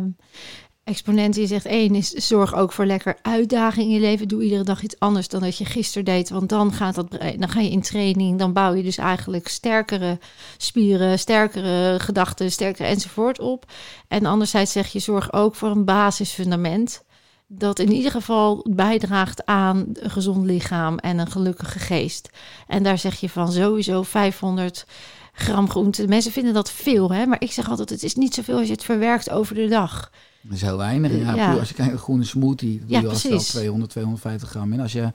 exponenten. 0.85 1.41
Je 1.41 1.47
zegt 1.47 1.67
één 1.67 1.95
is 1.95 2.11
zorg 2.11 2.55
ook 2.55 2.73
voor 2.73 2.87
lekker 2.87 3.17
uitdaging 3.23 3.87
in 3.87 3.95
je 3.95 4.01
leven. 4.01 4.29
Doe 4.29 4.43
iedere 4.43 4.65
dag 4.65 4.83
iets 4.83 4.99
anders 4.99 5.29
dan 5.29 5.41
dat 5.41 5.59
je 5.59 5.65
gisteren 5.65 6.05
deed. 6.05 6.31
Want 6.31 6.49
dan, 6.49 6.73
gaat 6.73 6.95
dat, 6.95 7.09
brein- 7.09 7.41
dan 7.41 7.49
ga 7.49 7.61
je 7.61 7.71
in 7.71 7.83
training. 7.83 8.39
Dan 8.39 8.53
bouw 8.53 8.75
je 8.75 8.83
dus 8.83 8.99
eigenlijk 8.99 9.49
sterkere 9.49 10.19
spieren, 10.57 11.19
sterkere 11.19 12.01
gedachten, 12.01 12.53
sterkere 12.53 12.89
enzovoort 12.89 13.41
op. 13.41 13.65
En 14.09 14.27
anderzijds 14.27 14.73
zeg 14.73 14.89
je 14.93 14.99
zorg 14.99 15.33
ook 15.33 15.55
voor 15.55 15.71
een 15.71 15.85
basisfundament 15.85 17.03
dat 17.47 17.79
in 17.79 17.93
ieder 17.93 18.11
geval 18.11 18.67
bijdraagt 18.71 19.47
aan 19.47 19.87
een 19.93 20.11
gezond 20.11 20.45
lichaam 20.45 20.99
en 20.99 21.19
een 21.19 21.31
gelukkige 21.31 21.79
geest. 21.79 22.31
En 22.67 22.83
daar 22.83 22.99
zeg 22.99 23.21
je 23.21 23.29
van 23.29 23.53
sowieso 23.53 24.03
500 24.03 24.87
gram 25.33 25.71
groente. 25.71 26.09
Mensen 26.09 26.33
vinden 26.33 26.55
dat 26.55 26.71
veel, 26.71 27.13
hè? 27.13 27.27
maar 27.27 27.41
ik 27.41 27.53
zeg 27.53 27.71
altijd: 27.71 27.91
het 27.91 28.03
is 28.03 28.15
niet 28.15 28.35
zoveel 28.35 28.57
als 28.57 28.67
je 28.67 28.73
het 28.73 28.85
verwerkt 28.85 29.31
over 29.31 29.55
de 29.55 29.69
dag. 29.69 30.11
Dat 30.47 30.57
is 30.57 30.63
heel 30.63 30.77
weinig. 30.77 31.13
Ja, 31.13 31.55
Als 31.55 31.69
je 31.69 31.75
kijkt 31.75 31.93
een 31.93 31.99
groene 31.99 32.25
smoothie, 32.25 32.79
doe 32.87 33.01
je 33.01 33.09
al 33.09 33.15
snel 33.15 33.33
precies. 33.33 33.51
200, 33.51 33.91
250 33.91 34.49
gram 34.49 34.73
in. 34.73 34.81
Als 34.81 34.93
je 34.93 35.13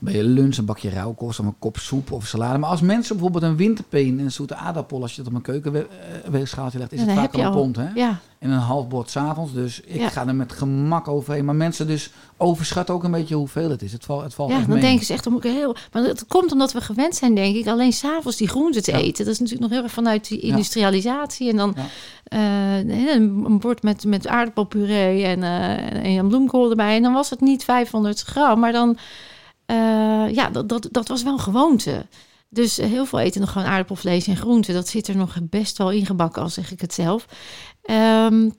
bij 0.00 0.14
je 0.14 0.24
lunch 0.24 0.56
een 0.56 0.64
bakje 0.64 0.90
rauwkost 0.90 1.40
of 1.40 1.46
een 1.46 1.58
kop 1.58 1.76
soep 1.78 2.12
of 2.12 2.26
salade. 2.26 2.58
Maar 2.58 2.70
als 2.70 2.80
mensen 2.80 3.14
bijvoorbeeld 3.14 3.44
een 3.44 3.56
winterpeen 3.56 4.18
en 4.18 4.24
een 4.24 4.32
zoete 4.32 4.54
aardappel, 4.54 5.02
als 5.02 5.14
je 5.14 5.20
het 5.20 5.30
op 5.30 5.36
een 5.36 5.42
keukenweegschaaltje 5.42 6.78
legt, 6.78 6.92
is 6.92 7.00
het 7.00 7.10
vaak 7.12 7.34
al 7.34 7.42
een 7.44 7.50
pond. 7.50 7.76
Hè? 7.76 7.86
Ja, 7.94 8.18
En 8.38 8.50
een 8.50 8.58
half 8.58 8.88
bord 8.88 9.10
s'avonds. 9.10 9.52
Dus 9.52 9.80
ik 9.80 10.00
Ja. 10.00 10.08
ga 10.08 10.26
er 10.26 10.34
met 10.34 10.52
gemak 10.52 11.08
overheen. 11.08 11.44
Maar 11.44 11.54
mensen 11.54 11.86
dus 11.86 12.10
overschatten 12.36 12.94
ook 12.94 13.04
een 13.04 13.10
beetje 13.10 13.34
hoeveel 13.34 13.70
het 13.70 13.82
is. 13.82 13.92
Het 13.92 14.04
valt, 14.04 14.22
het 14.22 14.34
valt 14.34 14.50
ja 14.50 14.58
dan 14.58 14.68
mee. 14.68 14.80
denken 14.80 15.06
ze 15.06 15.12
echt 15.12 15.26
om 15.26 15.38
heel. 15.42 15.76
Maar 15.92 16.02
het 16.02 16.26
komt 16.26 16.52
omdat 16.52 16.72
we 16.72 16.80
gewend 16.80 17.14
zijn, 17.14 17.34
denk 17.34 17.56
ik, 17.56 17.66
alleen 17.66 17.92
s'avonds 17.92 18.36
die 18.36 18.48
groenten 18.48 18.82
te 18.82 18.90
Ja. 18.90 18.96
eten. 18.98 19.24
Dat 19.24 19.34
is 19.34 19.38
natuurlijk 19.40 19.60
nog 19.68 19.70
heel 19.78 19.82
erg 19.82 19.92
vanuit 19.92 20.28
die 20.28 20.40
industrialisatie. 20.40 21.50
En 21.50 21.56
dan 21.56 21.74
eh, 22.24 22.78
een, 23.14 23.58
bord 23.60 23.82
met, 23.82 24.04
met 24.04 24.26
aardappelpuree 24.26 25.24
en, 25.24 25.42
eh 25.42 25.94
en 25.94 26.18
een 26.18 26.28
bloemkool 26.28 26.70
erbij. 26.70 26.96
En 26.96 27.02
dan 27.02 27.12
was 27.12 27.30
het 27.30 27.40
niet 27.40 27.64
500 27.64 28.20
gram, 28.22 28.60
maar 28.60 28.72
dan. 28.72 28.96
Eh, 29.68 30.34
ja, 30.34 30.50
dat, 30.50 30.68
dat, 30.68 30.88
dat 30.90 31.08
was 31.08 31.22
wel 31.22 31.32
een 31.32 31.38
gewoonte. 31.38 32.06
Dus 32.48 32.78
eh, 32.78 32.88
heel 32.88 33.06
veel 33.06 33.18
eten 33.18 33.40
nog 33.40 33.52
gewoon 33.52 33.68
aardappelvlees 33.68 34.26
en 34.26 34.36
groenten. 34.36 34.74
Dat 34.74 34.88
zit 34.88 35.08
er 35.08 35.16
nog 35.16 35.38
best 35.42 35.78
wel 35.78 35.90
ingebakken, 35.90 36.42
al 36.42 36.48
zeg 36.48 36.72
ik 36.72 36.80
het 36.80 36.94
zelf. 36.94 37.26
Ehm, 37.82 38.50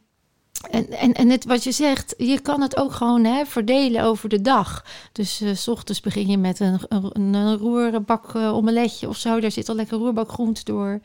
en, 0.70 0.90
en, 0.90 1.14
en 1.14 1.30
het, 1.30 1.46
wat 1.46 1.64
je 1.64 1.72
zegt, 1.72 2.14
je 2.18 2.40
kan 2.40 2.62
het 2.62 2.78
ook 2.78 2.92
gewoon 2.92 3.24
hè, 3.24 3.46
verdelen 3.46 4.04
over 4.04 4.30
de 4.30 4.42
dag. 4.42 4.86
Dus 5.12 5.42
eh, 5.42 5.56
s 5.56 5.68
ochtends 5.68 6.02
begin 6.02 6.28
je 6.28 6.38
met 6.38 6.60
een, 6.60 6.80
een, 6.90 7.34
een 7.34 7.58
roerbak 7.58 8.36
omeletje 8.36 9.08
of 9.08 9.18
zo. 9.18 9.40
Daar 9.40 9.52
zit 9.52 9.70
al 9.70 9.76
lekker 9.76 9.98
roerbak 9.98 10.32
groente 10.32 10.64
door. 10.64 11.00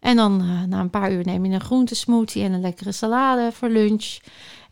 En 0.00 0.16
dan 0.16 0.68
na 0.68 0.80
een 0.80 0.90
paar 0.90 1.12
uur 1.12 1.24
neem 1.24 1.44
je 1.44 1.52
een 1.52 1.60
groentesmoothie 1.60 2.42
en 2.42 2.52
een 2.52 2.60
lekkere 2.60 2.92
salade 2.92 3.52
voor 3.52 3.68
lunch. 3.68 4.18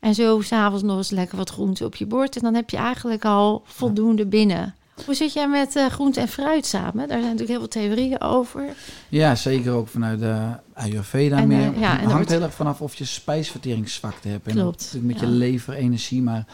En 0.04 0.14
zo 0.14 0.40
s'avonds 0.40 0.82
nog 0.82 0.96
eens 0.96 1.10
lekker 1.10 1.36
wat 1.36 1.50
groente 1.50 1.84
op 1.84 1.94
je 1.94 2.06
bord. 2.06 2.36
En 2.36 2.42
dan 2.42 2.54
heb 2.54 2.70
je 2.70 2.76
eigenlijk 2.76 3.24
al 3.24 3.62
voldoende 3.66 4.26
binnen. 4.26 4.74
Hoe 5.04 5.14
zit 5.14 5.32
jij 5.32 5.48
met 5.48 5.76
eh, 5.76 5.86
groente 5.86 6.20
en 6.20 6.28
fruit 6.28 6.66
samen? 6.66 7.08
Daar 7.08 7.20
zijn 7.20 7.22
natuurlijk 7.22 7.48
heel 7.48 7.58
veel 7.58 7.68
theorieën 7.68 8.20
over. 8.20 8.64
Ja, 9.08 9.34
zeker 9.34 9.72
ook 9.72 9.88
vanuit 9.88 10.18
de 10.18 10.36
Ayurveda 10.74 11.36
En, 11.36 11.48
meer. 11.48 11.72
eh, 11.74 11.80
ja, 11.80 11.92
en 11.96 12.02
het 12.02 12.12
hangt 12.12 12.28
heel 12.30 12.42
erg 12.42 12.54
vanaf 12.54 12.80
of 12.80 12.94
je 12.94 13.04
spijsverteringszwakte 13.04 14.28
hebt. 14.28 14.46
En 14.46 14.52
Klopt, 14.52 14.96
met 15.00 15.20
ja. 15.20 15.26
je 15.26 15.32
lever, 15.32 15.74
energie. 15.74 16.22
Maar 16.22 16.46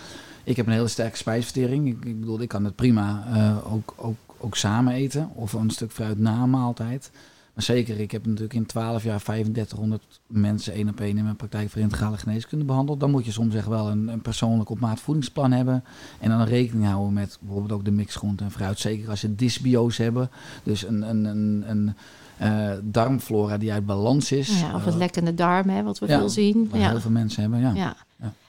ik 0.44 0.56
heb 0.56 0.66
een 0.66 0.72
hele 0.72 0.88
sterke 0.88 1.16
spijsvertering. 1.16 1.88
Ik, 1.88 2.04
ik 2.04 2.20
bedoel, 2.20 2.40
ik 2.40 2.48
kan 2.48 2.64
het 2.64 2.76
prima 2.76 3.24
eh, 3.32 3.72
ook, 3.72 3.94
ook, 3.96 4.16
ook 4.38 4.56
samen 4.56 4.92
eten. 4.94 5.30
Of 5.34 5.52
een 5.52 5.70
stuk 5.70 5.92
fruit 5.92 6.18
na 6.18 6.42
een 6.42 6.50
maaltijd. 6.50 7.10
Maar 7.54 7.64
zeker, 7.64 8.00
ik 8.00 8.10
heb 8.10 8.26
natuurlijk 8.26 8.54
in 8.54 8.66
12 8.66 9.02
jaar 9.02 9.22
3500 9.22 10.20
mensen 10.26 10.72
één 10.72 10.88
op 10.88 11.00
één 11.00 11.16
in 11.16 11.24
mijn 11.24 11.36
praktijk 11.36 11.70
voor 11.70 11.80
integrale 11.80 12.16
geneeskunde 12.16 12.64
behandeld. 12.64 13.00
Dan 13.00 13.10
moet 13.10 13.24
je 13.24 13.32
soms 13.32 13.54
echt 13.54 13.66
wel 13.66 13.90
een, 13.90 14.08
een 14.08 14.20
persoonlijk 14.20 14.70
op 14.70 14.80
maat 14.80 15.00
voedingsplan 15.00 15.52
hebben. 15.52 15.84
En 16.20 16.30
dan 16.30 16.42
rekening 16.42 16.86
houden 16.86 17.12
met 17.12 17.38
bijvoorbeeld 17.40 17.72
ook 17.72 17.84
de 17.84 17.90
mixgroente 17.90 18.44
en 18.44 18.50
fruit. 18.50 18.78
Zeker 18.78 19.10
als 19.10 19.20
je 19.20 19.34
dysbiose 19.34 20.02
hebben. 20.02 20.30
Dus 20.62 20.86
een, 20.86 21.02
een, 21.02 21.24
een, 21.24 21.64
een 21.66 21.94
eh, 22.40 22.70
darmflora 22.82 23.56
die 23.58 23.72
uit 23.72 23.86
balans 23.86 24.32
is. 24.32 24.60
Ja, 24.60 24.74
of 24.74 24.84
het 24.84 24.92
Eh, 24.94 24.98
lekkende 24.98 25.34
darm, 25.34 25.68
hè, 25.68 25.82
wat 25.82 25.98
we 25.98 26.06
ja, 26.06 26.18
veel 26.18 26.28
zien. 26.28 26.68
wat 26.70 26.80
Ja. 26.80 26.88
heel 26.90 27.00
veel 27.00 27.10
mensen 27.10 27.42
hebben, 27.42 27.60
ja. 27.60 27.72
Ja. 27.74 27.96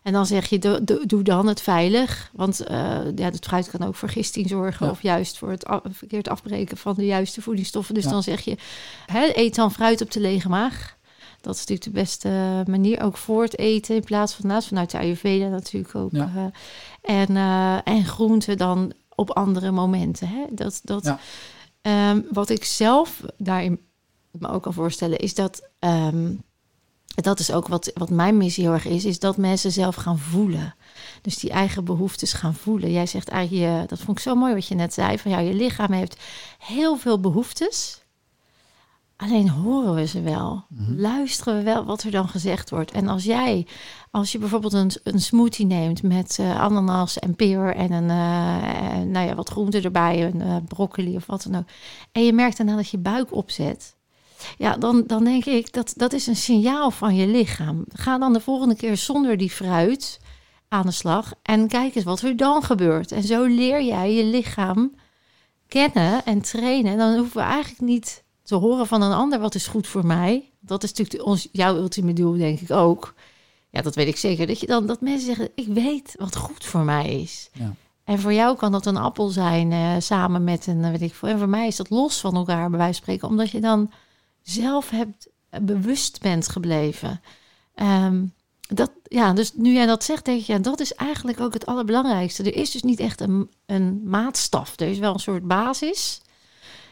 En 0.03 0.13
dan 0.13 0.25
zeg 0.25 0.45
je, 0.49 0.81
doe, 1.05 1.23
dan 1.23 1.47
het 1.47 1.61
veilig. 1.61 2.29
Want 2.33 2.59
eh, 2.59 2.77
ja, 3.15 3.23
het 3.25 3.45
fruit 3.45 3.69
kan 3.69 3.87
ook 3.87 3.95
voor 3.95 4.09
gisting 4.09 4.49
zorgen. 4.49 4.89
Of 4.89 5.01
juist 5.01 5.37
voor 5.37 5.49
het 5.49 5.65
verkeerd 5.91 6.29
afbreken 6.29 6.77
van 6.77 6.93
de 6.95 7.05
juiste 7.05 7.41
voedingsstoffen. 7.41 7.93
Dus 7.93 8.03
dan 8.03 8.23
zeg 8.23 8.41
je, 8.41 8.57
hè, 9.05 9.29
eet 9.33 9.55
dan 9.55 9.71
fruit 9.71 10.01
op 10.01 10.11
de 10.11 10.19
lege 10.19 10.49
maag. 10.49 10.97
Dat 11.41 11.53
is 11.53 11.59
natuurlijk 11.59 11.87
de 11.95 12.01
beste 12.01 12.29
manier. 12.67 13.01
Ook 13.01 13.17
voor 13.17 13.43
het 13.43 13.57
eten. 13.57 13.95
In 13.95 14.03
plaats 14.03 14.33
van 14.33 14.47
naast 14.47 14.67
vanuit 14.67 14.91
de 14.91 14.97
Ayurveda 14.97 15.47
natuurlijk 15.47 15.95
ook. 15.95 16.11
En, 17.01 17.35
en 17.83 18.05
groenten 18.05 18.57
dan 18.57 18.93
op 19.15 19.29
andere 19.31 19.71
momenten. 19.71 20.27
Hè? 20.27 20.45
Dat, 20.51 20.81
dat, 20.83 21.03
Ja. 21.03 21.19
Ehm, 21.81 22.21
wat 22.31 22.49
ik 22.49 22.63
zelf 22.63 23.21
daarin 23.37 23.79
me 24.31 24.47
ook 24.47 24.63
kan 24.63 24.73
voorstellen, 24.73 25.17
is 25.19 25.35
dat. 25.35 25.69
ehm, 25.79 26.33
dat 27.15 27.39
is 27.39 27.51
ook 27.51 27.67
wat, 27.67 27.91
wat 27.93 28.09
mijn 28.09 28.37
missie 28.37 28.63
heel 28.63 28.73
erg 28.73 28.85
is, 28.85 29.05
is 29.05 29.19
dat 29.19 29.37
mensen 29.37 29.71
zelf 29.71 29.95
gaan 29.95 30.19
voelen. 30.19 30.75
Dus 31.21 31.37
die 31.37 31.49
eigen 31.49 31.83
behoeftes 31.83 32.33
gaan 32.33 32.55
voelen. 32.55 32.91
Jij 32.91 33.05
zegt 33.05 33.27
eigenlijk, 33.27 33.89
dat 33.89 33.99
vond 33.99 34.17
ik 34.17 34.23
zo 34.23 34.35
mooi 34.35 34.53
wat 34.53 34.67
je 34.67 34.75
net 34.75 34.93
zei, 34.93 35.17
van 35.17 35.31
ja, 35.31 35.39
je 35.39 35.53
lichaam 35.53 35.91
heeft 35.91 36.19
heel 36.57 36.97
veel 36.97 37.19
behoeftes. 37.19 38.00
Alleen 39.21 39.49
horen 39.49 39.95
we 39.95 40.05
ze 40.05 40.21
wel. 40.21 40.63
Luisteren 40.95 41.57
we 41.57 41.63
wel 41.63 41.85
wat 41.85 42.03
er 42.03 42.11
dan 42.11 42.27
gezegd 42.27 42.69
wordt. 42.69 42.91
En 42.91 43.07
als 43.07 43.23
jij, 43.23 43.67
als 44.11 44.31
je 44.31 44.37
bijvoorbeeld 44.37 44.73
een, 44.73 44.91
een 45.03 45.19
smoothie 45.19 45.65
neemt 45.65 46.03
met 46.03 46.37
eh, 46.39 46.59
ananas 46.59 47.19
en 47.19 47.35
peer 47.35 47.75
en 47.75 47.91
een, 47.91 48.09
eh, 48.09 48.99
nou 48.99 49.27
ja, 49.27 49.35
wat 49.35 49.49
groente 49.49 49.81
erbij, 49.81 50.25
een 50.25 50.41
eh, 50.41 50.55
broccoli 50.67 51.15
of 51.15 51.25
wat 51.25 51.43
dan 51.43 51.55
ook. 51.55 51.67
En 52.11 52.25
je 52.25 52.33
merkt 52.33 52.57
daarna 52.57 52.75
dat 52.75 52.89
je 52.89 52.97
buik 52.97 53.33
opzet. 53.33 53.95
Ja, 54.57 54.77
dan, 54.77 55.03
dan 55.07 55.23
denk 55.23 55.45
ik 55.45 55.73
dat 55.73 55.93
dat 55.95 56.13
is 56.13 56.27
een 56.27 56.35
signaal 56.35 56.91
van 56.91 57.15
je 57.15 57.27
lichaam. 57.27 57.85
Ga 57.93 58.17
dan 58.17 58.33
de 58.33 58.41
volgende 58.41 58.75
keer 58.75 58.97
zonder 58.97 59.37
die 59.37 59.51
fruit 59.51 60.19
aan 60.67 60.85
de 60.85 60.91
slag 60.91 61.33
en 61.41 61.67
kijk 61.67 61.95
eens 61.95 62.05
wat 62.05 62.21
er 62.21 62.37
dan 62.37 62.63
gebeurt. 62.63 63.11
En 63.11 63.23
zo 63.23 63.43
leer 63.43 63.83
jij 63.83 64.13
je 64.13 64.23
lichaam 64.23 64.95
kennen 65.67 66.25
en 66.25 66.41
trainen. 66.41 66.97
Dan 66.97 67.17
hoeven 67.17 67.37
we 67.37 67.43
eigenlijk 67.43 67.81
niet 67.81 68.23
te 68.43 68.55
horen 68.55 68.87
van 68.87 69.01
een 69.01 69.11
ander 69.11 69.39
wat 69.39 69.55
is 69.55 69.67
goed 69.67 69.87
voor 69.87 70.05
mij. 70.05 70.51
Dat 70.59 70.83
is 70.83 70.93
natuurlijk 70.93 71.25
ons, 71.25 71.47
jouw 71.51 71.75
ultieme 71.75 72.13
doel, 72.13 72.37
denk 72.37 72.59
ik 72.59 72.71
ook. 72.71 73.13
Ja, 73.69 73.81
dat 73.81 73.95
weet 73.95 74.07
ik 74.07 74.17
zeker. 74.17 74.47
Dat, 74.47 74.59
je 74.59 74.67
dan, 74.67 74.85
dat 74.85 75.01
mensen 75.01 75.25
zeggen, 75.25 75.49
ik 75.55 75.67
weet 75.67 76.15
wat 76.17 76.35
goed 76.35 76.65
voor 76.65 76.83
mij 76.83 77.21
is. 77.21 77.49
Ja. 77.53 77.73
En 78.03 78.19
voor 78.19 78.33
jou 78.33 78.57
kan 78.57 78.71
dat 78.71 78.85
een 78.85 78.97
appel 78.97 79.27
zijn 79.27 79.71
eh, 79.71 79.95
samen 79.99 80.43
met 80.43 80.67
een, 80.67 80.83
eh, 80.83 80.91
weet 80.91 81.01
ik 81.01 81.15
veel. 81.15 81.29
En 81.29 81.37
voor 81.37 81.49
mij 81.49 81.67
is 81.67 81.75
dat 81.75 81.89
los 81.89 82.19
van 82.19 82.35
elkaar, 82.35 82.69
bij 82.69 82.77
wijze 82.77 82.93
van 82.93 83.03
spreken. 83.03 83.27
Omdat 83.27 83.51
je 83.51 83.59
dan 83.59 83.91
zelf 84.41 84.89
hebt, 84.89 85.29
eh, 85.49 85.59
bewust 85.61 86.21
bent 86.21 86.49
gebleven. 86.49 87.21
Ehm, 87.75 88.25
dat, 88.67 88.91
ja, 89.03 89.33
dus 89.33 89.53
nu 89.53 89.73
jij 89.73 89.85
dat 89.85 90.03
zegt, 90.03 90.25
denk 90.25 90.39
ik, 90.39 90.45
ja, 90.45 90.57
dat 90.57 90.79
is 90.79 90.93
eigenlijk 90.93 91.39
ook 91.39 91.53
het 91.53 91.65
allerbelangrijkste. 91.65 92.43
Er 92.43 92.55
is 92.55 92.71
dus 92.71 92.83
niet 92.83 92.99
echt 92.99 93.21
een, 93.21 93.49
een 93.65 94.01
maatstaf. 94.03 94.79
Er 94.79 94.87
is 94.87 94.99
wel 94.99 95.13
een 95.13 95.19
soort 95.19 95.47
basis. 95.47 96.21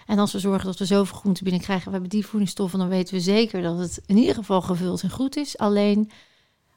En 0.09 0.19
als 0.19 0.31
we 0.31 0.39
zorgen 0.39 0.65
dat 0.65 0.77
we 0.77 0.85
zoveel 0.85 1.17
groenten 1.17 1.43
binnenkrijgen, 1.43 1.85
we 1.85 1.91
hebben 1.91 2.09
die 2.09 2.25
voedingsstoffen, 2.25 2.79
dan 2.79 2.87
weten 2.87 3.13
we 3.13 3.19
zeker 3.19 3.61
dat 3.61 3.77
het 3.77 4.01
in 4.05 4.17
ieder 4.17 4.35
geval 4.35 4.61
gevuld 4.61 5.01
en 5.01 5.09
goed 5.09 5.35
is. 5.35 5.57
Alleen 5.57 6.11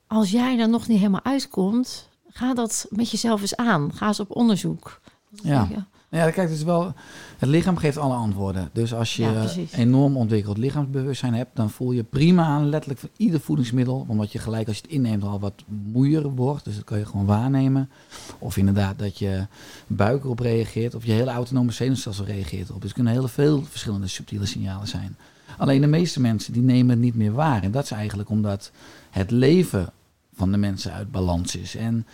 als 0.06 0.30
jij 0.30 0.58
er 0.58 0.68
nog 0.68 0.88
niet 0.88 0.98
helemaal 0.98 1.24
uitkomt, 1.24 2.08
ga 2.28 2.54
dat 2.54 2.86
met 2.90 3.10
jezelf 3.10 3.40
eens 3.40 3.56
aan. 3.56 3.92
Ga 3.94 4.06
eens 4.06 4.20
op 4.20 4.36
onderzoek. 4.36 5.00
Ja. 5.42 5.68
Ja, 6.12 6.30
kijk, 6.30 6.48
het 6.48 6.58
is 6.58 6.62
wel. 6.62 6.94
Het 7.38 7.48
lichaam 7.48 7.76
geeft 7.76 7.96
alle 7.96 8.14
antwoorden. 8.14 8.68
Dus 8.72 8.94
als 8.94 9.16
je 9.16 9.22
Ja, 9.22 9.48
enorm 9.72 10.16
ontwikkeld 10.16 10.58
lichaamsbewustzijn 10.58 11.34
hebt, 11.34 11.56
dan 11.56 11.70
voel 11.70 11.92
je 11.92 12.02
prima 12.02 12.44
aan, 12.44 12.68
letterlijk 12.68 13.00
van 13.00 13.08
ieder 13.16 13.40
voedingsmiddel. 13.40 14.04
Omdat 14.08 14.32
je 14.32 14.38
gelijk 14.38 14.68
als 14.68 14.76
je 14.76 14.82
het 14.82 14.90
inneemt 14.90 15.22
al 15.22 15.40
wat 15.40 15.64
moeier 15.92 16.30
wordt. 16.30 16.64
Dus 16.64 16.74
dat 16.74 16.84
kan 16.84 16.98
je 16.98 17.06
gewoon 17.06 17.26
waarnemen. 17.26 17.90
Of 18.38 18.56
inderdaad 18.56 18.98
dat 18.98 19.18
je 19.18 19.46
buik 19.86 20.24
erop 20.24 20.38
reageert. 20.38 20.94
Of 20.94 21.04
je 21.04 21.12
hele 21.12 21.30
autonome 21.30 21.72
zenuwstelsel 21.72 22.24
reageert 22.24 22.68
erop. 22.68 22.80
Dus 22.80 22.90
het 22.90 22.94
kunnen 23.02 23.12
heel 23.12 23.28
veel 23.28 23.62
verschillende 23.62 24.06
subtiele 24.06 24.46
signalen 24.46 24.88
zijn. 24.88 25.16
Alleen 25.58 25.80
de 25.80 25.86
meeste 25.86 26.20
mensen 26.20 26.52
die 26.52 26.62
nemen 26.62 26.90
het 26.90 27.04
niet 27.04 27.14
meer 27.14 27.32
waar. 27.32 27.62
En 27.62 27.70
dat 27.70 27.84
is 27.84 27.90
eigenlijk 27.90 28.28
omdat 28.28 28.70
het 29.10 29.30
leven 29.30 29.92
van 30.34 30.50
de 30.50 30.58
mensen 30.58 30.92
uit 30.92 31.10
balans 31.10 31.56
is. 31.56 31.76
En 31.76 32.06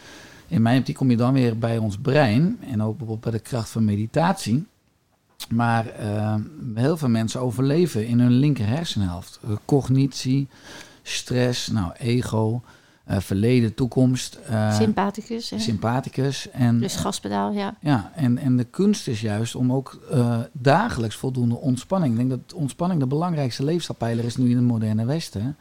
in 0.48 0.62
mijn 0.62 0.78
optiek 0.78 0.96
kom 0.96 1.10
je 1.10 1.16
dan 1.16 1.32
weer 1.32 1.58
bij 1.58 1.78
ons 1.78 1.98
brein 1.98 2.58
en 2.60 2.82
ook 2.82 2.96
bijvoorbeeld 2.96 3.20
bij 3.20 3.32
de 3.32 3.48
kracht 3.48 3.68
van 3.68 3.84
meditatie. 3.84 4.66
Maar 5.48 5.86
eh, 5.86 6.34
heel 6.74 6.96
veel 6.96 7.08
mensen 7.08 7.40
overleven 7.40 8.06
in 8.06 8.20
hun 8.20 8.32
linker 8.32 8.66
hersenhelft. 8.66 9.40
Cognitie, 9.64 10.48
stress, 11.02 11.68
nou, 11.68 11.92
ego, 11.98 12.62
eh, 13.04 13.18
verleden, 13.18 13.74
toekomst, 13.74 14.38
eh, 14.46 14.74
Sympathicus. 14.74 15.50
hè? 15.50 15.58
sympathicus. 15.58 16.50
En, 16.50 16.80
Dus 16.80 16.96
gaspedaal, 16.96 17.52
ja. 17.52 17.74
ja, 17.80 18.12
en, 18.14 18.38
en 18.38 18.56
de 18.56 18.64
kunst 18.64 19.08
is 19.08 19.20
juist 19.20 19.54
om 19.54 19.72
ook 19.72 20.00
dagelijks 20.52 21.16
voldoende 21.16 21.56
ontspanning. 21.56 22.12
Ik 22.12 22.18
denk 22.18 22.30
dat 22.30 22.58
ontspanning 22.58 23.00
de 23.00 23.06
belangrijkste 23.06 23.64
leefstijlpijler 23.64 24.24
is 24.24 24.36
nu 24.36 24.50
in 24.50 24.56
het 24.56 24.66
moderne 24.66 25.04
Westen. 25.04 25.56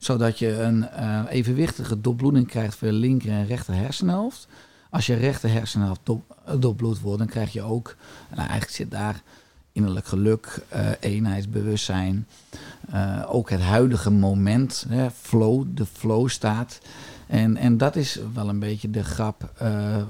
Zodat 0.00 0.38
je 0.38 0.60
een 0.62 0.88
eh, 0.88 1.20
evenwichtige 1.28 2.00
doorbloeding 2.00 2.46
krijgt 2.46 2.74
voor 2.76 2.88
je 2.88 2.94
linker 2.94 3.30
en 3.30 3.46
rechter 3.46 3.74
hersenhelft. 3.74 4.46
Als 4.90 5.06
je 5.06 5.14
rechter 5.14 5.50
hersenhelft 5.50 6.00
do- 6.04 6.24
doorbloed 6.58 7.00
wordt, 7.00 7.18
dan 7.18 7.26
krijg 7.28 7.52
je 7.52 7.62
ook, 7.62 7.96
nou 8.28 8.40
eigenlijk 8.40 8.70
zit 8.70 8.90
daar 8.90 9.22
innerlijk 9.72 10.06
geluk, 10.06 10.60
eh, 10.68 10.88
eenheidsbewustzijn. 11.00 12.26
eh, 12.92 13.22
ook 13.28 13.50
het 13.50 13.60
huidige 13.60 14.10
moment, 14.10 14.84
hè, 14.88 15.10
flow, 15.10 15.64
de 15.74 15.86
flow 15.86 16.28
staat. 16.28 16.80
En, 17.26 17.56
en 17.56 17.76
dat 17.76 17.96
is 17.96 18.18
wel 18.34 18.48
een 18.48 18.58
beetje 18.58 18.90
de 18.90 19.04
grap. 19.04 19.52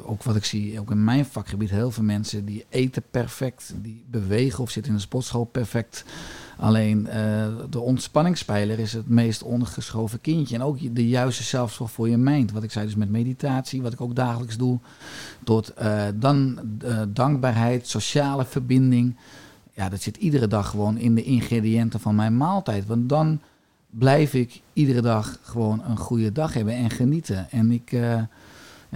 ook 0.05 0.22
wat 0.22 0.36
ik 0.36 0.45
zie, 0.45 0.80
ook 0.80 0.91
in 0.91 1.05
mijn 1.05 1.24
vakgebied, 1.24 1.70
heel 1.70 1.91
veel 1.91 2.03
mensen 2.05 2.45
die 2.45 2.64
eten 2.68 3.03
perfect, 3.11 3.72
die 3.76 4.05
bewegen 4.11 4.62
of 4.62 4.70
zitten 4.70 4.93
in 4.93 4.97
de 4.99 5.05
sportschool 5.05 5.45
perfect. 5.45 6.05
Alleen 6.61 7.07
uh, 7.07 7.47
de 7.71 7.81
ontspanningspijler 7.81 8.79
is 8.79 8.93
het 8.93 9.09
meest 9.09 9.43
ondergeschoven 9.43 10.21
kindje. 10.21 10.55
En 10.55 10.63
ook 10.63 10.95
de 10.95 11.09
juiste 11.09 11.43
zelfzorg 11.43 11.91
voor 11.91 12.09
je 12.09 12.17
mind. 12.17 12.53
Wat 12.53 12.63
ik 12.63 12.71
zei 12.71 12.85
dus 12.85 12.95
met 12.95 13.11
meditatie, 13.11 13.83
wat 13.83 13.93
ik 13.93 14.01
ook 14.01 14.15
dagelijks 14.15 14.57
doe. 14.57 14.79
Tot 15.45 15.73
uh, 15.83 16.03
dan 16.15 16.59
uh, 16.85 17.03
dankbaarheid, 17.09 17.89
sociale 17.89 18.45
verbinding. 18.45 19.17
Ja, 19.75 19.89
dat 19.89 20.01
zit 20.01 20.17
iedere 20.17 20.47
dag 20.47 20.69
gewoon 20.69 20.99
in 20.99 21.15
de 21.15 21.23
ingrediënten 21.23 22.01
van 22.01 22.15
mijn 22.15 22.37
maaltijd. 22.37 22.87
Want 22.87 23.09
dan 23.09 23.41
blijf 23.91 24.35
ik 24.35 24.61
iedere 24.73 25.01
dag 25.01 25.39
gewoon 25.43 25.83
een 25.85 25.99
goede 25.99 26.33
dag 26.33 26.55
hebben 26.55 26.75
en 26.75 26.91
genieten. 26.91 27.51
En 27.51 27.71
ik 27.71 27.93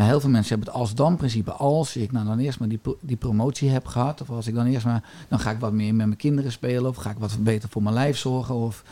heel 0.03 0.21
veel 0.21 0.31
mensen 0.31 0.55
hebben 0.55 0.73
het 0.73 0.83
als-dan-principe. 0.83 1.53
Als 1.53 1.97
ik 1.97 2.13
nou 2.13 2.27
dan 2.27 2.39
eerst 2.39 2.59
maar 2.59 2.69
die, 2.69 2.81
die 3.01 3.17
promotie 3.17 3.71
heb 3.71 3.87
gehad, 3.87 4.21
of 4.21 4.31
als 4.31 4.47
ik 4.47 4.55
dan 4.55 4.67
eerst 4.67 4.87
maar, 4.87 5.03
dan 5.29 5.39
ga 5.39 5.51
ik 5.51 5.59
wat 5.59 5.73
meer 5.73 5.95
met 5.95 6.07
mijn 6.07 6.19
kinderen 6.19 6.53
spelen, 6.53 6.87
of 6.87 6.97
ga 6.97 7.11
ik 7.11 7.19
wat 7.19 7.37
beter 7.41 7.69
voor 7.69 7.83
mijn 7.83 7.95
lijf 7.95 8.17
zorgen. 8.17 8.55
Of, 8.55 8.85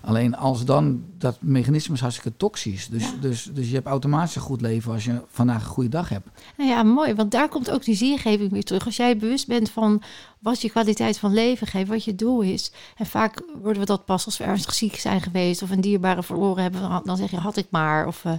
alleen 0.00 0.36
als 0.36 0.64
dan, 0.64 1.04
dat 1.18 1.36
mechanisme 1.40 1.94
is 1.94 2.00
hartstikke 2.00 2.36
toxisch. 2.36 2.88
Dus, 2.88 3.04
dus, 3.20 3.50
dus 3.52 3.68
je 3.68 3.74
hebt 3.74 3.86
automatisch 3.86 4.36
een 4.36 4.42
goed 4.42 4.60
leven 4.60 4.92
als 4.92 5.04
je 5.04 5.20
vandaag 5.30 5.62
een 5.62 5.68
goede 5.68 5.88
dag 5.88 6.08
hebt. 6.08 6.28
Nou 6.56 6.70
ja, 6.70 6.82
mooi, 6.82 7.14
want 7.14 7.30
daar 7.30 7.48
komt 7.48 7.70
ook 7.70 7.84
die 7.84 7.94
zingeving 7.94 8.50
weer 8.50 8.64
terug. 8.64 8.84
Als 8.84 8.96
jij 8.96 9.16
bewust 9.16 9.46
bent 9.46 9.70
van 9.70 10.02
wat 10.38 10.60
je 10.60 10.70
kwaliteit 10.70 11.18
van 11.18 11.32
leven 11.32 11.66
geeft, 11.66 11.88
wat 11.88 12.04
je 12.04 12.14
doel 12.14 12.40
is. 12.40 12.72
En 12.96 13.06
vaak 13.06 13.42
worden 13.62 13.80
we 13.82 13.88
dat 13.88 14.04
pas 14.04 14.24
als 14.24 14.38
we 14.38 14.44
ernstig 14.44 14.74
ziek 14.74 14.96
zijn 14.96 15.20
geweest 15.20 15.62
of 15.62 15.70
een 15.70 15.80
dierbare 15.80 16.22
verloren 16.22 16.62
hebben, 16.62 17.02
dan 17.04 17.16
zeg 17.16 17.30
je 17.30 17.36
had 17.36 17.56
ik 17.56 17.66
maar. 17.70 18.06
Of 18.06 18.24
uh, 18.24 18.32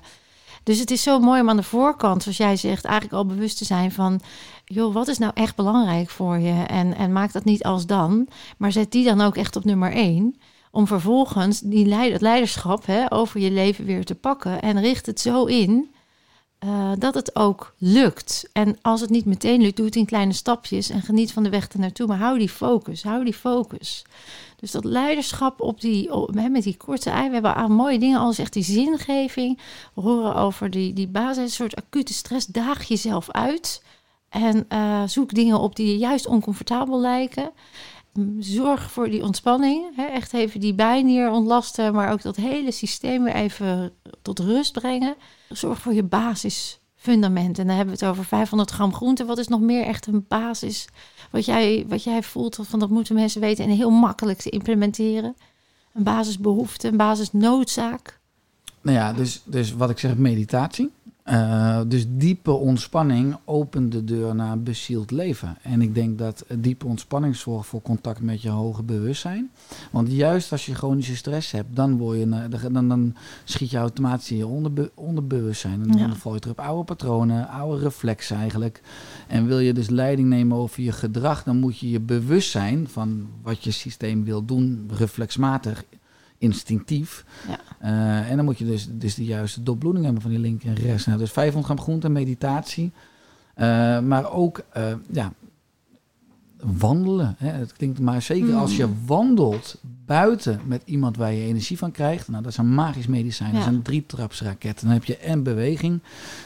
dus 0.63 0.79
het 0.79 0.91
is 0.91 1.03
zo 1.03 1.19
mooi 1.19 1.41
om 1.41 1.49
aan 1.49 1.57
de 1.57 1.63
voorkant, 1.63 2.23
zoals 2.23 2.37
jij 2.37 2.55
zegt, 2.55 2.85
eigenlijk 2.85 3.15
al 3.15 3.25
bewust 3.25 3.57
te 3.57 3.65
zijn 3.65 3.91
van, 3.91 4.21
joh, 4.65 4.93
wat 4.93 5.07
is 5.07 5.17
nou 5.17 5.31
echt 5.35 5.55
belangrijk 5.55 6.09
voor 6.09 6.37
je? 6.37 6.63
En, 6.63 6.95
en 6.95 7.11
maak 7.11 7.31
dat 7.31 7.43
niet 7.43 7.63
als 7.63 7.85
dan, 7.85 8.27
maar 8.57 8.71
zet 8.71 8.91
die 8.91 9.05
dan 9.05 9.21
ook 9.21 9.35
echt 9.35 9.55
op 9.55 9.63
nummer 9.63 9.91
één. 9.91 10.35
Om 10.71 10.87
vervolgens 10.87 11.59
die 11.59 11.85
leid, 11.85 12.21
leiderschap 12.21 12.85
hè, 12.85 13.11
over 13.11 13.39
je 13.39 13.51
leven 13.51 13.85
weer 13.85 14.05
te 14.05 14.15
pakken. 14.15 14.61
En 14.61 14.81
richt 14.81 15.05
het 15.05 15.19
zo 15.19 15.45
in 15.45 15.92
uh, 16.63 16.91
dat 16.97 17.13
het 17.13 17.35
ook 17.35 17.73
lukt. 17.77 18.49
En 18.53 18.77
als 18.81 19.01
het 19.01 19.09
niet 19.09 19.25
meteen 19.25 19.61
lukt, 19.61 19.75
doe 19.75 19.85
het 19.85 19.95
in 19.95 20.05
kleine 20.05 20.33
stapjes 20.33 20.89
en 20.89 21.01
geniet 21.01 21.33
van 21.33 21.43
de 21.43 21.49
weg 21.49 21.67
ernaartoe. 21.67 22.07
Maar 22.07 22.17
hou 22.17 22.37
die 22.37 22.49
focus, 22.49 23.03
hou 23.03 23.23
die 23.23 23.33
focus. 23.33 24.05
Dus 24.55 24.71
dat 24.71 24.83
leiderschap 24.83 25.61
op 25.61 25.81
die, 25.81 26.09
met 26.31 26.63
die 26.63 26.77
korte 26.77 27.09
ei, 27.09 27.27
we 27.27 27.33
hebben 27.33 27.55
aan 27.55 27.71
mooie 27.71 27.99
dingen, 27.99 28.19
alles 28.19 28.37
echt 28.37 28.53
die 28.53 28.63
zingeving. 28.63 29.59
We 29.93 30.01
horen 30.01 30.35
over 30.35 30.69
die, 30.69 30.93
die 30.93 31.07
basis, 31.07 31.43
een 31.43 31.49
soort 31.49 31.75
acute 31.75 32.13
stress. 32.13 32.45
Daag 32.45 32.83
jezelf 32.83 33.31
uit 33.31 33.81
en 34.29 34.65
uh, 34.69 35.03
zoek 35.05 35.33
dingen 35.33 35.59
op 35.59 35.75
die 35.75 35.87
je 35.87 35.97
juist 35.97 36.25
oncomfortabel 36.27 36.99
lijken. 36.99 37.51
Zorg 38.39 38.91
voor 38.91 39.09
die 39.09 39.23
ontspanning. 39.23 39.95
Hè? 39.95 40.05
Echt 40.05 40.33
even 40.33 40.59
die 40.59 40.73
bijnier 40.73 41.31
ontlasten, 41.31 41.93
maar 41.93 42.11
ook 42.11 42.21
dat 42.21 42.35
hele 42.35 42.71
systeem 42.71 43.23
weer 43.23 43.33
even 43.33 43.91
tot 44.21 44.39
rust 44.39 44.71
brengen. 44.71 45.15
Zorg 45.49 45.79
voor 45.79 45.93
je 45.93 46.03
basisfundament. 46.03 47.59
En 47.59 47.67
dan 47.67 47.75
hebben 47.75 47.95
we 47.95 48.05
het 48.05 48.11
over 48.11 48.25
500 48.25 48.71
gram 48.71 48.93
groente. 48.93 49.25
Wat 49.25 49.37
is 49.37 49.47
nog 49.47 49.59
meer 49.59 49.85
echt 49.85 50.07
een 50.07 50.25
basis? 50.27 50.87
Wat 51.31 51.45
jij, 51.45 51.85
wat 51.87 52.03
jij 52.03 52.23
voelt, 52.23 52.59
van 52.61 52.79
dat 52.79 52.89
moeten 52.89 53.15
mensen 53.15 53.41
weten 53.41 53.65
en 53.65 53.71
heel 53.71 53.89
makkelijk 53.89 54.39
te 54.39 54.49
implementeren. 54.49 55.35
Een 55.93 56.03
basisbehoefte, 56.03 56.87
een 56.87 56.97
basisnoodzaak. 56.97 58.19
Nou 58.81 58.97
ja, 58.97 59.13
dus, 59.13 59.41
dus 59.45 59.73
wat 59.73 59.89
ik 59.89 59.99
zeg, 59.99 60.15
meditatie. 60.15 60.91
Uh, 61.29 61.79
dus 61.87 62.05
diepe 62.09 62.51
ontspanning 62.51 63.37
opent 63.45 63.91
de 63.91 64.03
deur 64.03 64.35
naar 64.35 64.51
een 64.51 64.63
bezield 64.63 65.11
leven. 65.11 65.57
En 65.61 65.81
ik 65.81 65.95
denk 65.95 66.17
dat 66.17 66.45
diepe 66.57 66.85
ontspanning 66.85 67.35
zorgt 67.35 67.67
voor 67.67 67.81
contact 67.81 68.21
met 68.21 68.41
je 68.41 68.49
hoger 68.49 68.85
bewustzijn. 68.85 69.51
Want 69.91 70.11
juist 70.11 70.51
als 70.51 70.65
je 70.65 70.75
chronische 70.75 71.15
stress 71.15 71.51
hebt, 71.51 71.75
dan, 71.75 71.97
word 71.97 72.17
je, 72.17 72.47
dan, 72.71 72.87
dan 72.87 73.15
schiet 73.43 73.69
je 73.69 73.77
automatisch 73.77 74.31
in 74.31 74.37
je 74.37 74.47
onder, 74.47 74.91
onderbewustzijn. 74.93 75.81
En 75.81 75.87
dan 75.87 75.97
ja. 75.97 76.15
val 76.15 76.33
je 76.33 76.39
terug 76.39 76.57
op 76.57 76.65
oude 76.65 76.83
patronen, 76.83 77.47
oude 77.47 77.83
reflexen 77.83 78.37
eigenlijk. 78.37 78.81
En 79.27 79.45
wil 79.45 79.59
je 79.59 79.73
dus 79.73 79.89
leiding 79.89 80.27
nemen 80.29 80.57
over 80.57 80.83
je 80.83 80.91
gedrag, 80.91 81.43
dan 81.43 81.59
moet 81.59 81.79
je 81.79 81.89
je 81.89 81.99
bewustzijn 81.99 82.87
van 82.87 83.27
wat 83.41 83.63
je 83.63 83.71
systeem 83.71 84.23
wil 84.23 84.45
doen, 84.45 84.89
reflexmatig 84.97 85.83
instinctief. 86.43 87.25
Ja. 87.47 87.59
Uh, 87.83 88.29
en 88.29 88.35
dan 88.35 88.45
moet 88.45 88.57
je 88.57 88.65
dus, 88.65 88.87
dus 88.91 89.15
de 89.15 89.25
juiste 89.25 89.63
doorbloeding 89.63 90.03
hebben 90.03 90.21
van 90.21 90.31
die 90.31 90.39
linker 90.39 90.69
en 90.69 90.75
rechts. 90.75 91.05
Nou, 91.05 91.19
dus 91.19 91.31
500 91.31 91.65
gram 91.65 91.85
groente, 91.85 92.09
meditatie. 92.09 92.91
Uh, 93.57 93.99
maar 93.99 94.31
ook 94.31 94.61
uh, 94.77 94.93
ja, 95.11 95.33
wandelen. 96.77 97.35
Hè? 97.37 97.49
Het 97.49 97.73
klinkt 97.73 97.99
maar 97.99 98.21
zeker 98.21 98.55
als 98.55 98.75
je 98.75 98.85
mm. 98.85 98.97
wandelt 99.05 99.75
buiten 100.05 100.59
met 100.65 100.81
iemand 100.85 101.17
waar 101.17 101.33
je 101.33 101.45
energie 101.45 101.77
van 101.77 101.91
krijgt. 101.91 102.27
Nou, 102.27 102.43
dat 102.43 102.51
is 102.51 102.57
een 102.57 102.73
magisch 102.73 103.07
medicijn. 103.07 103.51
Ja. 103.51 103.57
Dat 103.57 103.67
is 103.67 103.73
een 103.73 103.81
drietrapsraket. 103.81 104.81
Dan 104.81 104.91
heb 104.91 105.03
je 105.03 105.17
en 105.17 105.43
beweging. 105.43 106.01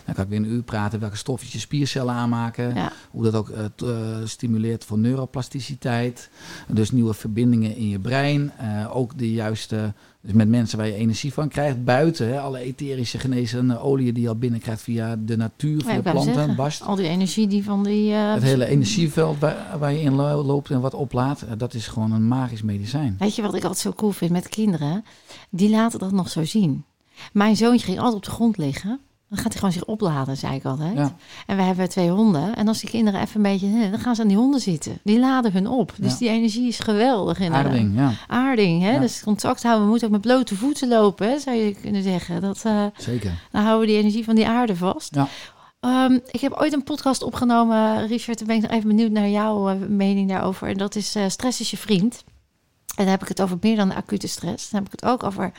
Dan 0.05 0.15
kan 0.15 0.23
ik 0.23 0.29
weer 0.29 0.39
een 0.39 0.51
uur 0.51 0.63
praten 0.63 0.99
welke 0.99 1.17
stofjes 1.17 1.51
je 1.51 1.59
spiercellen 1.59 2.13
aanmaken. 2.13 2.75
Hoe 3.11 3.23
dat 3.23 3.35
ook 3.35 3.49
uh, 3.49 3.95
stimuleert 4.23 4.85
voor 4.85 4.97
neuroplasticiteit. 4.97 6.29
Dus 6.67 6.91
nieuwe 6.91 7.13
verbindingen 7.13 7.75
in 7.75 7.89
je 7.89 7.99
brein. 7.99 8.51
Uh, 8.61 8.95
ook 8.95 9.17
de 9.17 9.31
juiste 9.31 9.93
dus 10.27 10.35
met 10.35 10.47
mensen 10.47 10.77
waar 10.77 10.87
je 10.87 10.93
energie 10.93 11.33
van 11.33 11.49
krijgt. 11.49 11.83
Buiten, 11.83 12.27
hè, 12.27 12.39
alle 12.39 12.59
etherische 12.59 13.19
genezende 13.19 13.79
oliën 13.79 14.13
die 14.13 14.23
je 14.23 14.29
al 14.29 14.35
binnenkrijgt 14.35 14.81
via 14.81 15.15
de 15.15 15.37
natuur, 15.37 15.83
via 15.83 16.01
planten, 16.01 16.55
bast. 16.55 16.81
Al 16.81 16.95
die 16.95 17.07
energie 17.07 17.47
die 17.47 17.63
van 17.63 17.83
die... 17.83 18.11
Uh, 18.11 18.33
het 18.33 18.43
hele 18.43 18.65
energieveld 18.65 19.39
waar, 19.39 19.75
waar, 19.79 19.93
je 19.93 20.01
in 20.01 20.13
loopt 20.15 20.69
en 20.69 20.81
wat 20.81 20.93
oplaat, 20.93 21.41
eh, 21.41 21.51
dat 21.57 21.73
is 21.73 21.87
gewoon 21.87 22.11
een 22.11 22.27
magisch 22.27 22.61
medicijn. 22.61 23.15
Weet 23.19 23.35
je 23.35 23.41
wat 23.41 23.53
ik 23.53 23.61
altijd 23.61 23.79
zo 23.81 23.93
cool 23.93 24.11
vind 24.11 24.31
met 24.31 24.49
kinderen? 24.49 25.05
Die 25.49 25.69
laten 25.69 25.99
dat 25.99 26.11
nog 26.11 26.29
zo 26.29 26.43
zien. 26.43 26.83
Mijn 27.33 27.55
zoontje 27.55 27.85
ging 27.85 27.97
altijd 27.97 28.15
op 28.15 28.23
de 28.23 28.31
grond 28.31 28.57
liggen. 28.57 28.99
Dan 29.29 29.37
gaat 29.37 29.51
hij 29.51 29.57
gewoon 29.57 29.71
zich 29.71 29.85
opladen, 29.85 30.37
zei 30.37 30.55
ik 30.55 30.65
altijd. 30.65 30.93
Ja. 30.95 31.15
En 31.45 31.57
we 31.57 31.63
hebben 31.63 31.89
twee 31.89 32.09
honden. 32.09 32.55
En 32.55 32.67
als 32.67 32.79
die 32.79 32.89
kinderen 32.89 33.21
even 33.21 33.35
een 33.35 33.51
beetje... 33.51 33.89
Dan 33.89 33.99
gaan 33.99 34.15
ze 34.15 34.21
aan 34.21 34.27
die 34.27 34.37
honden 34.37 34.59
zitten. 34.59 34.99
Die 35.03 35.19
laden 35.19 35.51
hun 35.51 35.67
op. 35.67 35.93
Dus 35.97 36.17
die 36.17 36.29
energie 36.29 36.67
is 36.67 36.79
geweldig. 36.79 37.39
In 37.39 37.53
Aarding, 37.53 37.95
ja. 37.95 38.11
Aarding, 38.27 38.81
hè. 38.81 38.99
Dus 38.99 39.23
contact 39.23 39.63
houden. 39.63 39.83
We 39.83 39.89
moeten 39.89 40.07
ook 40.07 40.13
met 40.13 40.21
blote 40.21 40.55
voeten 40.55 40.87
lopen, 40.87 41.29
hè, 41.29 41.39
zou 41.39 41.55
je 41.57 41.75
kunnen 41.81 42.03
zeggen. 42.03 42.41
Dat, 42.41 42.63
uh, 42.67 42.85
Zeker. 42.97 43.31
Dan 43.51 43.61
houden 43.61 43.81
we 43.87 43.93
die 43.93 44.01
energie 44.01 44.23
van 44.23 44.35
die 44.35 44.47
aarde 44.47 44.75
vast. 44.75 45.15
Ja. 45.15 45.27
Um, 46.05 46.21
ik 46.31 46.39
heb 46.39 46.53
ooit 46.53 46.73
een 46.73 46.83
podcast 46.83 47.23
opgenomen, 47.23 48.07
Richard. 48.07 48.37
Dan 48.37 48.47
ben 48.47 48.55
ik 48.55 48.61
nog 48.61 48.71
even 48.71 48.87
benieuwd 48.87 49.11
naar 49.11 49.29
jouw 49.29 49.69
uh, 49.69 49.75
mening 49.87 50.29
daarover. 50.29 50.67
En 50.67 50.77
dat 50.77 50.95
is 50.95 51.15
uh, 51.15 51.23
stress 51.27 51.59
is 51.59 51.71
je 51.71 51.77
vriend. 51.77 52.23
En 52.95 53.03
dan 53.03 53.07
heb 53.07 53.21
ik 53.21 53.27
het 53.27 53.41
over 53.41 53.57
meer 53.61 53.75
dan 53.75 53.93
acute 53.93 54.27
stress. 54.27 54.69
Dan 54.69 54.79
heb 54.83 54.93
ik 54.93 54.99
het 54.99 55.09
ook 55.09 55.23
over 55.23 55.51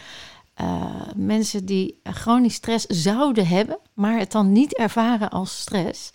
uh, 0.61 0.85
mensen 1.17 1.65
die 1.65 2.01
chronisch 2.03 2.55
stress 2.55 2.87
zouden 2.87 3.47
hebben, 3.47 3.79
maar 3.95 4.19
het 4.19 4.33
dan 4.33 4.53
niet 4.53 4.77
ervaren 4.77 5.31
als 5.31 5.61
stress. 5.61 6.11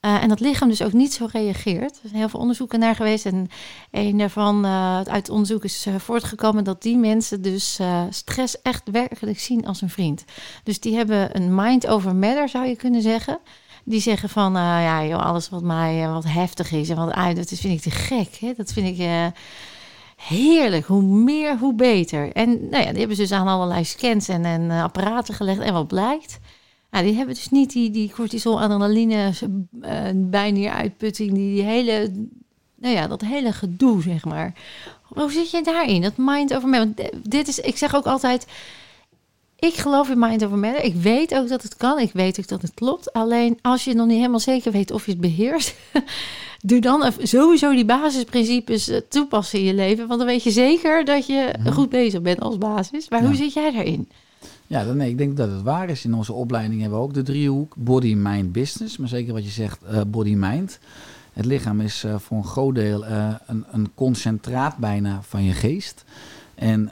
Uh, 0.00 0.22
en 0.22 0.28
dat 0.28 0.40
lichaam 0.40 0.68
dus 0.68 0.82
ook 0.82 0.92
niet 0.92 1.12
zo 1.12 1.28
reageert. 1.32 1.92
Er 1.92 1.98
zijn 2.02 2.18
heel 2.18 2.28
veel 2.28 2.40
onderzoeken 2.40 2.78
naar 2.78 2.94
geweest. 2.94 3.26
En 3.26 3.48
een 3.90 4.18
daarvan 4.18 4.64
uh, 4.64 5.00
uit 5.00 5.28
onderzoek 5.28 5.64
is 5.64 5.86
voortgekomen 5.96 6.64
dat 6.64 6.82
die 6.82 6.96
mensen 6.96 7.42
dus 7.42 7.80
stress 8.10 8.62
echt 8.62 8.90
werkelijk 8.90 9.38
zien 9.38 9.66
als 9.66 9.80
een 9.80 9.90
vriend. 9.90 10.24
Dus 10.62 10.80
die 10.80 10.96
hebben 10.96 11.36
een 11.36 11.54
mind 11.54 11.86
over 11.86 12.16
matter, 12.16 12.48
zou 12.48 12.66
je 12.66 12.76
kunnen 12.76 13.02
zeggen. 13.02 13.38
Die 13.84 14.00
zeggen 14.00 14.28
van, 14.28 14.52
ja, 14.52 15.04
joh, 15.04 15.26
alles 15.26 15.48
wat 15.48 15.62
mij 15.62 16.08
wat 16.08 16.24
heftig 16.24 16.72
is 16.72 16.88
en 16.88 16.96
wat 16.96 17.12
uit, 17.12 17.36
dat 17.36 17.48
vind 17.48 17.74
ik 17.74 17.80
te 17.80 17.90
gek. 17.90 18.34
Hè? 18.34 18.52
Dat 18.56 18.72
vind 18.72 18.98
ik 18.98 19.32
heerlijk. 20.18 20.86
Hoe 20.86 21.02
meer, 21.02 21.58
hoe 21.58 21.74
beter. 21.74 22.32
En 22.32 22.68
nou 22.70 22.82
ja, 22.82 22.90
die 22.90 22.98
hebben 22.98 23.16
ze 23.16 23.22
dus 23.22 23.32
aan 23.32 23.46
allerlei 23.46 23.84
scans 23.84 24.28
en, 24.28 24.44
en 24.44 24.62
uh, 24.62 24.82
apparaten 24.82 25.34
gelegd. 25.34 25.60
En 25.60 25.72
wat 25.72 25.86
blijkt? 25.86 26.38
Nou, 26.90 27.04
die 27.04 27.14
hebben 27.14 27.34
dus 27.34 27.50
niet 27.50 27.72
die, 27.72 27.90
die 27.90 28.10
cortisol, 28.10 28.60
adrenaline, 28.60 29.32
uh, 29.82 30.72
uitputting, 30.72 31.32
die, 31.32 31.54
die 31.54 31.62
hele, 31.62 32.12
nou 32.74 32.94
ja, 32.94 33.06
dat 33.06 33.20
hele 33.20 33.52
gedoe, 33.52 34.02
zeg 34.02 34.24
maar. 34.24 34.52
Hoe 35.02 35.32
zit 35.32 35.50
je 35.50 35.62
daarin? 35.62 36.02
Dat 36.02 36.16
mind 36.16 36.54
over 36.54 36.68
matter. 36.68 37.10
Want 37.10 37.30
dit 37.30 37.48
is, 37.48 37.58
ik 37.58 37.76
zeg 37.76 37.94
ook 37.94 38.06
altijd, 38.06 38.46
ik 39.58 39.74
geloof 39.74 40.08
in 40.08 40.18
mind 40.18 40.44
over 40.44 40.58
matter. 40.58 40.84
Ik 40.84 40.94
weet 40.94 41.34
ook 41.34 41.48
dat 41.48 41.62
het 41.62 41.76
kan. 41.76 41.98
Ik 41.98 42.12
weet 42.12 42.38
ook 42.38 42.48
dat 42.48 42.62
het 42.62 42.74
klopt. 42.74 43.12
Alleen 43.12 43.58
als 43.62 43.84
je 43.84 43.94
nog 43.94 44.06
niet 44.06 44.16
helemaal 44.16 44.40
zeker 44.40 44.72
weet 44.72 44.90
of 44.90 45.04
je 45.04 45.10
het 45.10 45.20
beheerst, 45.20 45.74
doe 46.60 46.80
dan 46.80 47.12
sowieso 47.22 47.74
die 47.74 47.84
basisprincipes 47.84 48.88
eh, 48.88 49.00
toepassen 49.08 49.58
in 49.58 49.64
je 49.64 49.74
leven. 49.74 50.06
Want 50.06 50.18
dan 50.18 50.28
weet 50.28 50.42
je 50.42 50.50
zeker 50.50 51.04
dat 51.04 51.26
je 51.26 51.54
mhm. 51.58 51.72
goed 51.72 51.88
bezig 51.88 52.22
bent 52.22 52.40
als 52.40 52.58
basis. 52.58 53.08
Maar 53.08 53.24
hoe 53.24 53.34
zit 53.34 53.52
jij 53.52 53.72
daarin? 53.72 54.08
Ja, 54.66 54.84
dan, 54.84 54.96
nee, 54.96 55.10
ik 55.10 55.18
denk 55.18 55.36
dat 55.36 55.50
het 55.50 55.62
waar 55.62 55.90
is. 55.90 56.04
In 56.04 56.14
onze 56.14 56.32
opleiding 56.32 56.80
hebben 56.80 56.98
we 56.98 57.04
ook 57.04 57.14
de 57.14 57.22
driehoek 57.22 57.74
body, 57.76 58.14
mind, 58.14 58.52
business. 58.52 58.96
Maar 58.96 59.08
zeker 59.08 59.32
wat 59.32 59.44
je 59.44 59.50
zegt, 59.50 59.78
uh, 59.92 60.00
body, 60.06 60.34
mind. 60.34 60.78
Het 61.32 61.44
lichaam 61.44 61.80
is 61.80 62.04
uh, 62.04 62.18
voor 62.18 62.36
een 62.36 62.44
groot 62.44 62.74
deel 62.74 63.04
uh, 63.04 63.34
een, 63.46 63.64
een, 63.70 63.88
concentraat 63.94 64.76
bijna 64.76 65.22
van 65.22 65.44
je 65.44 65.52
geest. 65.52 66.04
En 66.58 66.90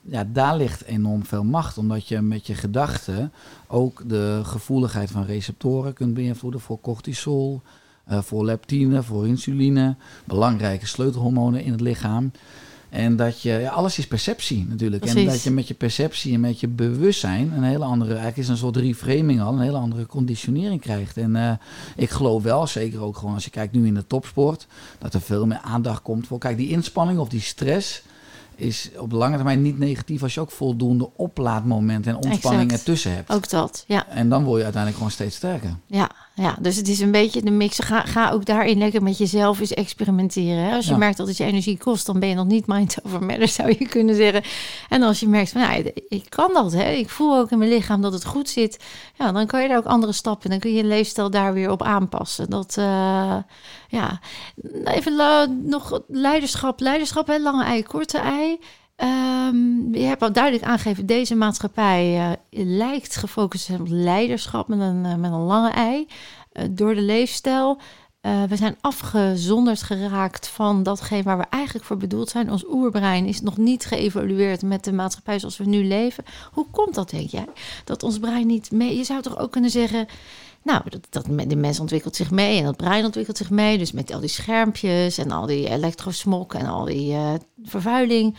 ja, 0.00 0.24
daar 0.32 0.56
ligt 0.56 0.84
enorm 0.84 1.24
veel 1.24 1.44
macht, 1.44 1.78
omdat 1.78 2.08
je 2.08 2.20
met 2.20 2.46
je 2.46 2.54
gedachten 2.54 3.32
ook 3.66 4.02
de 4.08 4.40
gevoeligheid 4.42 5.10
van 5.10 5.24
receptoren 5.24 5.92
kunt 5.92 6.14
beïnvloeden 6.14 6.60
voor 6.60 6.80
cortisol, 6.80 7.62
uh, 8.10 8.22
voor 8.22 8.44
leptine, 8.44 9.02
voor 9.02 9.26
insuline, 9.26 9.96
belangrijke 10.24 10.86
sleutelhormonen 10.86 11.64
in 11.64 11.72
het 11.72 11.80
lichaam. 11.80 12.30
En 12.90 13.16
dat 13.16 13.40
je, 13.40 13.52
ja, 13.52 13.70
alles 13.70 13.98
is 13.98 14.06
perceptie 14.06 14.66
natuurlijk. 14.68 15.04
En 15.04 15.26
dat 15.26 15.42
je 15.42 15.50
met 15.50 15.68
je 15.68 15.74
perceptie 15.74 16.34
en 16.34 16.40
met 16.40 16.60
je 16.60 16.68
bewustzijn 16.68 17.52
een 17.52 17.62
hele 17.62 17.84
andere, 17.84 18.08
eigenlijk 18.08 18.38
is 18.38 18.48
een 18.48 18.56
soort 18.56 18.76
reframing 18.76 19.40
al, 19.40 19.52
een 19.52 19.60
hele 19.60 19.76
andere 19.76 20.06
conditionering 20.06 20.80
krijgt. 20.80 21.16
En 21.16 21.36
eh, 21.36 21.52
ik 21.96 22.10
geloof 22.10 22.42
wel, 22.42 22.66
zeker 22.66 23.00
ook 23.00 23.16
gewoon 23.16 23.34
als 23.34 23.44
je 23.44 23.50
kijkt 23.50 23.72
nu 23.72 23.86
in 23.86 23.94
de 23.94 24.06
topsport, 24.06 24.66
dat 24.98 25.14
er 25.14 25.20
veel 25.20 25.46
meer 25.46 25.60
aandacht 25.60 26.02
komt 26.02 26.26
voor. 26.26 26.38
Kijk, 26.38 26.56
die 26.56 26.68
inspanning 26.68 27.18
of 27.18 27.28
die 27.28 27.40
stress 27.40 28.02
is 28.56 28.90
op 28.98 29.10
de 29.10 29.16
lange 29.16 29.36
termijn 29.36 29.62
niet 29.62 29.78
negatief 29.78 30.22
als 30.22 30.34
je 30.34 30.40
ook 30.40 30.50
voldoende 30.50 31.10
oplaadmomenten 31.16 32.10
en 32.10 32.16
ontspanning 32.16 32.70
Exact. 32.70 32.88
ertussen 32.88 33.14
hebt. 33.14 33.30
Ook 33.30 33.48
dat, 33.48 33.84
ja. 33.86 34.08
En 34.08 34.28
dan 34.28 34.44
word 34.44 34.56
je 34.56 34.62
uiteindelijk 34.62 34.96
gewoon 34.96 35.12
steeds 35.12 35.36
sterker. 35.36 35.76
Ja, 35.86 36.10
ja, 36.42 36.56
dus 36.60 36.76
het 36.76 36.88
is 36.88 37.00
een 37.00 37.10
beetje 37.10 37.42
de 37.42 37.50
mix. 37.50 37.78
Ga, 37.78 38.00
ga 38.00 38.30
ook 38.30 38.44
daarin 38.44 38.78
lekker 38.78 39.02
met 39.02 39.18
jezelf 39.18 39.60
eens 39.60 39.74
experimenteren. 39.74 40.64
Hè? 40.64 40.74
Als 40.74 40.84
je 40.84 40.90
Ja. 40.90 40.96
merkt 40.96 41.16
dat 41.16 41.26
het 41.26 41.36
je 41.36 41.44
energie 41.44 41.78
kost, 41.78 42.06
dan 42.06 42.20
ben 42.20 42.28
je 42.28 42.34
nog 42.34 42.46
niet 42.46 42.66
mind 42.66 42.96
over 43.06 43.22
matter, 43.24 43.48
zou 43.48 43.68
je 43.78 43.88
kunnen 43.88 44.14
zeggen. 44.14 44.42
En 44.88 45.02
als 45.02 45.20
je 45.20 45.28
merkt 45.28 45.50
van, 45.50 45.60
ja, 45.60 45.72
ik 46.08 46.24
kan 46.28 46.50
dat, 46.52 46.72
hè? 46.72 46.90
ik 46.90 47.10
voel 47.10 47.38
ook 47.38 47.50
in 47.50 47.58
mijn 47.58 47.70
lichaam 47.70 48.02
dat 48.02 48.12
het 48.12 48.24
goed 48.24 48.48
zit. 48.48 48.84
Ja, 49.14 49.32
dan 49.32 49.46
kan 49.46 49.62
je 49.62 49.68
daar 49.68 49.76
ook 49.76 49.84
andere 49.84 50.12
stappen. 50.12 50.50
Dan 50.50 50.58
kun 50.58 50.70
je 50.70 50.76
je 50.76 50.84
leefstijl 50.84 51.30
daar 51.30 51.52
weer 51.52 51.70
op 51.70 51.82
aanpassen. 51.82 52.50
Dat, 52.50 52.74
eh, 52.78 53.36
ja, 53.88 54.20
even 54.84 55.14
nog 55.64 56.00
leiderschap. 56.08 56.80
Leiderschap, 56.80 57.26
hè? 57.26 57.38
lange 57.38 57.64
ei, 57.64 57.82
korte 57.82 58.18
ei. 58.18 58.58
Ehm, 58.96 59.94
je 59.94 60.04
hebt 60.04 60.22
al 60.22 60.32
duidelijk 60.32 60.64
aangegeven, 60.64 61.06
deze 61.06 61.34
maatschappij 61.34 62.16
eh, 62.50 62.64
lijkt 62.64 63.16
gefocust 63.16 63.70
op 63.70 63.86
leiderschap 63.88 64.68
met 64.68 64.80
een, 64.80 65.04
eh, 65.04 65.14
met 65.14 65.32
een 65.32 65.38
lange 65.38 65.70
ei. 65.70 66.06
Eh, 66.52 66.64
door 66.70 66.94
de 66.94 67.00
leefstijl. 67.00 67.78
We 68.48 68.56
zijn 68.56 68.76
afgezonderd 68.80 69.82
geraakt 69.82 70.48
van 70.48 70.82
datgene 70.82 71.22
waar 71.22 71.38
we 71.38 71.44
eigenlijk 71.50 71.84
voor 71.84 71.96
bedoeld 71.96 72.28
zijn. 72.28 72.50
Ons 72.50 72.64
oerbrein 72.68 73.26
is 73.26 73.40
nog 73.40 73.56
niet 73.56 73.84
geëvolueerd 73.84 74.62
met 74.62 74.84
de 74.84 74.92
maatschappij 74.92 75.38
zoals 75.38 75.56
we 75.56 75.64
nu 75.64 75.84
leven. 75.84 76.24
Hoe 76.52 76.66
komt 76.70 76.94
dat, 76.94 77.10
denk 77.10 77.30
jij? 77.30 77.46
Dat 77.84 78.02
ons 78.02 78.18
brein 78.18 78.46
niet 78.46 78.70
mee... 78.70 78.96
Je 78.96 79.04
zou 79.04 79.22
toch 79.22 79.38
ook 79.38 79.52
kunnen 79.52 79.70
zeggen... 79.70 80.06
Nou, 80.62 80.82
dat, 80.88 81.06
dat, 81.10 81.50
de 81.50 81.56
mens 81.56 81.80
ontwikkelt 81.80 82.16
zich 82.16 82.30
mee 82.30 82.58
en 82.58 82.64
dat 82.64 82.76
brein 82.76 83.04
ontwikkelt 83.04 83.36
zich 83.36 83.50
mee. 83.50 83.78
Dus 83.78 83.92
met 83.92 84.12
al 84.12 84.20
die 84.20 84.28
schermpjes 84.28 85.18
en 85.18 85.30
al 85.30 85.46
die 85.46 85.68
elektrosmok 85.68 86.54
en 86.54 86.66
al 86.66 86.84
die 86.84 87.16
vervuiling. 87.64 88.36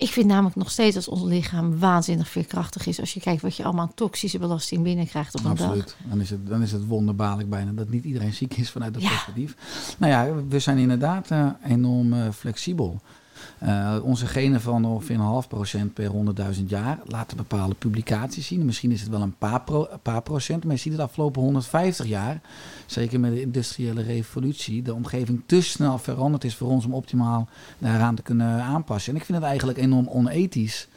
Ik 0.00 0.08
vind 0.12 0.26
namelijk 0.26 0.56
nog 0.56 0.70
steeds 0.70 0.94
dat 0.94 1.08
ons 1.08 1.22
lichaam 1.22 1.78
waanzinnig 1.78 2.28
veerkrachtig 2.28 2.86
is. 2.86 3.00
Als 3.00 3.14
je 3.14 3.20
kijkt 3.20 3.42
wat 3.42 3.56
je 3.56 3.64
allemaal 3.64 3.84
aan 3.86 3.94
toxische 3.94 4.38
belasting 4.38 4.82
binnenkrijgt 4.82 5.34
op 5.34 5.44
een 5.44 5.56
dag. 5.56 5.66
Absoluut. 5.66 5.96
Dan 6.08 6.20
is, 6.20 6.30
het, 6.30 6.46
dan 6.46 6.62
is 6.62 6.72
het 6.72 6.86
wonderbaarlijk 6.86 7.48
bijna 7.50 7.72
dat 7.72 7.88
niet 7.88 8.04
iedereen 8.04 8.32
ziek 8.32 8.56
is 8.56 8.70
vanuit 8.70 8.94
dat 8.94 9.02
Ja. 9.02 9.08
perspectief. 9.08 9.56
Nou 9.98 10.12
ja, 10.12 10.44
we 10.48 10.58
zijn 10.58 10.78
inderdaad 10.78 11.30
eh, 11.30 11.46
enorm 11.66 12.12
eh, 12.12 12.28
flexibel. 12.30 13.00
Eh, 13.60 13.96
onze 14.02 14.26
genen 14.26 14.60
van 14.60 14.84
ongeveer 14.84 15.14
een 15.14 15.20
half 15.20 15.48
procent 15.48 15.94
per 15.94 16.10
100.000 16.10 16.68
jaar 16.68 16.98
laten 17.04 17.36
bepaalde 17.36 17.74
publicaties 17.74 18.46
zien. 18.46 18.64
Misschien 18.64 18.90
is 18.90 19.00
het 19.00 19.10
wel 19.10 19.22
een 19.22 19.36
paar, 19.38 19.62
paar 20.02 20.22
procent, 20.22 20.64
maar 20.64 20.74
je 20.74 20.80
ziet 20.80 20.92
het 20.92 21.00
afgelopen 21.00 21.42
150 21.42 22.06
jaar, 22.06 22.40
zeker 22.86 23.20
met 23.20 23.32
de 23.32 23.40
industriële 23.40 24.02
revolutie, 24.02 24.82
de 24.82 24.94
omgeving 24.94 25.42
te 25.46 25.62
snel 25.62 25.98
veranderd 25.98 26.44
is 26.44 26.56
voor 26.56 26.68
ons 26.68 26.84
om 26.84 26.94
optimaal 26.94 27.48
daaraan 27.78 28.14
te 28.14 28.22
kunnen 28.22 28.62
aanpassen. 28.62 29.12
En 29.12 29.18
ik 29.18 29.24
vind 29.24 29.38
het 29.38 29.46
eigenlijk 29.46 29.78
enorm 29.78 30.08
onethisch. 30.08 30.88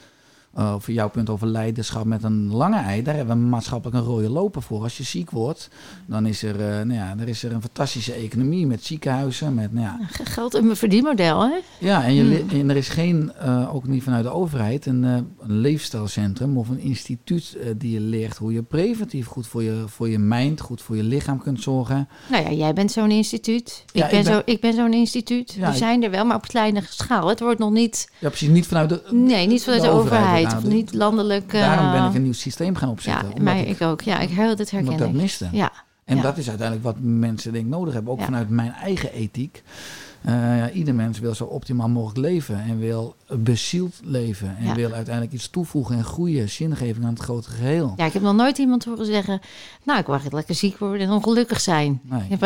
Uh, 0.58 0.76
voor 0.80 0.94
jouw 0.94 1.10
punt 1.10 1.30
over 1.30 1.48
leiderschap 1.48 2.06
met 2.06 2.24
een 2.24 2.52
lange 2.52 2.78
ei, 2.78 3.04
daar 3.04 3.16
hebben 3.16 3.36
we 3.40 3.42
maatschappelijk 3.48 3.98
een 3.98 4.04
rode 4.04 4.30
loper 4.30 4.62
voor. 4.62 4.82
Als 4.84 4.98
je 4.98 5.04
ziek 5.04 5.30
wordt, 5.32 5.70
dan 6.06 6.26
is 6.26 6.44
er, 6.44 6.56
eh, 6.56 6.68
nou 6.86 6.94
ja, 6.94 7.16
er, 7.20 7.28
is 7.28 7.44
er 7.44 7.52
een 7.52 7.62
fantastische 7.62 8.14
economie 8.14 8.68
met 8.68 8.84
ziekenhuizen. 8.84 9.54
Met, 9.54 9.74
nou 9.74 9.86
ja, 9.86 10.00
Geld 10.24 10.54
een 10.54 10.76
verdienmodel, 10.76 11.42
hè? 11.44 11.56
ja, 11.80 12.04
en, 12.04 12.14
je, 12.14 12.22
Hmm. 12.50 12.60
en 12.60 12.70
er 12.70 12.76
is 12.76 12.90
geen, 12.90 13.32
eh, 13.40 13.76
ook 13.76 13.88
niet 13.88 14.04
vanuit 14.04 14.24
de 14.24 14.30
overheid, 14.32 14.86
een, 14.86 15.04
eh, 15.04 15.14
een 15.48 15.58
leefstijlcentrum 15.60 16.58
of 16.58 16.70
een 16.70 16.80
instituut 16.80 17.58
eh, 17.62 17.68
die 17.78 17.92
je 17.92 18.00
leert 18.00 18.38
hoe 18.38 18.54
je 18.54 18.62
preventief 18.64 19.26
goed 19.28 19.48
voor 19.48 19.64
je, 19.64 19.84
voor 19.88 20.10
je 20.10 20.20
mind, 20.20 20.62
goed 20.62 20.82
voor 20.82 20.96
je 20.96 21.04
lichaam 21.04 21.40
kunt 21.42 21.62
zorgen. 21.62 22.08
Nou 22.30 22.44
ja, 22.44 22.52
jij 22.52 22.74
bent 22.74 22.92
zo'n 22.92 23.12
instituut. 23.12 23.86
Ja, 23.94 24.06
ik, 24.06 24.10
ben 24.12 24.20
ik 24.20 24.26
ben- 24.26 24.34
Zo, 24.34 24.42
ik 24.46 24.62
ben 24.62 24.74
zo'n 24.74 24.94
instituut. 24.94 25.54
Ja, 25.54 25.72
We 25.72 25.78
zijn 25.78 26.04
er 26.04 26.12
wel, 26.12 26.26
maar 26.26 26.36
op 26.36 26.48
kleine 26.48 26.82
schaal. 26.90 27.28
Het 27.28 27.40
wordt 27.40 27.60
nog 27.60 27.72
niet... 27.72 28.12
Ja, 28.20 28.28
precies, 28.30 28.50
niet 28.50 28.68
vanuit 28.68 28.90
de, 28.90 29.02
Nee, 29.12 29.48
niet 29.48 29.64
vanuit 29.64 29.82
de, 29.82 29.88
de 29.88 29.94
overheid. 29.94 30.43
Of 30.46 30.54
nou, 30.64 30.74
niet 30.74 30.94
landelijk... 30.94 31.54
eh, 31.54 31.62
Daarom 31.62 31.92
ben 31.92 32.06
ik 32.06 32.14
een 32.16 32.24
nieuw 32.24 32.34
systeem 32.34 32.76
gaan 32.76 32.88
Ja, 32.88 32.94
opzetten. 32.94 33.26
omdat 33.28 33.44
maar 33.44 33.58
ik, 33.60 33.68
ik 33.68 33.82
ook. 33.82 34.02
Ja, 34.02 34.20
ik 34.20 34.30
heel 34.30 34.56
dit 34.56 34.72
herken 34.72 34.92
omdat 34.92 35.08
ik 35.08 35.14
dat 35.14 35.22
miste. 35.22 35.48
Ja, 35.52 35.72
En 36.06 36.16
Ja. 36.16 36.22
dat 36.22 36.38
is 36.38 36.48
uiteindelijk 36.50 36.86
wat 36.88 36.96
mensen 37.00 37.54
denk 37.54 37.66
ik 37.66 37.72
nodig 37.72 37.94
hebben. 37.94 38.12
Ook 38.14 38.20
Ja. 38.20 38.26
vanuit 38.26 38.50
mijn 38.50 38.72
eigen 38.72 39.12
ethiek. 39.14 39.64
Eh, 40.22 40.34
ja, 40.34 40.70
ieder 40.70 40.96
mens 40.96 41.20
wil 41.20 41.36
zo 41.36 41.44
optimaal 41.46 41.90
mogelijk 41.90 42.20
leven. 42.20 42.60
En 42.64 42.80
wil 42.80 43.16
bezield 43.28 44.00
leven. 44.04 44.58
En 44.58 44.66
Ja. 44.66 44.76
wil 44.76 44.92
uiteindelijk 44.92 45.34
iets 45.36 45.50
toevoegen 45.50 45.96
en 45.98 46.04
groeien. 46.04 46.50
Zingeving 46.50 47.06
aan 47.06 47.14
het 47.14 47.22
grote 47.24 47.50
geheel. 47.50 47.94
ja, 47.98 48.06
ik 48.06 48.14
heb 48.14 48.22
nog 48.22 48.36
nooit 48.36 48.58
iemand 48.58 48.86
horen 48.86 49.06
zeggen... 49.06 49.40
Nou, 49.84 50.00
ik 50.00 50.06
wou 50.06 50.20
echt 50.20 50.34
lekker 50.34 50.56
ziek 50.56 50.78
worden 50.78 51.08
en 51.08 51.14
ongelukkig 51.14 51.62
zijn. 51.62 52.02
Nee. 52.04 52.38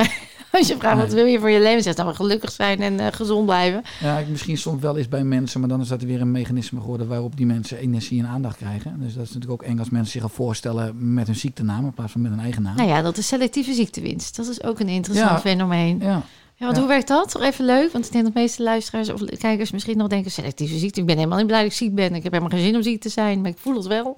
Als 0.57 0.67
je 0.67 0.77
vraagt, 0.77 0.99
wat 1.01 1.13
wil 1.13 1.25
je 1.25 1.39
voor 1.39 1.49
je 1.49 1.59
leven? 1.59 1.83
Zegt 1.83 1.97
dan 1.97 2.15
gelukkig 2.15 2.51
zijn 2.51 2.81
en 2.81 2.99
eh, 2.99 3.07
gezond 3.11 3.45
blijven. 3.45 3.81
Ja, 4.01 4.17
ik- 4.17 4.27
misschien 4.27 4.57
soms 4.57 4.81
wel 4.81 4.97
eens 4.97 5.07
bij 5.07 5.23
mensen. 5.23 5.59
Maar 5.59 5.69
dan 5.69 5.81
is 5.81 5.87
dat 5.87 6.01
weer 6.01 6.21
een 6.21 6.31
mechanisme 6.31 6.79
geworden 6.79 7.07
waarop 7.07 7.37
die 7.37 7.45
mensen 7.45 7.77
energie 7.77 8.19
en 8.19 8.27
aandacht 8.27 8.57
krijgen. 8.57 8.95
Dus 8.99 9.13
dat 9.13 9.23
is 9.23 9.33
natuurlijk 9.33 9.61
ook 9.61 9.67
eng 9.69 9.79
als 9.79 9.89
mensen 9.89 10.11
zich 10.11 10.21
gaan 10.21 10.29
voorstellen 10.29 11.13
met 11.13 11.27
hun 11.27 11.35
ziektenaam. 11.35 11.85
In 11.85 11.93
plaats 11.93 12.11
van 12.11 12.21
met 12.21 12.31
een 12.31 12.39
eigen 12.39 12.61
naam. 12.61 12.75
Nou 12.75 12.89
ja, 12.89 13.01
dat 13.01 13.17
is 13.17 13.27
selectieve 13.27 13.73
ziektewinst. 13.73 14.35
Dat 14.35 14.47
is 14.47 14.63
ook 14.63 14.79
een 14.79 14.87
interessant 14.89 15.29
Ja. 15.29 15.39
fenomeen. 15.39 15.99
Ja. 15.99 16.21
Ja, 16.55 16.65
want 16.65 16.75
Ja. 16.75 16.79
hoe 16.81 16.87
werkt 16.91 17.07
dat? 17.07 17.31
Toch 17.31 17.41
even 17.41 17.65
leuk, 17.65 17.91
want 17.91 18.05
ik 18.05 18.11
denk 18.11 18.23
dat 18.23 18.33
de 18.33 18.39
meeste 18.39 18.63
luisteraars 18.63 19.09
of 19.09 19.21
kijkers 19.37 19.71
misschien 19.71 19.97
nog 19.97 20.07
denken... 20.07 20.31
selectieve 20.31 20.77
ziekte, 20.77 20.99
ik 20.99 21.05
ben 21.05 21.15
helemaal 21.15 21.37
niet 21.37 21.47
blij 21.47 21.61
dat 21.61 21.71
ik 21.71 21.77
ziek 21.77 21.95
ben. 21.95 22.15
Ik 22.15 22.23
heb 22.23 22.31
helemaal 22.31 22.57
geen 22.57 22.65
zin 22.67 22.75
om 22.75 22.81
ziek 22.83 23.01
te 23.01 23.09
zijn, 23.09 23.41
maar 23.41 23.49
ik 23.51 23.57
voel 23.57 23.75
het 23.75 23.87
wel. 23.87 24.15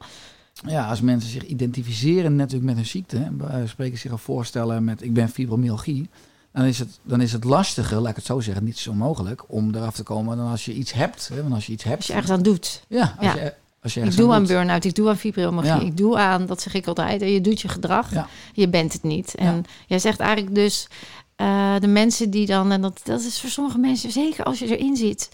Ja, 0.68 0.88
als 0.90 1.02
mensen 1.02 1.30
zich 1.30 1.46
identificeren 1.46 2.36
natuurlijk 2.36 2.66
met 2.66 2.76
hun 2.76 2.86
ziekte, 2.86 3.32
van 3.38 3.68
spreken 3.68 3.98
zich 3.98 4.12
al 4.12 4.18
voorstellen 4.18 4.84
met 4.84 5.04
ik 5.04 5.14
ben 5.14 5.30
fibromyalgie, 5.30 6.10
dan 6.54 6.66
is 6.66 6.80
het, 6.80 7.00
dan 7.04 7.22
is 7.22 7.32
het 7.32 7.44
lastiger, 7.44 8.00
laat 8.00 8.10
ik 8.10 8.16
het 8.16 8.26
zo 8.26 8.40
zeggen, 8.40 8.64
niet 8.64 8.78
zo 8.78 8.94
mogelijk 8.94 9.44
om 9.48 9.76
eraf 9.76 9.96
te 9.96 10.04
komen 10.04 10.38
dan 10.38 10.48
als 10.48 10.66
je 10.66 10.74
iets 10.74 10.92
hebt. 10.92 11.28
Hè, 11.34 11.42
want 11.42 11.54
als 11.54 11.66
je 11.66 11.72
iets 11.72 11.84
hebt, 11.84 11.98
Als 11.98 12.08
je 12.08 12.14
ergens 12.14 12.32
aan 12.32 12.42
doet. 12.44 12.84
ja, 12.88 13.14
als 13.18 13.26
Ja. 13.26 13.36
je, 13.36 13.54
als 13.84 13.94
je 13.94 14.02
Ik 14.02 14.16
doe 14.16 14.32
aan 14.34 14.40
doet. 14.40 14.48
burn-out, 14.48 14.86
ik 14.86 14.96
doe 14.96 15.10
aan 15.10 15.18
fibromyalgie, 15.18 15.82
Ja. 15.86 15.88
ik 15.92 15.98
doe 15.98 16.18
aan, 16.18 16.46
dat 16.46 16.62
zeg 16.62 16.74
ik 16.74 16.88
altijd, 16.88 17.22
en 17.22 17.32
je 17.32 17.42
doet 17.42 17.62
je 17.62 17.68
gedrag, 17.68 18.12
Ja. 18.14 18.28
je 18.54 18.70
bent 18.70 18.94
het 18.94 19.04
niet. 19.04 19.36
En 19.36 19.64
jij 19.88 20.00
zegt 20.00 20.20
eigenlijk 20.20 20.56
dus, 20.56 20.88
eh, 21.36 21.76
de 21.80 21.88
mensen 21.88 22.30
die 22.30 22.46
dan, 22.46 22.72
en 22.72 22.82
dat, 22.82 23.00
dat 23.04 23.22
is 23.22 23.40
voor 23.40 23.50
sommige 23.50 23.78
mensen, 23.78 24.12
zeker 24.12 24.44
als 24.44 24.60
je 24.60 24.78
erin 24.78 24.96
zit, 24.96 25.30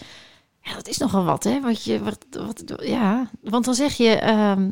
ja, 0.61 0.73
dat 0.73 0.87
is 0.87 0.97
nogal 0.97 1.23
wat, 1.23 1.43
hè? 1.43 1.61
Wat 1.61 1.83
je, 1.83 2.03
wat, 2.03 2.25
wat, 2.29 2.63
ja, 2.83 3.29
want 3.41 3.65
dan 3.65 3.73
zeg 3.75 3.93
je, 3.97 4.09
ehm, 4.09 4.69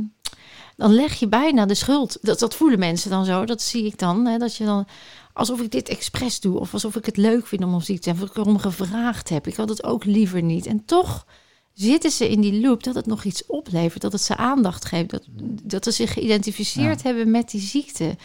dan 0.75 0.91
leg 0.93 1.13
je 1.13 1.27
bijna 1.27 1.65
de 1.65 1.73
schuld. 1.75 2.17
Dat, 2.21 2.39
dat 2.39 2.55
voelen 2.55 2.79
mensen 2.79 3.09
dan 3.09 3.25
zo, 3.25 3.45
dat 3.45 3.61
zie 3.61 3.85
ik 3.85 3.99
dan, 3.99 4.25
hè? 4.25 4.37
dat 4.37 4.55
je 4.55 4.65
dan, 4.65 4.87
alsof 5.33 5.61
ik 5.61 5.71
dit 5.71 5.89
expres 5.89 6.39
doe, 6.39 6.59
of 6.59 6.73
alsof 6.73 6.95
ik 6.95 7.05
het 7.05 7.17
leuk 7.17 7.47
vind 7.47 7.63
om 7.63 7.81
ziek 7.81 7.97
te 7.97 8.03
zijn, 8.03 8.21
of 8.21 8.29
ik 8.29 8.37
erom 8.37 8.57
gevraagd 8.57 9.29
heb. 9.29 9.47
Ik 9.47 9.55
had 9.55 9.69
het 9.69 9.83
ook 9.83 10.05
liever 10.05 10.41
niet. 10.41 10.65
En 10.65 10.85
toch 10.85 11.25
zitten 11.73 12.11
ze 12.11 12.29
in 12.29 12.41
die 12.41 12.61
loop 12.61 12.83
dat 12.83 12.95
het 12.95 13.05
nog 13.05 13.23
iets 13.23 13.45
oplevert, 13.45 14.01
dat 14.01 14.11
het 14.11 14.21
ze 14.21 14.35
aandacht 14.35 14.85
geeft, 14.85 15.09
dat, 15.09 15.23
dat 15.63 15.83
ze 15.83 15.91
zich 15.91 16.13
geïdentificeerd 16.13 17.03
hebben 17.03 17.31
met 17.31 17.49
die 17.49 17.61
ziekte. 17.61 18.17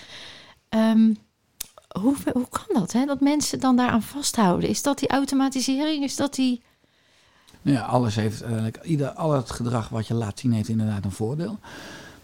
Ehm, 0.69 1.13
hoe, 2.01 2.17
hoe 2.33 2.49
kan 2.49 2.81
dat, 2.81 2.93
hè? 2.93 3.05
dat 3.05 3.21
mensen 3.21 3.61
dan 3.61 3.77
daaraan 3.77 4.03
vasthouden? 4.03 4.69
Is 4.69 4.83
dat 4.83 4.99
die 4.99 5.09
automatisering? 5.09 6.05
Is 6.05 6.17
dat 6.17 6.35
die... 6.35 6.63
Ja, 7.63 7.81
alles 7.81 8.15
heeft 8.15 8.43
eigenlijk, 8.43 8.85
ieder, 8.85 9.11
al 9.11 9.33
het 9.33 9.51
gedrag 9.51 9.89
wat 9.89 10.07
je 10.07 10.15
laat 10.15 10.39
zien 10.39 10.53
heeft 10.53 10.69
inderdaad 10.69 11.05
een 11.05 11.13
voordeel. 11.13 11.59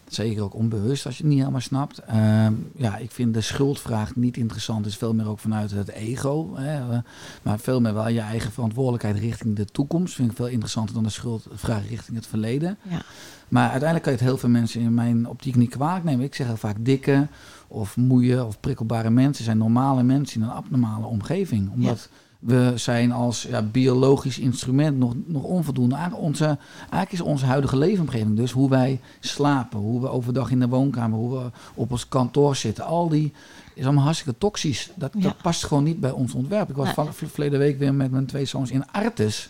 Zeker 0.09 0.43
ook 0.43 0.55
onbewust 0.55 1.07
als 1.07 1.17
je 1.17 1.23
het 1.23 1.31
niet 1.31 1.41
helemaal 1.41 1.61
snapt. 1.61 1.99
Ehm, 1.99 2.53
ja, 2.77 2.97
ik 2.97 3.11
vind 3.11 3.35
de 3.35 3.41
schuldvraag 3.41 4.17
niet 4.17 4.37
interessant. 4.37 4.87
is 4.87 4.97
veel 4.97 5.15
meer 5.15 5.29
ook 5.29 5.39
vanuit 5.39 5.71
het 5.71 5.89
ego. 5.89 6.57
Hè, 6.57 7.01
maar 7.43 7.59
veel 7.59 7.81
meer 7.81 7.95
wel 7.95 8.09
je 8.09 8.21
eigen 8.21 8.53
verantwoordelijkheid 8.53 9.19
richting 9.19 9.57
de 9.57 9.65
toekomst. 9.65 10.15
Vind 10.15 10.31
ik 10.31 10.37
veel 10.37 10.49
interessanter 10.49 10.95
dan 10.95 11.03
de 11.05 11.11
schuldvraag 11.11 11.89
richting 11.89 12.17
het 12.17 12.27
verleden. 12.27 12.79
Ja. 12.83 13.03
Maar 13.49 13.71
uiteindelijk 13.71 14.03
kan 14.03 14.13
je 14.13 14.19
het 14.19 14.29
heel 14.29 14.39
veel 14.39 14.49
mensen 14.49 14.81
in 14.81 14.95
mijn 14.95 15.29
optiek 15.29 15.57
niet 15.57 15.71
kwalijk 15.71 16.05
nemen. 16.05 16.25
Ik 16.25 16.35
zeg 16.35 16.47
heel 16.47 16.57
vaak 16.57 16.77
dikke 16.81 17.29
of 17.69 17.97
moeie 17.97 18.45
of 18.45 18.61
prikkelbare 18.61 19.11
mensen 19.11 19.45
zijn 19.45 19.59
normale 19.59 20.03
mensen 20.03 20.41
in 20.41 20.47
een 20.47 20.53
abnormale 20.53 21.07
omgeving. 21.07 21.71
Omdat 21.73 22.09
we 22.45 22.73
zijn 22.75 23.13
als 23.13 23.43
ja, 23.43 23.63
biologisch 23.63 24.39
instrument 24.39 24.99
nog, 24.99 25.15
nog 25.27 25.43
onvoldoende. 25.43 25.97
Onze, 26.17 26.45
eigenlijk 26.81 27.13
is 27.13 27.21
onze 27.21 27.45
huidige 27.45 27.77
leefomgeving 27.77 28.37
dus 28.37 28.51
hoe 28.53 28.69
wij 28.71 29.01
slapen, 29.21 29.79
hoe 29.79 30.01
we 30.01 30.09
overdag 30.09 30.51
in 30.51 30.61
de 30.61 30.69
woonkamer, 30.69 31.19
hoe 31.19 31.39
we 31.39 31.51
op 31.75 31.91
ons 31.91 32.09
kantoor 32.09 32.57
zitten. 32.57 32.85
Al 32.85 33.09
die 33.09 33.33
is 33.75 33.85
allemaal 33.85 34.05
hartstikke 34.05 34.39
toxisch. 34.39 34.91
Dat, 34.95 35.11
Ja. 35.17 35.23
dat 35.23 35.37
past 35.43 35.65
gewoon 35.65 35.85
niet 35.85 36.01
bij 36.01 36.11
ons 36.11 36.35
ontwerp. 36.35 36.69
Ik 36.71 36.77
was 36.77 36.85
Nee. 36.87 36.95
van 36.95 37.13
verleden 37.13 37.59
week 37.59 37.79
weer 37.79 37.95
met 37.95 38.11
mijn 38.11 38.27
twee 38.27 38.45
zoons 38.45 38.71
in 38.71 38.91
Artes. 38.93 39.49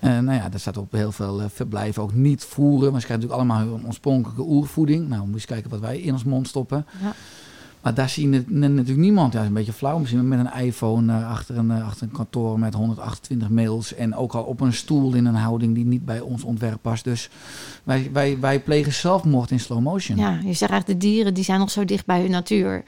En 0.00 0.24
nou 0.24 0.38
ja, 0.38 0.48
daar 0.48 0.60
staat 0.60 0.76
op 0.76 0.92
heel 0.92 1.12
veel 1.12 1.40
eh, 1.40 1.46
verblijven 1.48 2.02
ook 2.02 2.14
niet 2.14 2.44
voeren. 2.44 2.92
Maar 2.92 3.00
ze 3.00 3.06
krijgen 3.06 3.26
natuurlijk 3.28 3.52
allemaal 3.58 3.76
hun 3.76 3.86
oorspronkelijke 3.86 4.42
oervoeding. 4.42 5.08
Nou, 5.08 5.20
moet 5.20 5.28
je 5.28 5.34
eens 5.34 5.44
kijken 5.44 5.70
wat 5.70 5.80
wij 5.80 5.98
in 5.98 6.12
ons 6.12 6.24
mond 6.24 6.48
stoppen. 6.48 6.86
Ja. 7.02 7.12
Maar 7.84 7.94
daar 7.94 8.08
zie 8.08 8.30
je 8.30 8.44
natuurlijk 8.48 8.98
niemand. 8.98 9.32
Ja, 9.32 9.44
een 9.44 9.52
beetje 9.52 9.72
flauw 9.72 9.98
misschien, 9.98 10.28
met 10.28 10.38
een 10.38 10.62
iPhone 10.62 11.12
eh, 11.12 11.30
achter, 11.30 11.56
een, 11.56 11.70
eh, 11.70 11.86
achter 11.86 12.02
een 12.06 12.12
kantoor 12.12 12.58
met 12.58 12.74
128 12.74 13.48
mails. 13.48 13.94
En 13.94 14.14
ook 14.14 14.34
al 14.34 14.42
op 14.42 14.60
een 14.60 14.72
stoel 14.72 15.14
in 15.14 15.26
een 15.26 15.34
houding 15.34 15.74
die 15.74 15.84
niet 15.84 16.04
bij 16.04 16.20
ons 16.20 16.42
ontwerp 16.44 16.78
past. 16.82 17.04
Dus 17.04 17.28
wij, 17.82 18.10
wij, 18.12 18.38
wij 18.40 18.60
plegen 18.60 18.92
zelfmoord 18.92 19.50
in 19.50 19.60
slow 19.60 19.80
motion. 19.80 20.16
Ja, 20.16 20.30
je 20.30 20.52
zegt 20.52 20.70
eigenlijk 20.70 20.86
de 20.86 21.06
dieren 21.06 21.34
die 21.34 21.44
zijn 21.44 21.58
nog 21.58 21.70
zo 21.70 21.84
dicht 21.84 22.06
bij 22.06 22.20
hun 22.20 22.30
natuur. 22.30 22.84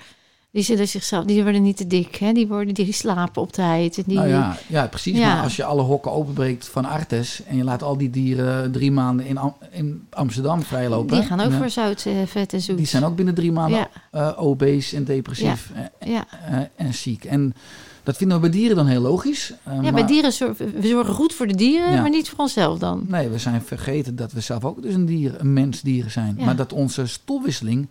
Die 0.56 0.64
zullen 0.64 0.88
zichzelf, 0.88 1.24
die 1.24 1.42
worden 1.42 1.62
niet 1.62 1.76
te 1.76 1.86
dik, 1.86 2.16
hè? 2.16 2.32
Die, 2.32 2.46
worden, 2.46 2.74
die 2.74 2.92
slapen 2.92 3.42
op 3.42 3.52
tijd. 3.52 3.96
En 3.96 4.02
die, 4.06 4.16
Nou 4.16 4.28
ja, 4.28 4.56
ja, 4.66 4.86
precies. 4.86 5.18
Ja. 5.18 5.34
Maar 5.34 5.42
als 5.42 5.56
je 5.56 5.64
alle 5.64 5.82
hokken 5.82 6.12
openbreekt 6.12 6.68
van 6.68 6.84
Artes 6.84 7.42
en 7.48 7.56
je 7.56 7.64
laat 7.64 7.82
al 7.82 7.96
die 7.96 8.10
dieren 8.10 8.72
drie 8.72 8.90
maanden 8.92 9.26
in, 9.26 9.38
Am- 9.38 9.56
in 9.70 10.06
Amsterdam 10.10 10.62
vrijlopen. 10.62 11.16
die 11.16 11.26
gaan 11.26 11.40
ook 11.40 11.52
voor 11.52 11.70
zout, 11.70 12.04
eh, 12.06 12.12
vet 12.26 12.52
en 12.52 12.60
zoet. 12.60 12.76
Die 12.76 12.86
zijn 12.86 13.04
ook 13.04 13.16
binnen 13.16 13.34
drie 13.34 13.52
maanden 13.52 13.78
Ja. 13.78 13.88
eh, 14.10 14.42
obese 14.42 14.96
en 14.96 15.04
depressief 15.04 15.72
Ja, 16.04 16.24
eh, 16.50 16.58
en 16.86 16.94
ziek. 16.94 17.24
En 17.24 17.54
dat 18.02 18.16
vinden 18.16 18.36
we 18.40 18.42
bij 18.48 18.58
dieren 18.58 18.76
dan 18.76 18.86
heel 18.86 19.00
logisch. 19.00 19.52
ja 19.64 19.80
maar- 19.80 19.92
bij 19.92 20.06
dieren 20.06 20.32
zorgen 20.32 20.80
we 20.80 20.88
zorgen 20.88 21.14
goed 21.14 21.34
voor 21.34 21.46
de 21.46 21.54
dieren, 21.54 21.92
Ja. 21.92 22.00
maar 22.00 22.10
niet 22.10 22.28
voor 22.28 22.38
onszelf 22.38 22.78
dan. 22.78 23.04
Nee, 23.08 23.28
we 23.28 23.38
zijn 23.38 23.62
vergeten 23.62 24.16
dat 24.16 24.32
we 24.32 24.40
zelf 24.40 24.64
ook 24.64 24.82
dus 24.82 24.94
een 24.94 25.06
dier, 25.06 25.34
een 25.38 25.52
mensdier 25.52 26.10
zijn. 26.10 26.34
Ja. 26.38 26.44
Maar 26.44 26.56
dat 26.56 26.72
onze 26.72 27.06
stofwisseling 27.06 27.88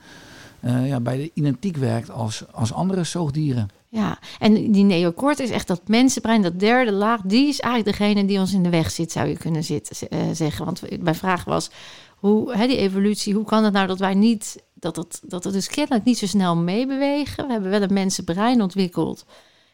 eh, 0.66 0.88
ja, 0.88 1.00
bij 1.00 1.18
de 1.18 1.32
identiek 1.34 1.78
werkt 1.78 2.12
als, 2.12 2.44
als 2.52 2.74
andere 2.74 3.04
zoogdieren. 3.04 3.70
Ja, 3.90 4.20
en 4.40 4.72
die 4.72 4.84
neocortex, 4.84 5.50
echt 5.50 5.68
dat 5.68 5.88
mensenbrein, 5.88 6.42
dat 6.42 6.60
derde 6.60 6.92
laag, 6.92 7.22
die 7.22 7.48
is 7.48 7.60
eigenlijk 7.60 7.98
degene 7.98 8.26
die 8.26 8.40
ons 8.40 8.54
in 8.54 8.64
de 8.64 8.70
weg 8.70 8.92
zit, 8.92 9.12
zou 9.12 9.28
je 9.28 9.38
kunnen 9.38 9.64
zitten, 9.64 10.10
eh, 10.10 10.20
zeggen. 10.34 10.66
Want 10.66 11.02
mijn 11.02 11.16
vraag 11.16 11.44
was, 11.44 11.70
hoe, 12.16 12.58
hè, 12.58 12.68
die 12.68 12.78
evolutie, 12.78 13.34
hoe 13.34 13.46
kan 13.46 13.64
het 13.64 13.74
nou 13.74 13.88
dat 13.88 14.00
wij 14.00 14.14
niet, 14.14 14.64
dat 14.74 14.96
het, 14.96 15.22
dat 15.24 15.44
het 15.44 15.54
dus 15.54 15.68
kennelijk 15.68 16.06
niet 16.06 16.18
zo 16.18 16.26
snel 16.26 16.56
meebewegen? 16.56 17.46
We 17.46 17.52
hebben 17.52 17.70
wel 17.70 17.82
een 17.82 17.94
mensenbrein 17.94 18.62
ontwikkeld, 18.62 19.26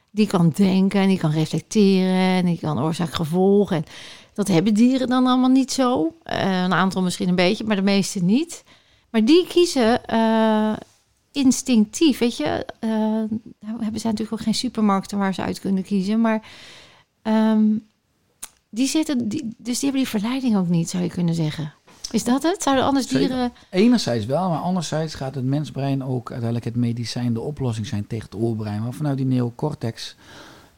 die 0.10 0.28
kan 0.28 0.50
denken 0.56 1.02
en 1.02 1.08
die 1.08 1.20
kan 1.20 1.32
reflecteren 1.32 2.38
en 2.38 2.46
die 2.46 2.60
kan 2.60 2.82
oorzaak-gevolg. 2.82 3.72
En 3.72 3.84
dat 4.34 4.48
hebben 4.48 4.74
dieren 4.74 5.08
dan 5.08 5.28
allemaal 5.28 5.50
niet 5.50 5.72
zo. 5.72 6.16
Eh, 6.24 6.64
een 6.64 6.74
aantal 6.74 7.02
misschien 7.02 7.30
een 7.30 7.36
beetje, 7.36 7.64
maar 7.64 7.76
de 7.76 7.82
meeste 7.82 8.24
niet. 8.24 8.64
Maar 9.12 9.26
die 9.26 9.48
kiezen 9.48 10.06
eh, 10.06 10.74
instinctief, 11.32 12.18
weet 12.18 12.38
je. 12.38 12.66
nou 13.60 13.84
hebben 13.84 14.00
ze 14.00 14.08
natuurlijk 14.08 14.32
ook 14.32 14.42
geen 14.42 14.56
supermarkten 14.56 15.18
waar 15.18 15.34
ze 15.34 15.42
uit 15.42 15.60
kunnen 15.60 15.84
kiezen, 15.84 16.22
maar 16.22 16.42
ehm, 17.22 17.64
die 18.70 18.88
zitten, 18.88 19.28
die, 19.28 19.42
dus 19.58 19.80
die 19.80 19.90
hebben 19.90 20.02
die 20.02 20.20
verleiding 20.20 20.58
ook 20.58 20.68
niet, 20.68 20.90
zou 20.90 21.04
je 21.04 21.10
kunnen 21.10 21.36
zeggen. 21.36 21.74
Is 22.12 22.24
dat 22.24 22.44
het? 22.44 22.64
Zouden 22.64 22.86
anders 22.86 23.08
Zeker. 23.08 23.28
dieren... 23.28 23.54
Enerzijds 23.70 24.26
wel, 24.26 24.50
maar 24.50 24.60
anderzijds 24.60 25.16
gaat 25.16 25.36
het 25.36 25.44
mensbrein 25.44 26.04
ook 26.04 26.30
uiteindelijk 26.30 26.66
het 26.66 26.76
medicijn, 26.76 27.34
de 27.34 27.42
oplossing 27.42 27.88
zijn 27.88 28.08
tegen 28.08 28.26
het 28.26 28.40
oerbrein. 28.40 28.82
Maar 28.82 28.94
vanuit 28.94 29.18
die 29.18 29.26
neocortex, 29.26 30.16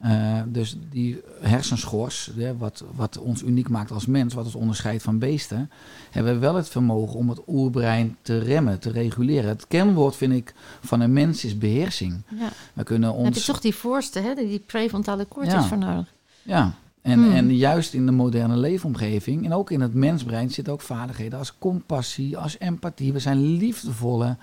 eh, 0.03 0.41
dus 0.47 0.77
die 0.89 1.21
hersenschors, 1.41 2.31
hè, 2.37 2.57
wat, 2.57 2.83
wat 2.95 3.17
ons 3.17 3.43
uniek 3.43 3.69
maakt 3.69 3.91
als 3.91 4.05
mens, 4.05 4.33
wat 4.33 4.45
ons 4.45 4.55
onderscheidt 4.55 5.03
van 5.03 5.19
beesten, 5.19 5.69
hebben 6.11 6.33
we 6.33 6.39
wel 6.39 6.55
het 6.55 6.69
vermogen 6.69 7.15
om 7.19 7.29
het 7.29 7.41
oerbrein 7.47 8.17
te 8.21 8.37
remmen, 8.39 8.79
te 8.79 8.91
reguleren. 8.91 9.49
Het 9.49 9.67
kernwoord 9.67 10.15
vind 10.15 10.33
ik 10.33 10.53
van 10.81 10.99
een 10.99 11.13
mens 11.13 11.45
is 11.45 11.57
beheersing. 11.57 12.21
Ja. 12.39 12.49
We 12.73 12.83
kunnen 12.83 13.09
Dan 13.09 13.17
heb 13.23 13.29
je 13.33 13.37
ons 13.37 13.45
toch 13.45 13.59
die 13.59 13.75
voorste, 13.75 14.19
hè, 14.19 14.33
die 14.35 14.59
prefrontale 14.59 15.27
cortex 15.27 15.53
Ja. 15.53 15.63
voor 15.63 15.77
nodig. 15.77 16.13
Ja, 16.41 16.73
en, 17.01 17.19
Hmm. 17.23 17.33
en 17.33 17.55
juist 17.55 17.93
in 17.93 18.05
de 18.05 18.11
moderne 18.11 18.57
leefomgeving 18.57 19.45
en 19.45 19.53
ook 19.53 19.71
in 19.71 19.81
het 19.81 19.93
mensbrein 19.93 20.49
zitten 20.49 20.73
ook 20.73 20.81
vaardigheden 20.81 21.39
als 21.39 21.57
compassie, 21.59 22.37
als 22.37 22.57
empathie. 22.59 23.13
We 23.13 23.19
zijn 23.19 23.41
liefdevolle, 23.57 24.37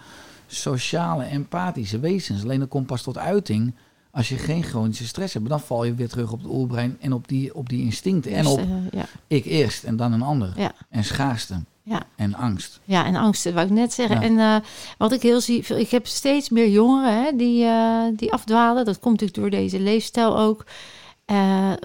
sociale, 0.47 1.25
empathische 1.25 2.01
wezens. 2.01 2.43
Alleen 2.43 2.61
dat 2.61 2.69
komt 2.69 2.87
pas 2.87 3.03
tot 3.03 3.19
uiting 3.19 3.75
als 4.13 4.29
je 4.29 4.37
geen 4.37 4.63
chronische 4.63 5.07
stress 5.07 5.35
hebt. 5.35 5.49
Dan 5.49 5.61
val 5.61 5.85
je 5.85 5.95
weer 5.95 6.09
terug 6.09 6.33
op 6.33 6.39
het 6.43 6.51
oerbrein 6.51 6.97
en 7.01 7.13
op 7.13 7.29
die, 7.29 7.55
op 7.55 7.69
die 7.69 7.83
instincten. 7.83 8.33
En 8.33 8.47
op 8.47 8.59
eh, 8.59 8.67
ja, 8.91 9.07
ik 9.27 9.45
eerst 9.45 9.85
en 9.85 9.97
dan 9.97 10.13
een 10.13 10.23
ander. 10.23 10.53
ja, 10.57 10.73
En 10.89 11.05
schaarste 11.05 11.63
ja. 11.83 12.03
en 12.17 12.35
angst. 12.35 12.81
Ja, 12.85 13.07
en 13.07 13.17
angsten, 13.17 13.55
wou 13.55 13.67
ik 13.67 13.73
net 13.73 13.93
zeggen. 13.93 14.21
Ja. 14.21 14.23
En 14.23 14.39
eh, 14.39 14.69
wat 14.99 15.13
ik 15.13 15.23
heel 15.23 15.41
zie, 15.41 15.67
ik 15.67 15.91
heb 15.91 16.07
steeds 16.07 16.49
meer 16.49 16.69
jongeren 16.69 17.25
hè, 17.25 17.37
die, 17.37 17.65
eh, 17.65 18.05
die 18.17 18.33
afdwalen. 18.33 18.85
Dat 18.85 18.99
komt 18.99 19.21
natuurlijk 19.21 19.53
door 19.53 19.61
deze 19.61 19.81
leefstijl 19.81 20.39
ook. 20.39 20.65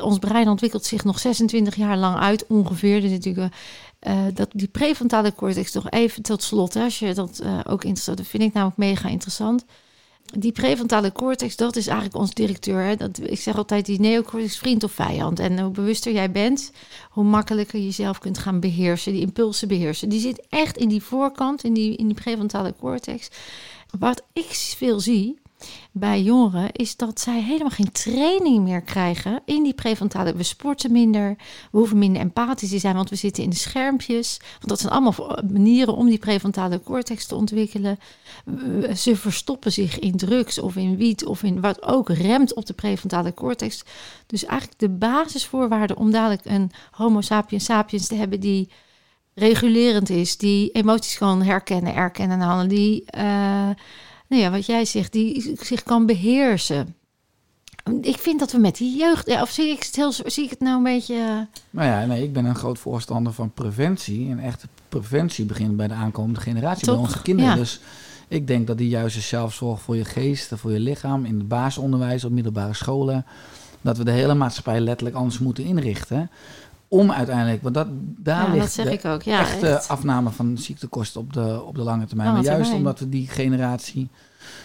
Ons 0.01 0.19
brein 0.19 0.47
ontwikkelt 0.47 0.85
zich 0.85 1.03
nog 1.03 1.19
26 1.19 1.75
jaar 1.75 1.97
lang 1.97 2.17
uit, 2.17 2.45
ongeveer. 2.47 3.01
Dus 3.01 3.11
natuurlijk, 3.11 3.55
dat 4.33 4.49
die 4.51 4.67
prefrontale 4.67 5.35
cortex 5.35 5.73
nog 5.73 5.89
even 5.89 6.23
tot 6.23 6.43
slot. 6.43 6.73
Hè, 6.73 6.83
als 6.83 6.99
je 6.99 7.13
dat 7.13 7.41
ook 7.67 7.83
interessant, 7.83 8.17
dat 8.17 8.27
vind 8.27 8.43
ik 8.43 8.53
namelijk 8.53 8.77
mega 8.77 9.09
interessant. 9.09 9.65
Die 10.33 10.51
prefrontale 10.51 11.11
cortex, 11.11 11.55
dat 11.55 11.75
is 11.75 11.87
eigenlijk 11.87 12.17
ons 12.17 12.33
directeur. 12.33 12.83
Hè. 12.83 12.95
Dat, 12.95 13.19
ik 13.23 13.39
zeg 13.39 13.57
altijd, 13.57 13.85
die 13.85 13.99
neocortex 13.99 14.57
vriend 14.57 14.83
of 14.83 14.91
vijand. 14.91 15.39
En 15.39 15.59
hoe 15.59 15.71
bewuster 15.71 16.11
jij 16.11 16.31
bent, 16.31 16.71
hoe 17.09 17.23
makkelijker 17.23 17.79
je 17.79 17.85
jezelf 17.85 18.19
kunt 18.19 18.37
gaan 18.37 18.59
beheersen, 18.59 19.11
die 19.13 19.21
impulsen 19.21 19.67
beheersen. 19.67 20.09
Die 20.09 20.19
zit 20.19 20.47
echt 20.49 20.77
in 20.77 20.89
die 20.89 21.03
voorkant, 21.03 21.63
in 21.63 21.73
die, 21.73 21.95
in 21.95 22.07
die 22.07 22.15
prefrontale 22.15 22.73
cortex. 22.79 23.29
Wat 23.99 24.23
ik 24.33 24.45
veel 24.77 24.99
zie 24.99 25.39
bij 25.91 26.21
jongeren, 26.21 26.71
is 26.71 26.95
dat 26.95 27.19
zij 27.19 27.41
helemaal 27.41 27.69
geen 27.69 27.91
training 27.91 28.63
meer 28.63 28.81
krijgen 28.81 29.41
in 29.45 29.63
die 29.63 29.73
prefrontale. 29.73 30.35
We 30.35 30.43
sporten 30.43 30.91
minder, 30.91 31.35
we 31.71 31.77
hoeven 31.77 31.97
minder 31.97 32.21
empathisch 32.21 32.69
te 32.69 32.79
zijn, 32.79 32.95
want 32.95 33.09
we 33.09 33.15
zitten 33.15 33.43
in 33.43 33.49
de 33.49 33.55
schermpjes. 33.55 34.39
Want 34.39 34.67
dat 34.67 34.79
zijn 34.79 34.93
allemaal 34.93 35.39
manieren 35.51 35.95
om 35.95 36.07
die 36.07 36.17
prefrontale 36.17 36.81
cortex 36.81 37.25
te 37.25 37.35
ontwikkelen. 37.35 37.99
Ze 38.95 39.15
verstoppen 39.15 39.71
zich 39.71 39.99
in 39.99 40.17
drugs 40.17 40.59
of 40.59 40.75
in 40.75 40.97
wiet 40.97 41.25
of 41.25 41.43
in 41.43 41.61
wat 41.61 41.83
ook 41.83 42.09
remt 42.09 42.53
op 42.53 42.65
de 42.65 42.73
prefrontale 42.73 43.33
cortex. 43.33 43.83
Dus 44.25 44.45
eigenlijk 44.45 44.79
de 44.79 44.89
basisvoorwaarden 44.89 45.97
om 45.97 46.11
dadelijk 46.11 46.45
een 46.45 46.71
homo 46.91 47.21
sapiens 47.21 47.65
sapiens 47.65 48.07
te 48.07 48.15
hebben 48.15 48.39
die 48.39 48.69
regulerend 49.33 50.09
is, 50.09 50.37
die 50.37 50.71
emoties 50.71 51.17
kan 51.17 51.41
herkennen, 51.41 51.95
erkennen 51.95 52.39
en 52.39 52.45
handelen, 52.45 52.69
die, 52.75 53.03
eh, 53.05 53.69
nou 54.27 54.41
ja, 54.41 54.51
wat 54.51 54.65
jij 54.65 54.85
zegt, 54.85 55.11
die 55.11 55.55
zich 55.61 55.83
kan 55.83 56.05
beheersen. 56.05 56.95
Ik 58.01 58.17
vind 58.17 58.39
dat 58.39 58.51
we 58.51 58.57
met 58.57 58.77
die 58.77 58.97
jeugd, 58.97 59.27
ja, 59.27 59.41
of 59.41 59.49
zie 59.49 59.71
ik 59.71 59.83
het, 59.83 59.95
heel, 59.95 60.11
zie 60.11 60.43
ik 60.43 60.49
het 60.49 60.59
nou 60.59 60.77
een 60.77 60.83
beetje... 60.83 61.15
eh, 61.15 61.57
Nou 61.69 61.87
ja, 61.89 62.05
nee, 62.05 62.23
ik 62.23 62.33
ben 62.33 62.45
een 62.45 62.55
groot 62.55 62.79
voorstander 62.79 63.33
van 63.33 63.51
preventie. 63.53 64.29
En 64.29 64.39
echte 64.39 64.67
preventie 64.89 65.45
begint 65.45 65.77
bij 65.77 65.87
de 65.87 65.93
aankomende 65.93 66.39
generatie, 66.39 66.85
Toch? 66.85 66.95
bij 66.95 67.03
onze 67.05 67.21
kinderen. 67.21 67.51
Ja. 67.51 67.57
Dus 67.57 67.79
ik 68.27 68.47
denk 68.47 68.67
dat 68.67 68.77
die 68.77 68.89
juiste 68.89 69.21
zelfzorg 69.21 69.81
voor 69.81 69.95
je 69.95 70.05
geest, 70.05 70.51
voor 70.55 70.71
je 70.71 70.79
lichaam, 70.79 71.25
in 71.25 71.37
het 71.37 71.47
basisonderwijs, 71.47 72.23
op 72.23 72.31
middelbare 72.31 72.73
scholen, 72.73 73.25
dat 73.81 73.97
we 73.97 74.03
de 74.03 74.11
hele 74.11 74.33
maatschappij 74.33 74.79
letterlijk 74.79 75.15
anders 75.17 75.39
moeten 75.39 75.63
inrichten. 75.63 76.29
Om 76.87 77.11
uiteindelijk, 77.11 77.61
want 77.63 77.75
dat, 77.75 77.87
daar 78.17 78.45
ja, 78.45 78.51
ligt 78.51 78.63
dat 78.63 78.71
zeg 78.73 78.85
de 78.85 78.91
ik 78.91 79.05
ook. 79.05 79.21
Ja, 79.21 79.39
echte 79.39 79.67
echt. 79.67 79.87
afname 79.87 80.29
van 80.29 80.57
ziektekosten 80.57 81.21
op 81.21 81.33
de, 81.33 81.63
op 81.65 81.75
de 81.75 81.81
lange 81.83 82.05
termijn. 82.05 82.27
Lange 82.29 82.41
maar 82.41 82.51
juist 82.51 82.69
termijn. 82.69 82.85
omdat 82.87 82.99
we 82.99 83.09
die 83.09 83.27
generatie 83.27 84.09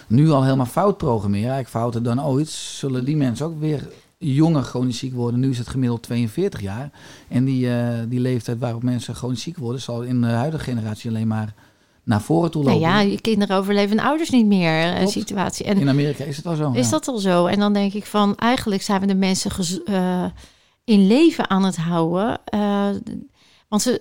nu 0.07 0.31
al 0.31 0.43
helemaal 0.45 0.66
fout 0.66 0.97
programmeren, 0.97 1.51
eigenlijk 1.51 1.68
fouter 1.77 2.03
dan 2.03 2.25
ooit, 2.25 2.49
zullen 2.49 3.05
die 3.05 3.16
mensen 3.16 3.47
ook 3.47 3.61
weer 3.61 3.89
jonger 4.18 4.62
chronisch 4.62 4.99
ziek 4.99 5.14
worden. 5.14 5.41
Nu 5.41 5.51
is 5.51 5.59
het 5.59 5.68
gemiddeld 5.68 6.03
42 6.03 6.61
jaar. 6.61 6.91
En 7.29 7.45
die, 7.45 7.71
eh, 7.75 7.89
die 8.09 8.21
leeftijd 8.21 8.59
waarop 8.59 8.83
mensen 8.83 9.14
chronisch 9.14 9.43
ziek 9.43 9.57
worden, 9.57 9.81
zal 9.81 10.03
in 10.03 10.21
de 10.21 10.27
huidige 10.27 10.64
generatie 10.64 11.11
alleen 11.11 11.29
maar 11.29 11.55
naar 12.05 12.21
voren 12.21 12.51
toe 12.51 12.64
Nee, 12.64 12.75
lopen. 12.75 12.89
ja, 12.89 13.01
je 13.01 13.21
kinderen 13.21 13.57
overleven 13.57 13.99
ouders 14.01 14.31
niet 14.31 14.47
meer, 14.47 14.95
Klopt. 14.95 15.11
situatie. 15.11 15.64
En 15.66 15.79
In 15.79 15.89
Amerika 15.89 16.25
is 16.25 16.37
het 16.37 16.47
al 16.47 16.55
zo. 16.57 16.73
Is 16.73 16.85
ja. 16.85 16.91
dat 16.91 17.09
al 17.09 17.18
zo? 17.18 17.47
En 17.47 17.59
dan 17.59 17.73
denk 17.73 17.93
ik 17.93 18.05
van, 18.07 18.37
eigenlijk 18.37 18.83
zijn 18.83 19.01
we 19.01 19.07
de 19.07 19.14
mensen 19.14 19.51
eh, 19.85 20.25
in 20.91 21.07
leven 21.07 21.51
aan 21.51 21.64
het 21.64 21.76
houden. 21.76 22.41
eh, 22.45 22.88
want 23.68 23.82
ze, 23.82 24.01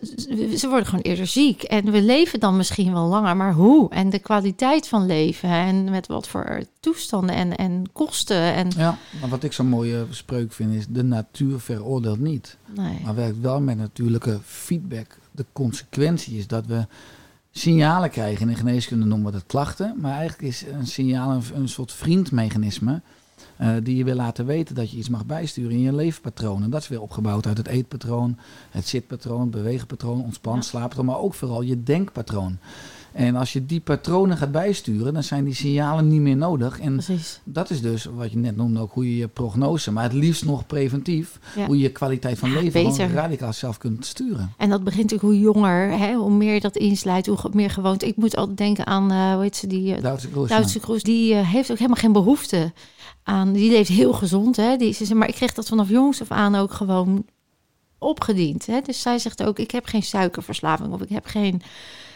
ze 0.58 0.68
worden 0.68 0.86
gewoon 0.86 1.04
eerder 1.04 1.28
ziek. 1.28 1.64
En 1.64 1.92
we 1.92 2.02
leven 2.02 2.40
dan 2.40 2.58
misschien 2.58 2.94
wel 2.94 3.08
langer, 3.08 3.36
maar 3.38 3.54
hoe? 3.54 3.90
En 3.90 4.10
de 4.10 4.20
kwaliteit 4.20 4.88
van 4.88 5.06
leven 5.06 5.50
en 5.50 5.90
met 5.90 6.08
wat 6.08 6.28
voor 6.28 6.64
toestanden 6.80 7.36
en, 7.36 7.56
en 7.56 7.84
kosten. 7.94 8.54
En, 8.54 8.68
Ja, 8.78 8.98
maar 9.20 9.30
wat 9.30 9.44
ik 9.44 9.54
zo'n 9.54 9.68
mooie 9.68 10.06
spreuk 10.10 10.52
vind 10.52 10.74
is, 10.74 10.86
de 10.90 11.04
natuur 11.04 11.60
veroordeelt 11.60 12.20
niet. 12.20 12.58
nee. 12.76 13.00
Maar 13.04 13.16
werkt 13.16 13.42
wel 13.42 13.62
met 13.62 13.78
natuurlijke 13.78 14.40
feedback. 14.46 15.18
De 15.32 15.46
consequentie 15.54 16.38
is 16.38 16.48
dat 16.48 16.66
we 16.66 16.86
signalen 17.52 18.10
krijgen. 18.10 18.42
In 18.42 18.54
de 18.54 18.60
geneeskunde 18.60 19.06
noemen 19.06 19.26
we 19.26 19.32
dat 19.32 19.46
klachten. 19.48 19.96
Maar 19.98 20.12
eigenlijk 20.14 20.42
is 20.42 20.64
een 20.72 20.88
signaal 20.88 21.32
een, 21.32 21.44
een 21.54 21.70
soort 21.70 21.92
vriendmechanisme. 21.92 23.02
Eh, 23.60 23.70
die 23.84 23.96
je 23.98 24.04
wil 24.04 24.16
laten 24.16 24.46
weten 24.46 24.76
dat 24.76 24.92
je 24.92 24.98
iets 24.98 25.10
mag 25.10 25.26
bijsturen 25.26 25.72
in 25.72 25.80
je 25.80 25.94
leefpatroon. 25.96 26.64
En 26.64 26.70
dat 26.70 26.82
is 26.82 26.88
weer 26.88 27.02
opgebouwd 27.02 27.48
uit 27.48 27.58
het 27.58 27.68
eetpatroon, 27.68 28.38
het 28.70 28.88
zitpatroon, 28.88 29.50
beweegpatroon, 29.50 30.24
ontspan, 30.24 30.64
slaappatroon. 30.64 31.06
Maar 31.06 31.20
ook 31.20 31.34
vooral 31.34 31.62
je 31.62 31.84
denkpatroon. 31.84 32.58
En 33.12 33.36
als 33.36 33.54
je 33.54 33.66
die 33.66 33.80
patronen 33.80 34.38
gaat 34.38 34.52
bijsturen, 34.52 35.14
dan 35.14 35.24
zijn 35.24 35.44
die 35.44 35.54
signalen 35.54 36.08
niet 36.08 36.22
meer 36.22 36.36
nodig. 36.38 36.80
En 36.80 36.94
Precies. 36.94 37.40
dat 37.44 37.70
is 37.70 37.82
dus 37.82 38.06
wat 38.06 38.32
je 38.32 38.38
net 38.38 38.56
noemde 38.56 38.80
ook, 38.80 38.92
hoe 38.94 39.10
je 39.10 39.18
je 39.18 39.28
prognose, 39.28 39.92
maar 39.92 40.04
het 40.04 40.14
liefst 40.14 40.46
nog 40.46 40.66
preventief, 40.66 41.40
Ja. 41.56 41.66
hoe 41.66 41.76
je 41.76 41.82
je 41.82 41.92
kwaliteit 41.92 42.38
van 42.40 42.50
Ja, 42.52 42.62
leven 42.62 42.92
gewoon 42.94 43.12
radicaal 43.12 43.54
zelf 43.54 43.78
kunt 43.78 44.06
sturen. 44.06 44.54
En 44.58 44.70
dat 44.70 44.84
begint 44.84 45.12
natuurlijk 45.12 45.30
hoe 45.34 45.40
jonger, 45.54 45.98
hè, 45.98 46.14
hoe 46.14 46.32
meer 46.32 46.54
je 46.54 46.60
dat 46.60 46.76
insluit, 46.78 47.26
hoe 47.26 47.38
meer 47.54 47.70
gewoond. 47.70 48.04
Ik 48.04 48.16
moet 48.16 48.36
altijd 48.36 48.58
denken 48.58 48.88
aan, 48.88 49.12
eh 49.12 49.34
hoe 49.34 49.42
heet 49.42 49.56
ze, 49.56 49.68
die 49.68 49.96
eh, 49.96 50.02
Duitse 50.02 50.30
koers, 50.30 50.50
Duitse 50.50 50.80
Kroes. 50.80 51.04
Die 51.04 51.36
heeft 51.36 51.72
ook 51.72 51.78
helemaal 51.78 52.02
geen 52.02 52.12
behoefte 52.14 52.72
aan, 53.24 53.54
die 53.54 53.72
leeft 53.72 53.90
heel 53.90 54.14
gezond. 54.14 54.56
Hè. 54.56 54.76
Die, 54.78 54.94
ze 54.94 55.16
maar 55.16 55.28
ik 55.28 55.36
kreeg 55.36 55.54
dat 55.54 55.68
vanaf 55.68 55.90
jongs 55.90 56.22
af 56.22 56.32
aan 56.32 56.56
ook 56.56 56.74
gewoon 56.74 57.26
opgediend. 57.98 58.66
Hè. 58.66 58.82
Dus 58.82 59.02
zij 59.02 59.20
zegt 59.20 59.44
ook, 59.44 59.60
ik 59.60 59.72
heb 59.72 59.86
geen 59.86 60.04
suikerverslaving 60.04 60.94
of 60.94 61.02
ik 61.02 61.10
heb 61.10 61.26
geen 61.26 61.62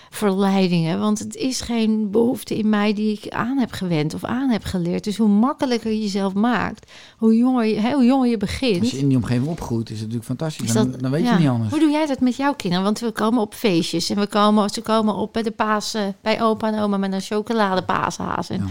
verleidingen. 0.09 0.99
Want 0.99 1.19
het 1.19 1.35
is 1.35 1.61
geen 1.61 2.11
behoefte 2.11 2.57
in 2.57 2.69
mij 2.69 2.93
die 2.93 3.19
ik 3.21 3.33
aan 3.33 3.57
heb 3.57 3.71
gewend 3.71 4.13
of 4.13 4.23
aan 4.23 4.49
heb 4.49 4.63
geleerd. 4.63 5.03
Dus 5.03 5.17
hoe 5.17 5.27
makkelijker 5.27 5.91
je 5.91 6.01
jezelf 6.01 6.33
maakt, 6.33 6.91
hoe 7.17 7.35
jonger 7.35 7.65
je, 7.65 7.75
hè, 7.75 7.93
hoe 7.93 8.05
jonger 8.05 8.29
je 8.29 8.37
begint. 8.37 8.79
Als 8.79 8.91
je 8.91 8.97
in 8.97 9.07
die 9.07 9.17
omgeving 9.17 9.47
opgroeit, 9.47 9.89
is 9.89 9.99
het 9.99 9.99
natuurlijk 9.99 10.25
fantastisch. 10.25 10.67
Is 10.67 10.73
dan, 10.73 10.91
dan 10.91 11.11
weet 11.11 11.23
ja. 11.23 11.33
je 11.33 11.39
niet 11.39 11.49
anders. 11.49 11.69
Hoe 11.69 11.79
doe 11.79 11.89
jij 11.89 12.05
dat 12.05 12.19
met 12.19 12.35
jouw 12.35 12.53
kinderen? 12.53 12.83
Want 12.83 12.99
we 12.99 13.11
komen 13.11 13.41
op 13.41 13.53
feestjes 13.53 14.09
en 14.09 14.19
we 14.19 14.27
komen, 14.27 14.69
ze 14.69 14.81
komen 14.81 15.15
op 15.15 15.33
bij 15.33 15.43
de 15.43 15.51
Pasen, 15.51 16.15
bij 16.21 16.41
opa 16.41 16.67
en 16.71 16.79
oma 16.79 16.97
met 16.97 17.13
een 17.13 17.21
chocoladepaashaas. 17.21 18.49
En 18.49 18.57
Ja. 18.57 18.65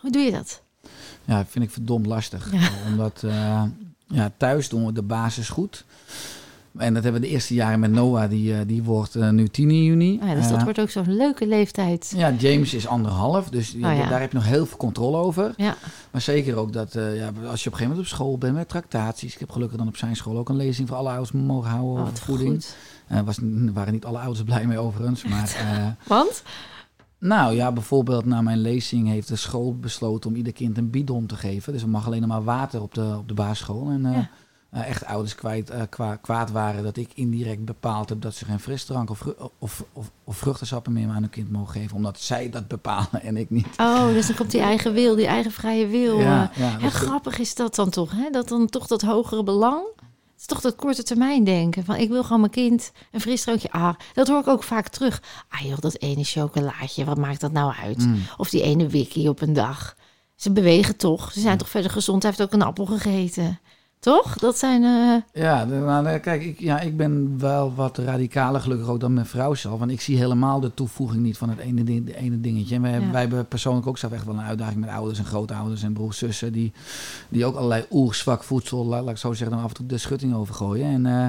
Hoe 0.00 0.10
doe 0.10 0.22
je 0.22 0.30
dat? 0.30 0.62
Ja, 1.28 1.44
vind 1.48 1.64
ik 1.64 1.70
verdomd 1.70 2.06
lastig. 2.06 2.52
Ja. 2.52 2.68
Omdat 2.90 3.22
eh, 3.24 3.62
ja, 4.06 4.32
thuis 4.36 4.68
doen 4.68 4.86
we 4.86 4.92
de 4.92 5.02
basis 5.02 5.48
goed. 5.48 5.84
En 6.76 6.94
dat 6.94 7.02
hebben 7.02 7.20
we 7.20 7.26
de 7.26 7.32
eerste 7.32 7.54
jaren 7.54 7.80
met 7.80 7.90
Noah, 7.90 8.30
die, 8.30 8.54
eh, 8.54 8.60
die 8.66 8.82
wordt 8.82 9.14
eh, 9.14 9.28
nu 9.28 9.48
tien 9.48 9.70
in 9.70 9.82
juni. 9.84 10.18
Oh 10.22 10.28
ja, 10.28 10.34
dus 10.34 10.48
dat 10.48 10.62
wordt 10.62 10.80
ook 10.80 10.90
zo'n 10.90 11.16
leuke 11.16 11.46
leeftijd. 11.46 12.12
ja, 12.16 12.32
James 12.32 12.74
is 12.74 12.86
anderhalf, 12.86 13.48
dus 13.48 13.74
Oh 13.74 13.80
ja. 13.80 14.08
daar 14.08 14.20
heb 14.20 14.30
je 14.30 14.36
nog 14.36 14.46
heel 14.46 14.66
veel 14.66 14.76
controle 14.76 15.16
over. 15.16 15.52
Ja, 15.56 15.76
Maar 16.10 16.20
zeker 16.20 16.56
ook 16.56 16.72
dat 16.72 16.92
ja, 16.92 17.00
als 17.00 17.14
je 17.14 17.20
op 17.20 17.46
een 17.46 17.60
gegeven 17.62 17.82
moment 17.82 17.98
op 17.98 18.06
school 18.06 18.38
bent 18.38 18.54
met 18.54 18.68
tractaties. 18.68 19.34
Ik 19.34 19.40
heb 19.40 19.50
gelukkig 19.50 19.78
dan 19.78 19.88
op 19.88 19.96
zijn 19.96 20.16
school 20.16 20.38
ook 20.38 20.48
een 20.48 20.56
lezing 20.56 20.88
voor 20.88 20.96
alle 20.96 21.08
ouders 21.08 21.32
mogen 21.32 21.70
houden 21.70 21.90
oh, 21.92 22.00
over 22.00 22.12
wat 22.12 22.20
voeding. 22.20 22.64
goed. 23.08 23.24
Was, 23.24 23.38
waren 23.72 23.92
niet 23.92 24.04
alle 24.04 24.18
ouders 24.18 24.42
blij 24.42 24.66
mee 24.66 24.78
overigens. 24.78 25.24
Maar 25.24 25.56
Want? 26.06 26.42
Nou 27.18 27.54
ja, 27.54 27.72
bijvoorbeeld 27.72 28.24
na 28.24 28.40
mijn 28.42 28.58
lezing 28.58 29.08
heeft 29.08 29.28
de 29.28 29.36
school 29.36 29.76
besloten 29.76 30.30
om 30.30 30.36
ieder 30.36 30.52
kind 30.52 30.78
een 30.78 30.90
bidon 30.90 31.26
te 31.26 31.36
geven. 31.36 31.72
Dus 31.72 31.82
er 31.82 31.88
mag 31.88 32.06
alleen 32.06 32.20
nog 32.20 32.30
maar 32.30 32.44
water 32.44 32.82
op 32.82 32.94
de, 32.94 33.14
op 33.18 33.28
de 33.28 33.34
basisschool. 33.34 33.88
En 33.90 34.06
eh, 34.06 34.12
Ja. 34.12 34.28
eh, 34.70 34.88
echt 34.88 35.04
ouders 35.04 35.34
kwijt, 35.34 35.70
eh, 35.70 35.82
kwa- 35.88 36.16
kwaad 36.16 36.50
waren 36.50 36.82
dat 36.82 36.96
ik 36.96 37.10
indirect 37.14 37.64
bepaald 37.64 38.08
heb 38.08 38.20
dat 38.20 38.34
ze 38.34 38.44
geen 38.44 38.60
frisdrank 38.60 39.10
of, 39.10 39.24
of, 39.58 39.84
of, 39.92 40.10
of 40.24 40.36
vruchtensappen 40.36 40.92
meer 40.92 41.08
aan 41.08 41.20
hun 41.22 41.30
kind 41.30 41.50
mogen 41.50 41.80
geven. 41.80 41.96
Omdat 41.96 42.20
zij 42.20 42.50
dat 42.50 42.68
bepalen 42.68 43.22
en 43.22 43.36
ik 43.36 43.50
niet. 43.50 43.66
Oh, 43.76 44.06
dus 44.06 44.26
dan 44.26 44.36
komt 44.36 44.50
die 44.50 44.60
eigen 44.60 44.92
wil, 44.92 45.16
die 45.16 45.26
eigen 45.26 45.52
vrije 45.52 45.86
wil. 45.86 46.18
Ja, 46.20 46.50
ja, 46.54 46.68
Heel 46.68 46.80
dat- 46.80 46.92
grappig 46.92 47.38
is 47.38 47.54
dat 47.54 47.74
dan 47.74 47.90
toch, 47.90 48.12
hè? 48.12 48.30
Dat 48.30 48.48
dan 48.48 48.66
toch 48.66 48.86
dat 48.86 49.02
hogere 49.02 49.42
belang. 49.42 49.82
Het 50.38 50.50
is 50.50 50.56
toch 50.56 50.72
dat 50.72 50.76
korte 50.80 51.02
termijn 51.02 51.44
denken. 51.44 51.84
Van 51.84 51.96
ik 51.96 52.08
wil 52.08 52.22
gewoon 52.22 52.40
mijn 52.40 52.52
kind 52.52 52.92
een 53.12 53.20
frisdrankje. 53.20 53.70
Ah, 53.70 53.94
dat 54.12 54.28
hoor 54.28 54.40
ik 54.40 54.48
ook 54.48 54.62
vaak 54.62 54.88
terug. 54.88 55.22
Ah 55.48 55.60
joh, 55.60 55.78
dat 55.78 55.98
ene 55.98 56.24
chocolaatje, 56.24 57.04
wat 57.04 57.18
maakt 57.18 57.40
dat 57.40 57.52
nou 57.52 57.74
uit? 57.82 57.98
Mm. 57.98 58.22
Of 58.36 58.50
die 58.50 58.62
ene 58.62 58.86
wikkie 58.86 59.28
op 59.28 59.40
een 59.40 59.52
dag. 59.52 59.96
Ze 60.34 60.52
bewegen 60.52 60.96
toch. 60.96 61.32
Ze 61.32 61.40
zijn 61.40 61.58
toch 61.58 61.68
verder 61.68 61.90
gezond. 61.90 62.22
Hij 62.22 62.30
heeft 62.30 62.42
ook 62.42 62.60
een 62.60 62.66
appel 62.66 62.86
gegeten. 62.86 63.60
Toch? 64.00 64.38
Dat 64.38 64.58
zijn... 64.58 64.84
eh, 64.84 65.42
Ja, 65.42 65.64
maar, 65.64 66.04
eh, 66.04 66.20
kijk, 66.20 66.44
ik, 66.44 66.60
ja, 66.60 66.80
ik 66.80 66.96
ben 66.96 67.38
wel 67.38 67.74
wat 67.74 67.98
radicaler 67.98 68.60
gelukkig 68.60 68.88
ook 68.88 69.00
dan 69.00 69.12
mijn 69.14 69.26
vrouw 69.26 69.54
zelf. 69.54 69.78
Want 69.78 69.90
ik 69.90 70.00
zie 70.00 70.16
helemaal 70.16 70.60
de 70.60 70.74
toevoeging 70.74 71.22
niet 71.22 71.38
van 71.38 71.48
het 71.48 71.58
ene, 71.58 71.84
ding, 71.84 72.06
de 72.06 72.16
ene 72.16 72.40
dingetje. 72.40 72.74
En 72.74 72.82
wij, 72.82 73.00
Ja. 73.00 73.10
wij 73.10 73.20
hebben 73.20 73.46
persoonlijk 73.46 73.86
ook 73.86 73.98
zelf 73.98 74.12
echt 74.12 74.24
wel 74.24 74.34
een 74.34 74.40
uitdaging 74.40 74.80
met 74.80 74.90
ouders 74.90 75.18
en 75.18 75.24
grootouders 75.24 75.82
en 75.82 75.92
broers, 75.92 76.18
zussen. 76.18 76.52
Die, 76.52 76.72
die 77.28 77.44
ook 77.44 77.54
allerlei 77.56 77.84
oerzwak 77.90 78.42
voedsel, 78.44 78.86
laat, 78.86 79.02
laat 79.02 79.10
ik 79.12 79.16
zo 79.18 79.32
zeggen, 79.32 79.56
dan 79.56 79.64
af 79.64 79.70
en 79.70 79.76
toe 79.76 79.86
de 79.86 79.98
schutting 79.98 80.34
overgooien. 80.34 80.86
En 80.86 81.06
eh, 81.06 81.26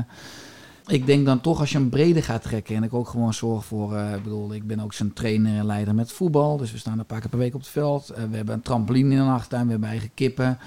ik 0.89 1.05
denk 1.05 1.25
dan 1.25 1.41
toch 1.41 1.59
als 1.59 1.71
je 1.71 1.77
hem 1.77 1.89
breder 1.89 2.23
gaat 2.23 2.41
trekken 2.41 2.75
en 2.75 2.83
ik 2.83 2.93
ook 2.93 3.07
gewoon 3.07 3.33
zorg 3.33 3.65
voor, 3.65 3.95
eh, 3.95 4.13
ik 4.13 4.23
bedoel, 4.23 4.53
ik 4.53 4.67
ben 4.67 4.79
ook 4.79 4.93
zijn 4.93 5.13
trainer 5.13 5.57
en 5.57 5.65
leider 5.65 5.95
met 5.95 6.11
voetbal. 6.11 6.57
Dus 6.57 6.71
we 6.71 6.77
staan 6.77 6.99
een 6.99 7.05
paar 7.05 7.19
keer 7.19 7.29
per 7.29 7.39
week 7.39 7.53
op 7.53 7.59
het 7.59 7.69
veld. 7.69 8.09
Eh, 8.09 8.23
we 8.29 8.35
hebben 8.35 8.55
een 8.55 8.61
trampoline 8.61 9.15
in 9.15 9.17
de 9.17 9.31
achtertuin, 9.31 9.65
we 9.65 9.71
hebben 9.71 9.89
eigen 9.89 10.11
kippen. 10.13 10.57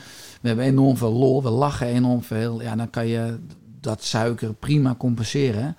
We 0.40 0.48
hebben 0.48 0.66
enorm 0.66 0.96
veel 0.96 1.12
lol, 1.12 1.42
we 1.42 1.50
lachen 1.50 1.86
enorm 1.86 2.22
veel. 2.22 2.62
Ja, 2.62 2.76
dan 2.76 2.90
kan 2.90 3.06
je 3.06 3.38
dat 3.80 4.04
suiker 4.04 4.54
prima 4.54 4.94
compenseren. 4.98 5.76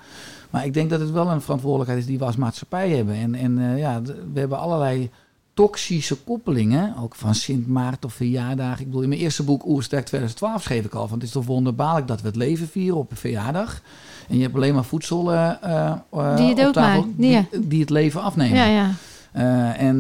Maar 0.50 0.66
ik 0.66 0.74
denk 0.74 0.90
dat 0.90 1.00
het 1.00 1.12
wel 1.12 1.30
een 1.30 1.42
verantwoordelijkheid 1.42 2.02
is 2.02 2.08
die 2.08 2.20
we 2.20 2.26
als 2.26 2.36
maatschappij 2.36 2.90
hebben. 2.90 3.16
En, 3.16 3.36
en 3.36 3.60
eh, 3.60 3.78
ja, 3.78 4.02
we 4.34 4.40
hebben 4.40 4.60
allerlei 4.60 5.10
toxische 5.54 6.16
koppelingen, 6.16 6.96
ook 6.98 7.16
van 7.16 7.36
Sint 7.36 7.68
Maarten 7.68 8.10
of 8.10 8.14
verjaardag. 8.14 8.80
Ik 8.80 8.86
bedoel, 8.86 9.02
in 9.02 9.10
mijn 9.10 9.22
eerste 9.22 9.44
boek 9.44 9.66
Oersterk 9.66 10.06
2012 10.06 10.64
schreef 10.64 10.86
ik 10.86 10.94
al 10.94 11.08
van 11.08 11.18
het 11.18 11.28
is 11.28 11.34
toch 11.34 11.46
wonderbaarlijk 11.46 12.08
dat 12.08 12.22
we 12.22 12.28
het 12.28 12.36
leven 12.36 12.68
vieren 12.68 12.98
op 12.98 13.12
een 13.12 13.18
verjaardag. 13.18 13.82
En 14.30 14.36
je 14.36 14.42
hebt 14.42 14.56
alleen 14.56 14.74
maar 14.74 14.84
voedsel 14.84 15.34
eh, 15.34 15.52
eh, 15.62 16.36
Die 16.36 16.56
je 16.56 16.68
op 16.68 16.74
tafel 16.74 17.08
die, 17.16 17.80
het 17.80 17.90
leven 17.90 18.22
afnemen. 18.22 18.58
ja, 18.58 18.66
ja. 18.66 18.92
Eh, 19.32 19.82
en 19.82 19.98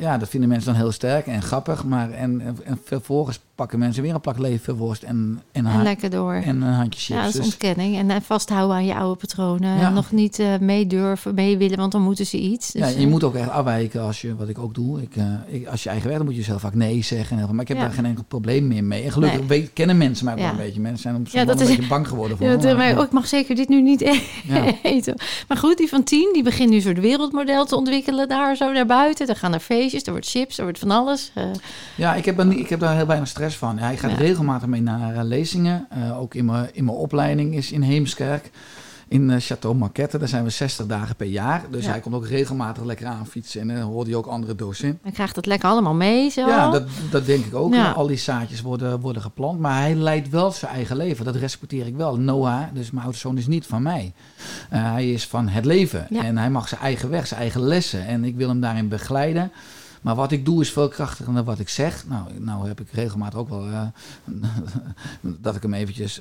ja, 0.00 0.18
dat 0.18 0.28
vinden 0.28 0.48
mensen 0.48 0.72
dan 0.72 0.80
heel 0.80 0.92
sterk 0.92 1.26
en 1.26 1.42
grappig. 1.42 1.84
Maar 1.84 2.10
en, 2.10 2.40
en, 2.40 2.58
en 2.64 2.80
vervolgens 2.84 3.40
pakken 3.56 3.78
mensen 3.78 4.02
weer 4.02 4.14
een 4.14 4.20
plak 4.20 4.38
leverworst 4.38 5.02
en, 5.02 5.42
en, 5.52 5.66
En 5.66 5.82
lekker 5.82 6.10
door. 6.10 6.32
en 6.34 6.62
een 6.62 6.72
handje 6.72 7.14
Ja, 7.14 7.20
chips. 7.20 7.32
dat 7.34 7.42
is 7.42 7.50
Dus, 7.50 7.54
ontkenning. 7.64 7.96
En 7.96 8.10
eh, 8.10 8.16
vasthouden 8.22 8.76
aan 8.76 8.84
je 8.86 8.94
oude 8.94 9.18
patronen. 9.20 9.78
Ja. 9.78 9.86
En 9.86 9.92
nog 9.94 10.12
niet 10.12 10.38
eh 10.38 10.58
mee 10.60 10.86
durven, 10.86 11.34
mee 11.34 11.56
willen, 11.58 11.76
want 11.78 11.92
dan 11.92 12.02
moeten 12.02 12.26
ze 12.26 12.38
iets. 12.38 12.70
Dus, 12.72 12.82
ja, 12.82 12.88
eh, 12.88 13.00
je 13.00 13.06
moet 13.06 13.24
ook 13.24 13.34
echt 13.34 13.48
afwijken 13.50 14.00
als 14.02 14.20
je, 14.20 14.36
wat 14.36 14.48
ik 14.48 14.58
ook 14.58 14.74
doe. 14.74 15.02
Ik, 15.02 15.16
eh, 15.16 15.24
ik, 15.46 15.66
als 15.66 15.82
je 15.82 15.88
eigen 15.88 16.08
werkt, 16.08 16.24
dan 16.24 16.32
moet 16.34 16.40
je 16.44 16.46
zelf 16.50 16.60
vaak 16.60 16.74
nee 16.74 17.02
zeggen. 17.02 17.38
En 17.38 17.48
maar 17.54 17.60
ik 17.62 17.68
heb 17.68 17.76
Ja. 17.76 17.82
daar 17.82 17.92
geen 17.92 18.04
enkel 18.04 18.24
probleem 18.28 18.66
meer 18.66 18.84
mee. 18.84 19.02
En 19.02 19.12
gelukkig 19.12 19.38
Nee. 19.38 19.48
weet, 19.48 19.70
kennen 19.72 19.96
mensen 19.98 20.24
mij 20.24 20.34
ook 20.34 20.40
wel 20.40 20.48
Ja. 20.48 20.54
een 20.54 20.64
beetje. 20.64 20.80
Mensen 20.80 21.02
zijn 21.02 21.14
op 21.14 21.26
Ja, 21.26 21.40
ja, 21.40 21.48
een 21.48 21.56
beetje 21.58 21.86
bang 21.88 22.08
geworden 22.08 22.36
voor 22.36 22.46
Ja, 22.46 22.52
me, 22.56 22.58
dat, 22.62 22.76
maar- 22.76 22.86
maar, 22.88 22.98
oh, 22.98 23.04
ik 23.04 23.12
mag 23.12 23.26
zeker 23.26 23.54
dit 23.54 23.68
nu 23.68 23.82
niet 23.82 24.00
e- 24.00 24.20
Ja. 24.54 24.64
eten. 24.82 25.14
Maar 25.48 25.56
goed, 25.58 25.76
die 25.76 25.88
van 25.88 26.04
tien, 26.04 26.30
die 26.32 26.42
begint 26.42 26.70
nu 26.70 26.76
een 26.76 26.82
soort 26.82 27.00
wereldmodel 27.00 27.64
te 27.64 27.76
ontwikkelen 27.76 28.28
daar 28.28 28.56
zo 28.56 28.72
naar 28.72 28.86
buiten. 28.86 29.26
Er 29.28 29.36
gaan 29.36 29.50
naar 29.50 29.60
feestjes, 29.60 30.02
er 30.02 30.10
wordt 30.10 30.28
chips, 30.28 30.58
er 30.58 30.64
wordt 30.64 30.78
van 30.78 30.90
alles. 30.90 31.30
Eh, 31.34 31.44
Ja, 31.94 32.14
ik 32.14 32.24
heb, 32.24 32.38
er 32.38 32.46
niet, 32.46 32.58
ik 32.58 32.68
heb 32.68 32.80
daar 32.80 32.96
heel 32.96 33.06
weinig 33.06 33.28
stress 33.28 33.45
van. 33.54 33.76
Ja, 33.76 33.90
ik 33.90 33.98
ga 33.98 34.08
Ja. 34.08 34.14
regelmatig 34.14 34.68
mee 34.68 34.82
naar 34.82 35.14
eh, 35.16 35.24
lezingen. 35.24 35.86
Eh, 35.90 36.20
ook 36.20 36.34
in 36.34 36.44
mijn, 36.44 36.68
in 36.72 36.84
mijn 36.84 36.96
opleiding 36.96 37.54
is 37.54 37.72
in 37.72 37.82
Heemskerk. 37.82 38.50
In 39.08 39.30
eh, 39.30 39.40
Château 39.40 39.76
Marquette. 39.76 40.18
Daar 40.18 40.28
zijn 40.28 40.44
we 40.44 40.50
60 40.50 40.86
dagen 40.86 41.16
per 41.16 41.26
jaar. 41.26 41.62
Dus 41.70 41.84
Ja. 41.84 41.90
hij 41.90 42.00
komt 42.00 42.14
ook 42.14 42.26
regelmatig 42.26 42.84
lekker 42.84 43.06
aan 43.06 43.26
fietsen. 43.26 43.60
En 43.60 43.68
dan 43.68 43.76
hoorde 43.80 44.10
hij 44.10 44.18
ook 44.18 44.26
andere 44.26 44.54
docenten. 44.54 44.98
dan 45.02 45.12
krijgt 45.12 45.36
het 45.36 45.46
lekker 45.46 45.68
allemaal 45.68 45.94
mee 45.94 46.30
zo. 46.30 46.46
Ja, 46.46 46.70
dat, 46.70 46.82
dat 47.10 47.26
denk 47.26 47.44
ik 47.44 47.54
ook. 47.54 47.74
Ja. 47.74 47.90
Al 47.90 48.06
die 48.06 48.16
zaadjes 48.16 48.60
worden, 48.62 49.00
worden 49.00 49.22
geplant. 49.22 49.60
Maar 49.60 49.80
hij 49.80 49.94
leidt 49.94 50.28
wel 50.28 50.50
zijn 50.50 50.72
eigen 50.72 50.96
leven. 50.96 51.24
Dat 51.24 51.36
respecteer 51.36 51.86
ik 51.86 51.96
wel. 51.96 52.16
Noah, 52.16 52.62
dus 52.72 52.90
mijn 52.90 53.04
oudste 53.04 53.26
zoon, 53.26 53.38
is 53.38 53.46
niet 53.46 53.66
van 53.66 53.82
mij. 53.82 54.12
Hij 54.68 55.12
is 55.12 55.26
van 55.26 55.48
het 55.48 55.64
leven. 55.64 56.06
Ja. 56.10 56.22
En 56.24 56.38
hij 56.38 56.50
mag 56.50 56.68
zijn 56.68 56.80
eigen 56.80 57.10
weg, 57.10 57.26
zijn 57.26 57.40
eigen 57.40 57.60
lessen. 57.60 58.06
En 58.06 58.24
ik 58.24 58.36
wil 58.36 58.48
hem 58.48 58.60
daarin 58.60 58.88
begeleiden. 58.88 59.52
Maar 60.06 60.14
wat 60.14 60.32
ik 60.32 60.44
doe 60.44 60.60
is 60.60 60.72
veel 60.72 60.88
krachtiger 60.88 61.34
dan 61.34 61.44
wat 61.44 61.58
ik 61.58 61.68
zeg. 61.68 62.04
Nou, 62.08 62.22
nou 62.38 62.68
heb 62.68 62.80
ik 62.80 62.90
regelmatig 62.90 63.38
ook 63.38 63.48
wel 63.48 63.66
eh, 63.66 63.86
dat 65.20 65.56
ik 65.56 65.62
hem 65.62 65.74
eventjes 65.74 66.20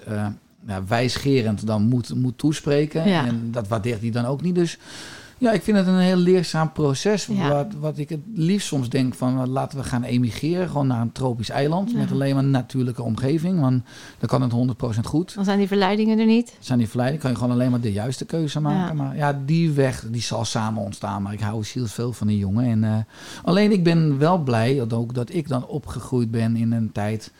ja, 0.68 0.84
wijsgerend 0.88 1.68
dan 1.68 1.82
moet, 1.82 2.16
moet 2.16 2.38
toespreken. 2.38 3.08
Ja. 3.08 3.26
En 3.26 3.52
dat 3.52 3.68
waardeert 3.68 4.02
hij 4.02 4.12
dan 4.12 4.26
ook 4.26 4.42
niet. 4.42 4.56
Dus 4.56 4.78
ja, 5.38 5.52
ik 5.52 5.62
vind 5.62 5.78
het 5.78 5.88
een 5.88 5.98
heel 5.98 6.18
leerzaam 6.18 6.72
proces. 6.72 7.26
Ja. 7.26 7.50
Wat, 7.50 7.74
wat 7.80 7.98
ik 7.98 8.10
het 8.10 8.20
liefst 8.34 8.68
soms 8.68 8.90
denk 8.90 9.14
van 9.14 9.42
eh, 9.42 9.48
laten 9.48 9.78
we 9.78 9.84
gaan 9.84 10.04
emigreren. 10.04 10.68
Gewoon 10.68 10.88
naar 10.88 11.02
een 11.02 11.12
tropisch 11.12 11.50
eiland. 11.50 11.92
Ja. 11.92 11.98
Met 11.98 12.12
alleen 12.12 12.36
maar 12.36 12.44
een 12.44 12.52
natuurlijke 12.52 13.04
omgeving. 13.04 13.60
Want 13.60 13.84
dan 14.20 14.30
kan 14.30 14.42
het 14.42 14.76
100% 14.98 15.00
goed. 15.04 15.36
Dan 15.36 15.44
zijn 15.44 15.58
die 15.58 15.68
verleidingen 15.68 16.20
er 16.20 16.26
niet. 16.26 16.58
Zijn 16.60 16.80
die 16.80 16.88
verleiding, 16.88 17.22
kan 17.22 17.32
je 17.32 17.38
gewoon 17.38 17.52
alleen 17.52 17.72
maar 17.72 17.82
de 17.82 17.92
juiste 17.92 18.26
keuze 18.26 18.60
maken. 18.60 18.98
Ja. 18.98 19.04
Maar 19.04 19.16
ja, 19.16 19.42
die 19.46 19.72
weg 19.72 20.06
die 20.10 20.22
zal 20.22 20.46
samen 20.46 20.84
ontstaan. 20.84 21.22
Maar 21.22 21.34
ik 21.34 21.40
hou 21.40 21.64
zielsveel 21.64 22.14
van 22.14 22.28
die 22.28 22.38
jongen. 22.38 22.66
En, 22.66 22.84
eh, 22.84 22.98
alleen 23.44 23.72
ik 23.72 23.84
ben 23.84 24.18
wel 24.18 24.38
blij 24.38 24.76
dat, 24.76 24.94
ook, 24.94 25.14
dat 25.14 25.34
ik 25.34 25.48
dan 25.48 25.68
opgegroeid 25.68 26.32
ben 26.32 26.56
in 26.56 26.72
een 26.72 26.92
tijd... 26.92 27.32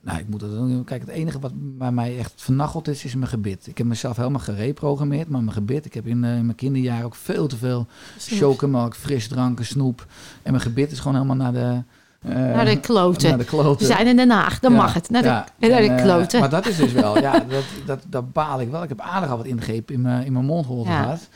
Nou, 0.00 0.18
ik 0.18 0.28
moet 0.28 0.40
het 0.40 0.50
doen. 0.50 0.84
Kijk, 0.84 1.00
het 1.00 1.10
enige 1.10 1.38
wat 1.38 1.52
bij 1.54 1.92
mij 1.92 2.18
echt 2.18 2.32
vernacheld 2.36 2.88
is, 2.88 3.04
is 3.04 3.14
mijn 3.14 3.28
gebit. 3.30 3.66
Ik 3.66 3.78
heb 3.78 3.86
mezelf 3.86 4.16
helemaal 4.16 4.40
gereprogrammeerd, 4.40 5.28
maar 5.28 5.40
mijn 5.42 5.52
gebit. 5.56 5.84
Ik 5.84 5.94
heb 5.94 6.06
in, 6.06 6.24
eh, 6.24 6.36
in 6.36 6.44
mijn 6.44 6.56
kinderjaren 6.56 7.04
ook 7.04 7.14
veel 7.14 7.46
te 7.46 7.56
veel 7.56 7.86
chocomelk, 8.18 8.94
frisdranken, 8.96 9.66
snoep. 9.66 10.06
En 10.42 10.50
mijn 10.50 10.62
gebit 10.62 10.90
is 10.90 10.98
gewoon 10.98 11.14
helemaal 11.14 11.36
naar 11.36 11.52
de... 11.52 11.82
eh, 12.28 12.34
Naar 12.34 12.64
de 12.64 12.80
kloten. 12.80 13.28
Naar 13.28 13.38
de 13.38 13.44
kloten. 13.44 13.86
We 13.86 13.92
zijn 13.92 14.06
in 14.06 14.16
Den 14.16 14.30
Haag, 14.30 14.58
dan 14.60 14.72
Ja, 14.72 14.78
mag 14.78 14.94
het. 14.94 15.10
Naar 15.10 15.22
de, 15.22 15.28
ja. 15.28 15.46
naar 15.58 15.70
de 15.70 15.76
En, 15.88 15.96
eh, 15.96 16.02
kloten. 16.02 16.40
maar 16.40 16.50
dat 16.50 16.66
is 16.66 16.76
dus 16.76 16.92
wel, 16.92 17.18
ja, 17.20 17.32
dat, 17.48 17.64
dat, 17.86 18.02
dat 18.08 18.32
baal 18.32 18.60
ik 18.60 18.70
wel. 18.70 18.82
Ik 18.82 18.88
heb 18.88 19.00
aardig 19.00 19.30
al 19.30 19.36
wat 19.36 19.46
ingrepen 19.46 19.94
in 19.94 20.00
mijn, 20.00 20.24
in 20.26 20.32
mijn 20.32 20.44
mondholte 20.44 20.90
Ja. 20.90 21.02
gehad. 21.02 21.28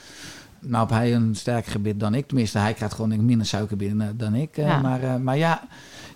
Nou, 0.65 0.87
heb 0.87 0.97
hij 0.97 1.15
een 1.15 1.35
sterker 1.35 1.71
gebit 1.73 2.01
dan 2.01 2.15
ik. 2.15 2.27
Tenminste, 2.27 2.59
hij 2.59 2.73
krijgt 2.75 2.95
gewoon 2.95 3.09
denk 3.11 3.21
ik, 3.21 3.27
minder 3.27 3.47
suiker 3.47 3.77
binnen 3.77 4.17
dan 4.17 4.35
ik. 4.35 4.57
Maar, 4.83 5.21
maar 5.21 5.37
ja, 5.37 5.63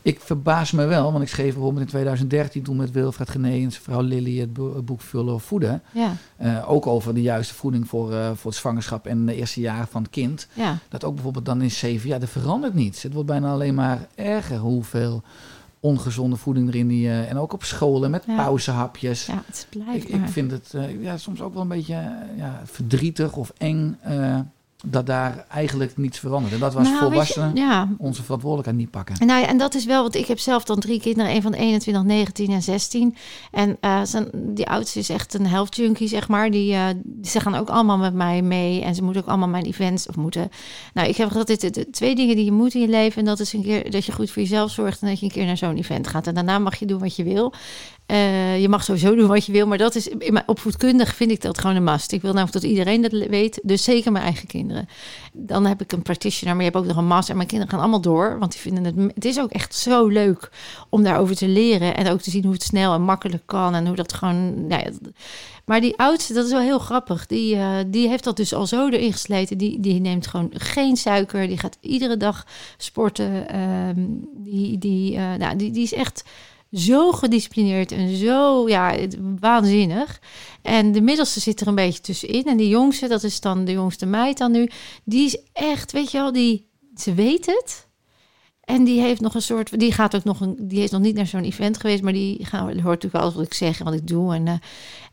ik 0.07 0.21
verbaas 0.21 0.71
me 0.73 0.85
wel, 0.85 1.11
want 1.13 1.23
ik 1.23 1.29
schreef 1.31 1.53
bijvoorbeeld 1.53 1.83
in 1.85 1.89
2013 1.91 2.63
toen 2.63 2.77
met 2.77 2.91
Wilfred 2.91 3.31
Gené 3.31 3.51
en 3.51 3.71
zijn 3.71 3.83
vrouw 3.83 4.01
Lily 4.01 4.39
het 4.41 4.53
bo- 4.53 4.83
boek 4.83 5.01
Vullen 5.01 5.35
of 5.35 5.43
Voeden. 5.43 5.83
Ja, 5.93 6.13
Eh, 6.37 6.71
ook 6.71 6.87
over 6.87 7.15
de 7.15 7.23
juiste 7.23 7.55
voeding 7.55 7.89
voor, 7.89 8.13
eh, 8.15 8.31
voor 8.35 8.51
het 8.51 8.61
zwangerschap 8.61 9.07
en 9.07 9.27
de 9.27 9.35
eerste 9.35 9.61
jaren 9.61 9.89
van 9.89 10.03
het 10.03 10.11
kind. 10.11 10.49
ja. 10.53 10.79
Dat 10.89 11.05
ook 11.05 11.15
bijvoorbeeld 11.15 11.45
dan 11.45 11.63
in 11.63 11.71
zeven 11.71 12.09
jaar, 12.09 12.21
er 12.23 12.29
verandert 12.29 12.75
niets. 12.75 13.03
Het 13.03 13.13
wordt 13.13 13.29
bijna 13.29 13.51
alleen 13.53 13.75
maar 13.75 14.07
erger 14.15 14.59
hoeveel 14.59 15.23
ongezonde 15.81 16.37
voeding 16.37 16.69
erin 16.69 16.89
die... 16.89 17.09
eh, 17.09 17.31
en 17.31 17.39
ook 17.39 17.53
op 17.53 17.65
scholen 17.65 18.11
met 18.11 18.25
Ja. 18.27 18.37
pauzehapjes. 18.37 19.27
ja 19.27 19.43
het 19.47 19.67
blijft 19.71 20.09
Ik, 20.09 20.15
ik 20.15 20.29
vind 20.29 20.51
het 20.51 20.75
ja, 21.01 21.17
soms 21.17 21.41
ook 21.41 21.53
wel 21.53 21.63
een 21.63 21.69
beetje 21.69 22.13
ja, 22.37 22.61
verdrietig 22.65 23.37
of 23.37 23.53
eng 23.59 23.99
dat 24.85 25.07
daar 25.07 25.45
eigenlijk 25.49 25.97
niets 25.97 26.19
verandert. 26.19 26.55
En 26.55 26.61
dat 26.61 26.75
was 26.75 26.83
Nou, 26.83 26.95
je, 26.95 27.01
volwassenen 27.01 27.57
ja, 27.57 27.89
onze 27.99 28.23
verantwoordelijkheid 28.23 28.79
niet 28.79 28.91
pakken. 28.91 29.27
Nou 29.27 29.41
ja, 29.41 29.47
en 29.47 29.59
dat 29.59 29.75
is 29.75 29.85
wel, 29.85 30.03
want 30.03 30.15
ik 30.15 30.27
heb 30.27 30.39
zelf 30.39 30.65
dan 30.65 30.81
drie 30.81 31.01
kinderen, 31.01 31.35
een 31.35 31.43
van 31.43 31.53
21, 31.53 32.05
19 32.05 32.51
en 32.51 32.63
16. 32.63 33.17
En 33.51 33.77
eh, 33.81 34.01
zijn, 34.05 34.29
die 34.33 34.67
oudste 34.67 34.99
is 34.99 35.09
echt 35.09 35.35
een 35.35 35.47
health 35.47 35.77
junkie, 35.77 36.09
zeg 36.09 36.29
maar. 36.29 36.51
Die, 36.51 36.73
eh, 36.73 36.87
ze 37.23 37.41
gaan 37.41 37.55
ook 37.55 37.69
allemaal 37.69 37.99
met 37.99 38.15
mij 38.15 38.43
mee 38.43 38.83
en 38.83 38.95
ze 38.95 39.03
moeten 39.03 39.23
ook 39.23 39.29
allemaal 39.29 39.49
mijn 39.49 39.65
events 39.65 40.09
of 40.09 40.17
moeten. 40.17 40.51
Nou, 40.95 41.09
ik 41.09 41.17
heb 41.17 41.35
altijd 41.35 41.61
de, 41.61 41.71
de 41.71 41.91
twee 41.91 42.15
dingen 42.15 42.37
die 42.37 42.45
je 42.45 42.53
moet 42.53 42.75
in 42.75 42.81
je 42.81 42.89
leven. 42.89 43.19
En 43.19 43.25
dat 43.25 43.41
is 43.41 43.53
een 43.53 43.63
keer 43.63 43.91
dat 43.91 44.05
je 44.05 44.13
goed 44.13 44.31
voor 44.31 44.43
jezelf 44.43 44.71
zorgt 44.71 45.03
en 45.03 45.09
dat 45.09 45.19
je 45.19 45.25
een 45.27 45.33
keer 45.33 45.47
naar 45.47 45.57
zo'n 45.57 45.77
event 45.77 46.07
gaat. 46.07 46.27
En 46.27 46.35
daarna 46.35 46.59
mag 46.59 46.77
je 46.77 46.87
doen 46.87 47.01
wat 47.01 47.17
je 47.17 47.25
wil. 47.25 47.53
Eh, 48.07 48.61
je 48.61 48.69
mag 48.69 48.85
sowieso 48.85 49.15
doen 49.15 49.27
wat 49.27 49.47
je 49.47 49.53
wil, 49.53 49.67
maar 49.67 49.79
dat 49.79 49.95
is 49.95 50.09
opvoedkundig 50.47 51.15
vind 51.15 51.31
ik 51.31 51.41
dat 51.41 51.59
gewoon 51.59 51.77
een 51.77 51.85
must. 51.85 52.13
Ik 52.13 52.23
wil 52.23 52.33
namelijk 52.33 52.53
dat 52.53 52.71
iedereen 52.71 53.03
dat 53.03 53.13
weet, 53.13 53.61
dus 53.63 53.85
zeker 53.85 54.13
mijn 54.13 54.25
eigen 54.25 54.47
kinderen. 54.47 54.89
Dan 55.33 55.67
heb 55.67 55.81
ik 55.81 55.93
een 55.93 56.03
practitioner, 56.03 56.55
maar 56.55 56.65
je 56.65 56.71
hebt 56.71 56.83
ook 56.83 56.89
nog 56.89 56.97
een 56.97 57.07
master. 57.07 57.31
En 57.31 57.37
mijn 57.37 57.49
kinderen 57.49 57.73
gaan 57.73 57.83
allemaal 57.83 58.01
door, 58.01 58.39
want 58.39 58.53
die 58.53 58.61
vinden 58.61 58.85
het. 58.85 59.15
Het 59.15 59.25
is 59.25 59.41
ook 59.41 59.51
echt 59.51 59.75
zo 59.75 60.07
leuk 60.07 60.51
om 60.89 61.03
daarover 61.03 61.37
te 61.37 61.49
leren 61.49 61.97
en 61.97 62.09
ook 62.09 62.21
te 62.21 62.31
zien 62.31 62.45
hoe 62.45 62.53
het 62.53 62.63
snel 62.63 62.95
en 62.95 63.03
makkelijk 63.03 63.43
kan 63.47 63.75
en 63.75 63.87
hoe 63.87 63.97
dat 63.97 64.13
gewoon. 64.13 64.67
Nou 64.67 64.83
ja, 64.83 64.91
maar 65.65 65.81
die 65.81 65.97
oudste, 65.97 66.33
dat 66.33 66.45
is 66.45 66.53
wel 66.53 66.61
heel 66.61 66.79
grappig. 66.79 67.27
Die, 67.27 67.57
eh, 67.57 67.77
die 67.87 68.09
heeft 68.09 68.25
dat 68.25 68.37
dus 68.37 68.55
al 68.55 68.67
zo 68.67 68.89
erin 68.89 69.13
gesleten. 69.13 69.59
Die, 69.59 69.81
die 69.81 70.01
neemt 70.01 70.27
gewoon 70.27 70.51
geen 70.53 70.97
suiker. 70.97 71.47
Die 71.47 71.59
gaat 71.59 71.79
iedere 71.81 72.17
dag 72.17 72.47
sporten. 72.77 73.49
Ehm, 73.49 74.05
die, 74.35 74.79
die, 74.79 75.17
eh, 75.17 75.35
nou, 75.35 75.57
die, 75.57 75.71
die 75.71 75.83
is 75.83 75.93
echt 75.93 76.25
zo 76.73 77.13
gedisciplineerd 77.13 77.93
en 77.93 78.17
zo 78.17 78.69
ja, 78.69 78.97
waanzinnig. 79.41 80.21
En 80.63 80.93
de 80.93 81.01
middelste 81.01 81.41
zit 81.41 81.61
er 81.61 81.67
een 81.67 81.75
beetje 81.75 82.01
tussenin. 82.01 82.45
En 82.45 82.57
die 82.57 82.69
jongste, 82.69 83.09
dat 83.09 83.23
is 83.23 83.41
dan 83.41 83.65
de 83.65 83.73
jongste 83.73 84.07
meid 84.07 84.39
dan 84.39 84.53
nu. 84.53 84.69
Die 85.05 85.27
is 85.27 85.39
echt, 85.53 85.93
weet 85.93 86.11
je 86.11 86.19
wel, 86.19 86.33
die, 86.33 86.69
ze 86.97 87.15
weet 87.15 87.47
het. 87.47 87.87
En 88.61 88.85
die 88.85 89.01
heeft 89.01 89.21
nog 89.21 89.35
een 89.35 89.43
soort, 89.43 89.79
die 89.79 89.93
gaat 89.93 90.17
ook 90.17 90.25
nog 90.25 90.41
een, 90.41 90.57
die 90.61 90.83
is 90.83 90.91
nog 90.91 91.01
niet 91.01 91.15
naar 91.15 91.27
zo'n 91.27 91.45
event 91.45 91.81
geweest, 91.81 92.03
maar 92.03 92.13
die 92.13 92.45
gaan, 92.45 92.63
hoort 92.63 92.85
natuurlijk 92.85 93.23
alles 93.23 93.35
wat 93.35 93.45
ik 93.45 93.55
zeg 93.55 93.79
en 93.79 93.85
wat 93.85 93.95
ik 93.95 94.07
doe. 94.07 94.35
En, 94.35 94.47
eh, 94.47 94.55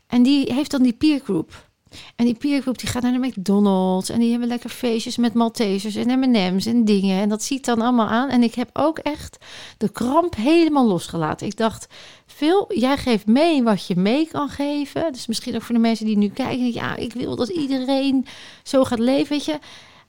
en 0.06 0.22
die 0.22 0.52
heeft 0.52 0.70
dan 0.70 0.82
die 0.82 0.92
peergroep. 0.92 1.70
En 2.16 2.24
die 2.24 2.34
peergroep 2.34 2.78
die 2.78 2.88
gaat 2.88 3.02
naar 3.02 3.12
de 3.12 3.26
McDonald's 3.26 4.08
en 4.08 4.18
die 4.20 4.30
hebben 4.30 4.48
lekker 4.48 4.70
feestjes 4.70 5.16
met 5.16 5.34
Maltesers 5.34 5.94
en 5.94 6.18
M&M's 6.18 6.66
en 6.66 6.84
dingen. 6.84 7.20
En 7.20 7.28
dat 7.28 7.42
ziet 7.42 7.64
dan 7.64 7.80
allemaal 7.80 8.06
aan. 8.08 8.28
En 8.28 8.42
ik 8.42 8.54
heb 8.54 8.70
ook 8.72 8.98
echt 8.98 9.36
de 9.78 9.88
kramp 9.88 10.36
helemaal 10.36 10.86
losgelaten. 10.86 11.46
Ik 11.46 11.56
dacht, 11.56 11.86
Phil, 12.26 12.64
jij 12.74 12.96
geeft 12.96 13.26
mee 13.26 13.62
wat 13.62 13.86
je 13.86 13.96
mee 13.96 14.28
kan 14.28 14.48
geven. 14.48 15.12
Dus 15.12 15.26
misschien 15.26 15.54
ook 15.54 15.62
voor 15.62 15.74
de 15.74 15.80
mensen 15.80 16.06
die 16.06 16.16
nu 16.16 16.28
kijken. 16.28 16.72
Ja, 16.72 16.96
ik 16.96 17.12
wil 17.12 17.36
dat 17.36 17.48
iedereen 17.48 18.26
zo 18.62 18.84
gaat 18.84 18.98
leven, 18.98 19.28
weet 19.28 19.44
je. 19.44 19.58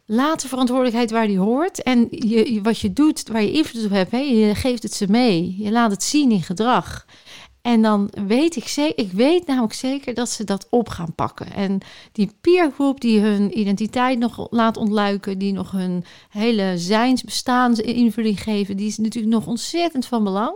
Laat 0.07 0.41
de 0.41 0.47
verantwoordelijkheid 0.47 1.11
waar 1.11 1.27
die 1.27 1.39
hoort. 1.39 1.83
En 1.83 2.07
je- 2.09 2.59
wat 2.63 2.79
je 2.79 2.93
doet, 2.93 3.27
waar 3.27 3.41
je 3.43 3.51
invloed 3.51 3.85
op 3.85 3.91
hebt, 3.91 4.11
hè, 4.11 4.17
je 4.17 4.55
geeft 4.55 4.83
het 4.83 4.93
ze 4.93 5.05
mee. 5.09 5.55
Je 5.57 5.71
laat 5.71 5.91
het 5.91 6.03
zien 6.03 6.31
in 6.31 6.41
gedrag. 6.41 7.05
En 7.65 7.81
dan 7.81 8.09
weet 8.27 8.55
ik 8.55 8.67
zeker, 8.67 9.05
ik 9.05 9.11
weet 9.11 9.47
namelijk 9.47 9.73
zeker 9.73 10.13
dat 10.13 10.29
ze 10.29 10.43
dat 10.43 10.67
op 10.69 10.89
gaan 10.89 11.13
pakken. 11.15 11.53
En 11.53 11.79
die 12.11 12.31
peergroep 12.41 13.01
die 13.01 13.19
hun 13.19 13.59
identiteit 13.59 14.19
nog 14.19 14.47
laat 14.49 14.77
ontluiken, 14.77 15.37
die 15.37 15.53
nog 15.53 15.71
hun 15.71 16.03
hele 16.29 16.73
zijnsbestaan 16.77 17.75
invulling 17.75 18.41
geven, 18.41 18.77
die 18.77 18.87
is 18.87 18.97
natuurlijk 18.97 19.33
nog 19.33 19.47
ontzettend 19.47 20.05
van 20.05 20.23
belang. 20.23 20.55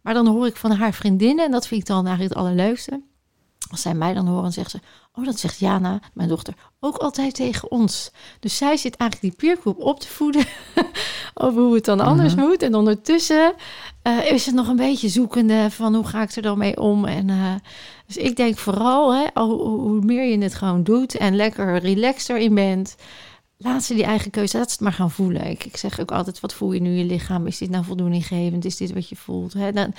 Maar 0.00 0.14
dan 0.14 0.26
hoor 0.26 0.46
ik 0.46 0.56
van 0.56 0.70
haar 0.70 0.94
vriendinnen, 0.94 1.44
en 1.44 1.50
dat 1.50 1.66
vind 1.66 1.80
ik 1.80 1.86
dan 1.86 2.06
eigenlijk 2.06 2.34
het 2.34 2.42
allerleukste. 2.42 3.00
Als 3.70 3.82
zij 3.82 3.94
mij 3.94 4.14
dan 4.14 4.26
horen, 4.26 4.52
zeggen 4.52 4.80
ze: 4.80 4.86
Oh, 5.14 5.24
dat 5.24 5.38
zegt 5.38 5.58
Jana, 5.58 6.00
mijn 6.14 6.28
dochter, 6.28 6.54
ook 6.80 6.96
altijd 6.96 7.34
tegen 7.34 7.70
ons. 7.70 8.10
Dus 8.40 8.56
zij 8.56 8.76
zit 8.76 8.96
eigenlijk 8.96 9.36
die 9.36 9.48
peergroep 9.48 9.78
op 9.80 10.00
te 10.00 10.08
voeden 10.08 10.44
over 11.34 11.62
hoe 11.62 11.74
het 11.74 11.84
dan 11.84 12.00
anders 12.00 12.34
Mhm. 12.34 12.46
moet. 12.46 12.62
En 12.62 12.74
ondertussen 12.74 13.54
eh, 14.02 14.30
is 14.32 14.46
het 14.46 14.54
nog 14.54 14.68
een 14.68 14.76
beetje 14.76 15.08
zoekende 15.08 15.70
van 15.70 15.94
hoe 15.94 16.06
ga 16.06 16.22
ik 16.22 16.30
er 16.30 16.42
dan 16.42 16.58
mee 16.58 16.80
om. 16.80 17.04
En, 17.04 17.30
eh, 17.30 17.54
dus 18.06 18.16
ik 18.16 18.36
denk 18.36 18.56
vooral, 18.58 19.14
hè, 19.14 19.24
hoe, 19.42 19.62
hoe 19.62 20.00
meer 20.00 20.24
je 20.24 20.38
het 20.38 20.54
gewoon 20.54 20.82
doet 20.82 21.16
en 21.16 21.36
lekker 21.36 21.78
relaxed 21.78 22.36
erin 22.36 22.54
bent. 22.54 22.96
Laat 23.62 23.84
ze 23.84 23.94
die 23.94 24.04
eigen 24.04 24.30
keuze, 24.30 24.56
laat 24.56 24.66
ze 24.66 24.72
het 24.72 24.80
maar 24.80 24.92
gaan 24.92 25.10
voelen. 25.10 25.46
Ik, 25.46 25.64
ik 25.64 25.76
zeg 25.76 26.00
ook 26.00 26.10
altijd, 26.10 26.40
wat 26.40 26.54
voel 26.54 26.72
je 26.72 26.80
nu 26.80 26.88
in 26.88 26.96
je 26.96 27.04
lichaam? 27.04 27.46
Is 27.46 27.58
dit 27.58 27.70
nou 27.70 27.84
voldoeninggevend? 27.84 28.64
Is 28.64 28.76
dit 28.76 28.92
wat 28.92 29.08
je 29.08 29.16
voelt? 29.16 29.52
Hè? 29.52 29.72
Dan, 29.72 29.92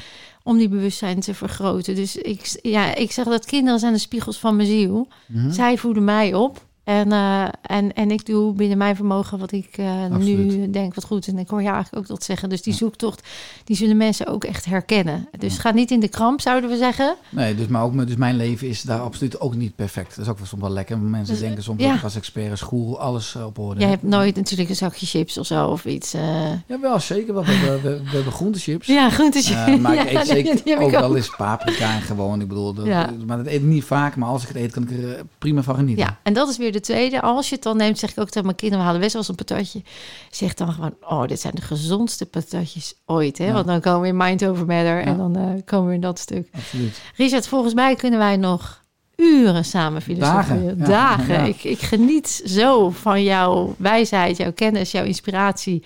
om 0.44 0.58
die 0.58 0.70
bewustzijn 0.70 1.20
te 1.20 1.34
vergroten. 1.34 1.96
Dus 1.96 2.16
ik, 2.16 2.60
ja, 2.62 2.96
ik 2.96 3.12
zeg 3.12 3.26
dat 3.26 3.46
kinderen 3.46 3.80
zijn 3.80 3.94
de 3.94 4.00
spiegels 4.00 4.40
van 4.40 4.56
mijn 4.56 4.68
ziel. 4.68 5.08
Zij 5.50 5.78
voeden 5.78 6.04
mij 6.04 6.34
op. 6.34 6.66
En, 6.84 7.12
eh, 7.12 7.44
en, 7.62 7.94
en 7.94 8.12
ik 8.12 8.26
doe 8.26 8.54
binnen 8.54 8.78
mijn 8.78 8.96
vermogen 8.96 9.40
wat 9.40 9.52
ik 9.52 9.78
eh, 9.78 10.06
nu 10.20 10.70
denk 10.70 10.96
wat 10.96 11.04
goed. 11.06 11.28
En 11.28 11.38
ik 11.38 11.48
hoor 11.50 11.62
je 11.62 11.68
eigenlijk 11.70 11.98
ook 12.04 12.08
dat 12.08 12.24
zeggen. 12.24 12.50
Dus 12.50 12.62
die 12.62 12.74
zoektocht, 12.74 13.28
die 13.64 13.76
zullen 13.76 13.98
mensen 13.98 14.28
ook 14.28 14.44
echt 14.44 14.66
herkennen. 14.66 15.28
Dus 15.38 15.58
ga 15.58 15.72
niet 15.72 15.92
in 15.92 16.00
de 16.00 16.08
kramp, 16.08 16.42
zouden 16.42 16.70
we 16.70 16.78
zeggen. 16.78 17.16
Nee, 17.30 17.56
dus, 17.56 17.68
maar 17.68 17.84
ook, 17.84 18.08
dus 18.08 18.16
mijn 18.16 18.36
leven 18.36 18.68
is 18.68 18.82
daar 18.82 19.00
absoluut 19.00 19.40
ook 19.40 19.56
niet 19.56 19.76
perfect. 19.76 20.16
Dat 20.16 20.26
is 20.26 20.32
ook 20.32 20.38
wel 20.38 20.48
soms 20.48 20.62
wel 20.62 20.72
lekker. 20.72 20.98
Mensen 21.00 21.34
Dus, 21.34 21.44
denken 21.44 21.64
soms 21.64 21.82
ja. 21.82 21.88
dat 21.88 21.98
ik 21.98 22.04
als 22.04 22.16
expert 22.16 22.62
goed 22.62 22.98
alles 22.98 23.36
eh, 23.36 23.46
op 23.46 23.58
orde. 23.60 23.80
Jij 23.80 23.90
heb. 23.90 24.02
hebt 24.02 24.14
nooit 24.14 24.36
natuurlijk 24.36 24.70
een 24.70 24.76
zakje 24.76 25.06
chips 25.06 25.38
of 25.38 25.46
zo 25.46 25.68
of 25.68 25.86
iets. 25.86 26.12
Ja, 26.12 26.80
wel 26.82 27.00
zeker. 27.00 27.34
We, 27.34 27.44
hebben- 27.46 27.82
we, 27.82 28.04
we 28.04 28.16
hebben 28.16 28.34
groentechips. 28.34 28.88
Ja, 28.88 29.10
groentes. 29.10 29.50
Eh, 29.52 29.76
maar 29.76 29.96
ja, 30.00 30.06
ik 30.06 30.18
eet 30.18 30.28
zeker 30.28 30.64
die 30.64 30.80
ook 30.80 30.92
wel 30.92 31.16
eens 31.16 31.36
paprika 31.38 31.94
en 31.96 32.02
gewoon. 32.02 32.42
Ik 32.42 32.48
bedoel, 32.48 32.74
dat, 32.74 32.86
Ja. 32.86 33.10
maar 33.26 33.38
dat 33.38 33.46
eet 33.48 33.54
ik 33.54 33.62
niet 33.62 33.84
vaak. 33.84 34.16
Maar 34.16 34.30
als 34.30 34.42
ik 34.42 34.48
het 34.48 34.58
eet, 34.58 34.72
kan 34.72 34.84
ik 34.84 34.90
er 34.92 35.22
prima 35.38 35.62
van 35.64 35.76
genieten. 35.76 36.06
Ja, 36.06 36.18
en 36.24 36.34
dat 36.34 36.50
is 36.50 36.58
weer 36.58 36.72
de 36.72 36.80
tweede. 36.82 37.22
Als 37.22 37.50
je 37.50 37.56
het 37.56 37.64
dan 37.64 37.78
neemt, 37.78 38.00
zeg 38.00 38.12
ik 38.12 38.20
ook 38.20 38.30
tegen 38.30 38.46
mijn 38.46 38.56
kinderen, 38.56 38.80
we 38.80 38.86
halen 38.86 39.02
best 39.02 39.14
wel 39.14 39.22
eens 39.22 39.32
een 39.32 39.46
patatje. 39.46 39.82
Zeg 40.30 40.54
dan 40.54 40.74
gewoon, 40.74 40.96
oh, 41.02 41.28
dit 41.28 41.40
zijn 41.40 41.56
de 41.56 41.62
gezondste 41.62 42.26
patatjes 42.26 42.94
ooit. 43.06 43.38
Hè? 43.38 43.46
Ja. 43.46 43.54
Want 43.54 43.66
dan 43.66 43.82
komen 43.82 44.02
we 44.02 44.08
in 44.08 44.18
Mind 44.18 44.46
Over 44.46 44.66
Matter 44.66 45.02
en 45.02 45.18
dan 45.18 45.36
eh, 45.36 45.62
komen 45.66 45.88
we 45.88 45.94
in 45.94 46.02
dat 46.02 46.20
stuk. 46.20 46.48
Absoluut. 46.56 47.02
Richard, 47.16 47.48
volgens 47.48 47.74
mij 47.74 47.96
kunnen 47.96 48.20
wij 48.20 48.38
nog 48.38 48.82
uren 49.16 49.66
samen 49.66 50.02
filosoferen. 50.02 50.78
Dagen, 50.78 50.78
ja. 50.78 50.86
Dagen. 50.86 51.46
Ik, 51.46 51.64
ik 51.64 51.80
geniet 51.80 52.42
zo 52.46 52.90
van 52.90 53.24
jouw 53.24 53.76
wijsheid, 53.78 54.38
jouw 54.38 54.54
kennis, 54.54 54.92
jouw 54.92 55.04
inspiratie. 55.04 55.84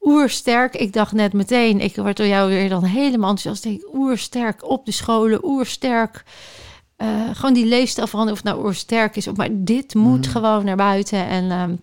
Oersterk. 0.00 0.76
Ik 0.76 0.92
dacht 0.92 1.12
net 1.12 1.32
meteen, 1.32 1.80
ik 1.80 1.96
word 1.96 2.16
door 2.16 2.26
jou 2.26 2.48
weer 2.48 2.68
dan 2.68 2.84
helemaal 2.84 3.30
enthousiast. 3.30 3.64
Ik 3.64 3.80
denk, 3.80 3.94
oersterk 3.94 4.68
op 4.68 4.86
de 4.86 4.92
scholen, 4.92 5.44
oersterk. 5.44 6.24
Eh, 6.96 7.08
gewoon 7.32 7.54
die 7.54 7.66
leefstijl 7.66 8.06
veranderen, 8.06 8.38
of 8.40 8.44
het 8.46 8.54
nou 8.54 8.66
oersterk 8.66 9.16
is. 9.16 9.28
Of, 9.28 9.36
maar 9.36 9.48
dit 9.52 9.94
moet 9.94 10.20
Mhm. 10.20 10.30
gewoon 10.30 10.64
naar 10.64 10.76
buiten. 10.76 11.26
En 11.26 11.50
ehm, 11.50 11.74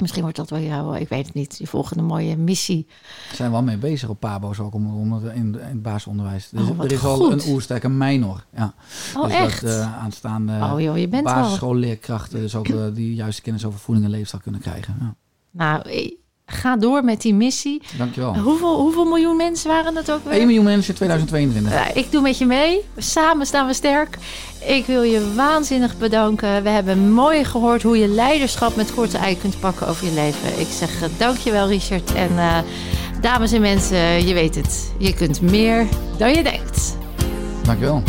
misschien 0.00 0.22
wordt 0.22 0.36
dat 0.36 0.50
wel 0.50 0.60
jouw, 0.60 0.94
ik 0.94 1.08
weet 1.08 1.26
het 1.26 1.34
niet, 1.34 1.56
je 1.58 1.66
volgende 1.66 2.02
mooie 2.02 2.36
missie. 2.36 2.86
We 3.30 3.36
zijn 3.36 3.50
wel 3.50 3.62
mee 3.62 3.76
bezig 3.76 4.08
op 4.08 4.20
Pabo's 4.20 4.58
ook 4.58 4.74
om, 4.74 4.94
om 5.00 5.28
in, 5.28 5.32
in 5.34 5.54
het 5.60 5.82
basisonderwijs. 5.82 6.48
Dus 6.48 6.68
Oh, 6.68 6.76
wat 6.76 6.86
er 6.86 6.92
is 6.92 7.04
al 7.04 7.16
goed. 7.16 7.32
een 7.44 7.52
oersterke 7.52 7.88
minor. 7.88 8.44
Ja. 8.56 8.74
Oh, 9.16 9.22
dus 9.24 9.32
echt? 9.32 9.60
Dat 9.62 9.70
uh, 9.70 9.98
aanstaande 10.02 10.52
oh 10.52 10.80
joh, 10.80 10.98
je 10.98 11.08
bent 11.08 11.24
basisschoolleerkrachten 11.24 12.40
dus 12.40 12.54
ook 12.54 12.68
uh, 12.68 12.84
die 12.94 13.14
juiste 13.14 13.42
kennis 13.42 13.64
over 13.64 13.78
voeding 13.78 14.06
en 14.06 14.12
leefstijl 14.12 14.42
kunnen 14.42 14.60
krijgen. 14.60 14.96
Ja. 15.00 15.14
Nou, 15.50 15.82
ga 16.50 16.76
door 16.76 17.04
met 17.04 17.20
die 17.20 17.34
missie. 17.34 17.82
Dankjewel. 17.98 18.36
Hoeveel, 18.36 18.80
hoeveel 18.80 19.04
miljoen 19.04 19.36
mensen 19.36 19.68
waren 19.68 19.96
het 19.96 20.10
ook 20.10 20.24
weer? 20.24 20.32
1 20.32 20.46
miljoen 20.46 20.64
mensen 20.64 20.88
in 20.90 20.94
2022. 20.94 21.72
Ja, 21.72 21.94
ik 21.94 22.12
doe 22.12 22.22
met 22.22 22.38
je 22.38 22.46
mee. 22.46 22.84
Samen 22.96 23.46
staan 23.46 23.66
we 23.66 23.74
sterk. 23.74 24.18
Ik 24.66 24.86
wil 24.86 25.02
je 25.02 25.34
waanzinnig 25.34 25.98
bedanken. 25.98 26.62
We 26.62 26.68
hebben 26.68 27.12
mooi 27.12 27.44
gehoord 27.44 27.82
hoe 27.82 27.98
je 27.98 28.08
leiderschap 28.08 28.76
met 28.76 28.94
korte 28.94 29.18
ei 29.18 29.38
kunt 29.38 29.60
pakken 29.60 29.86
over 29.88 30.06
je 30.06 30.12
leven. 30.12 30.60
Ik 30.60 30.68
zeg 30.70 31.02
uh, 31.02 31.08
dankjewel 31.18 31.68
Richard. 31.68 32.14
En 32.14 32.30
uh, 32.32 32.58
dames 33.20 33.52
en 33.52 33.60
mensen, 33.60 34.26
je 34.26 34.34
weet 34.34 34.54
het. 34.54 34.92
Je 34.98 35.14
kunt 35.14 35.40
meer 35.40 35.86
dan 36.18 36.34
je 36.34 36.42
denkt. 36.42 36.96
Dankjewel. 37.62 38.02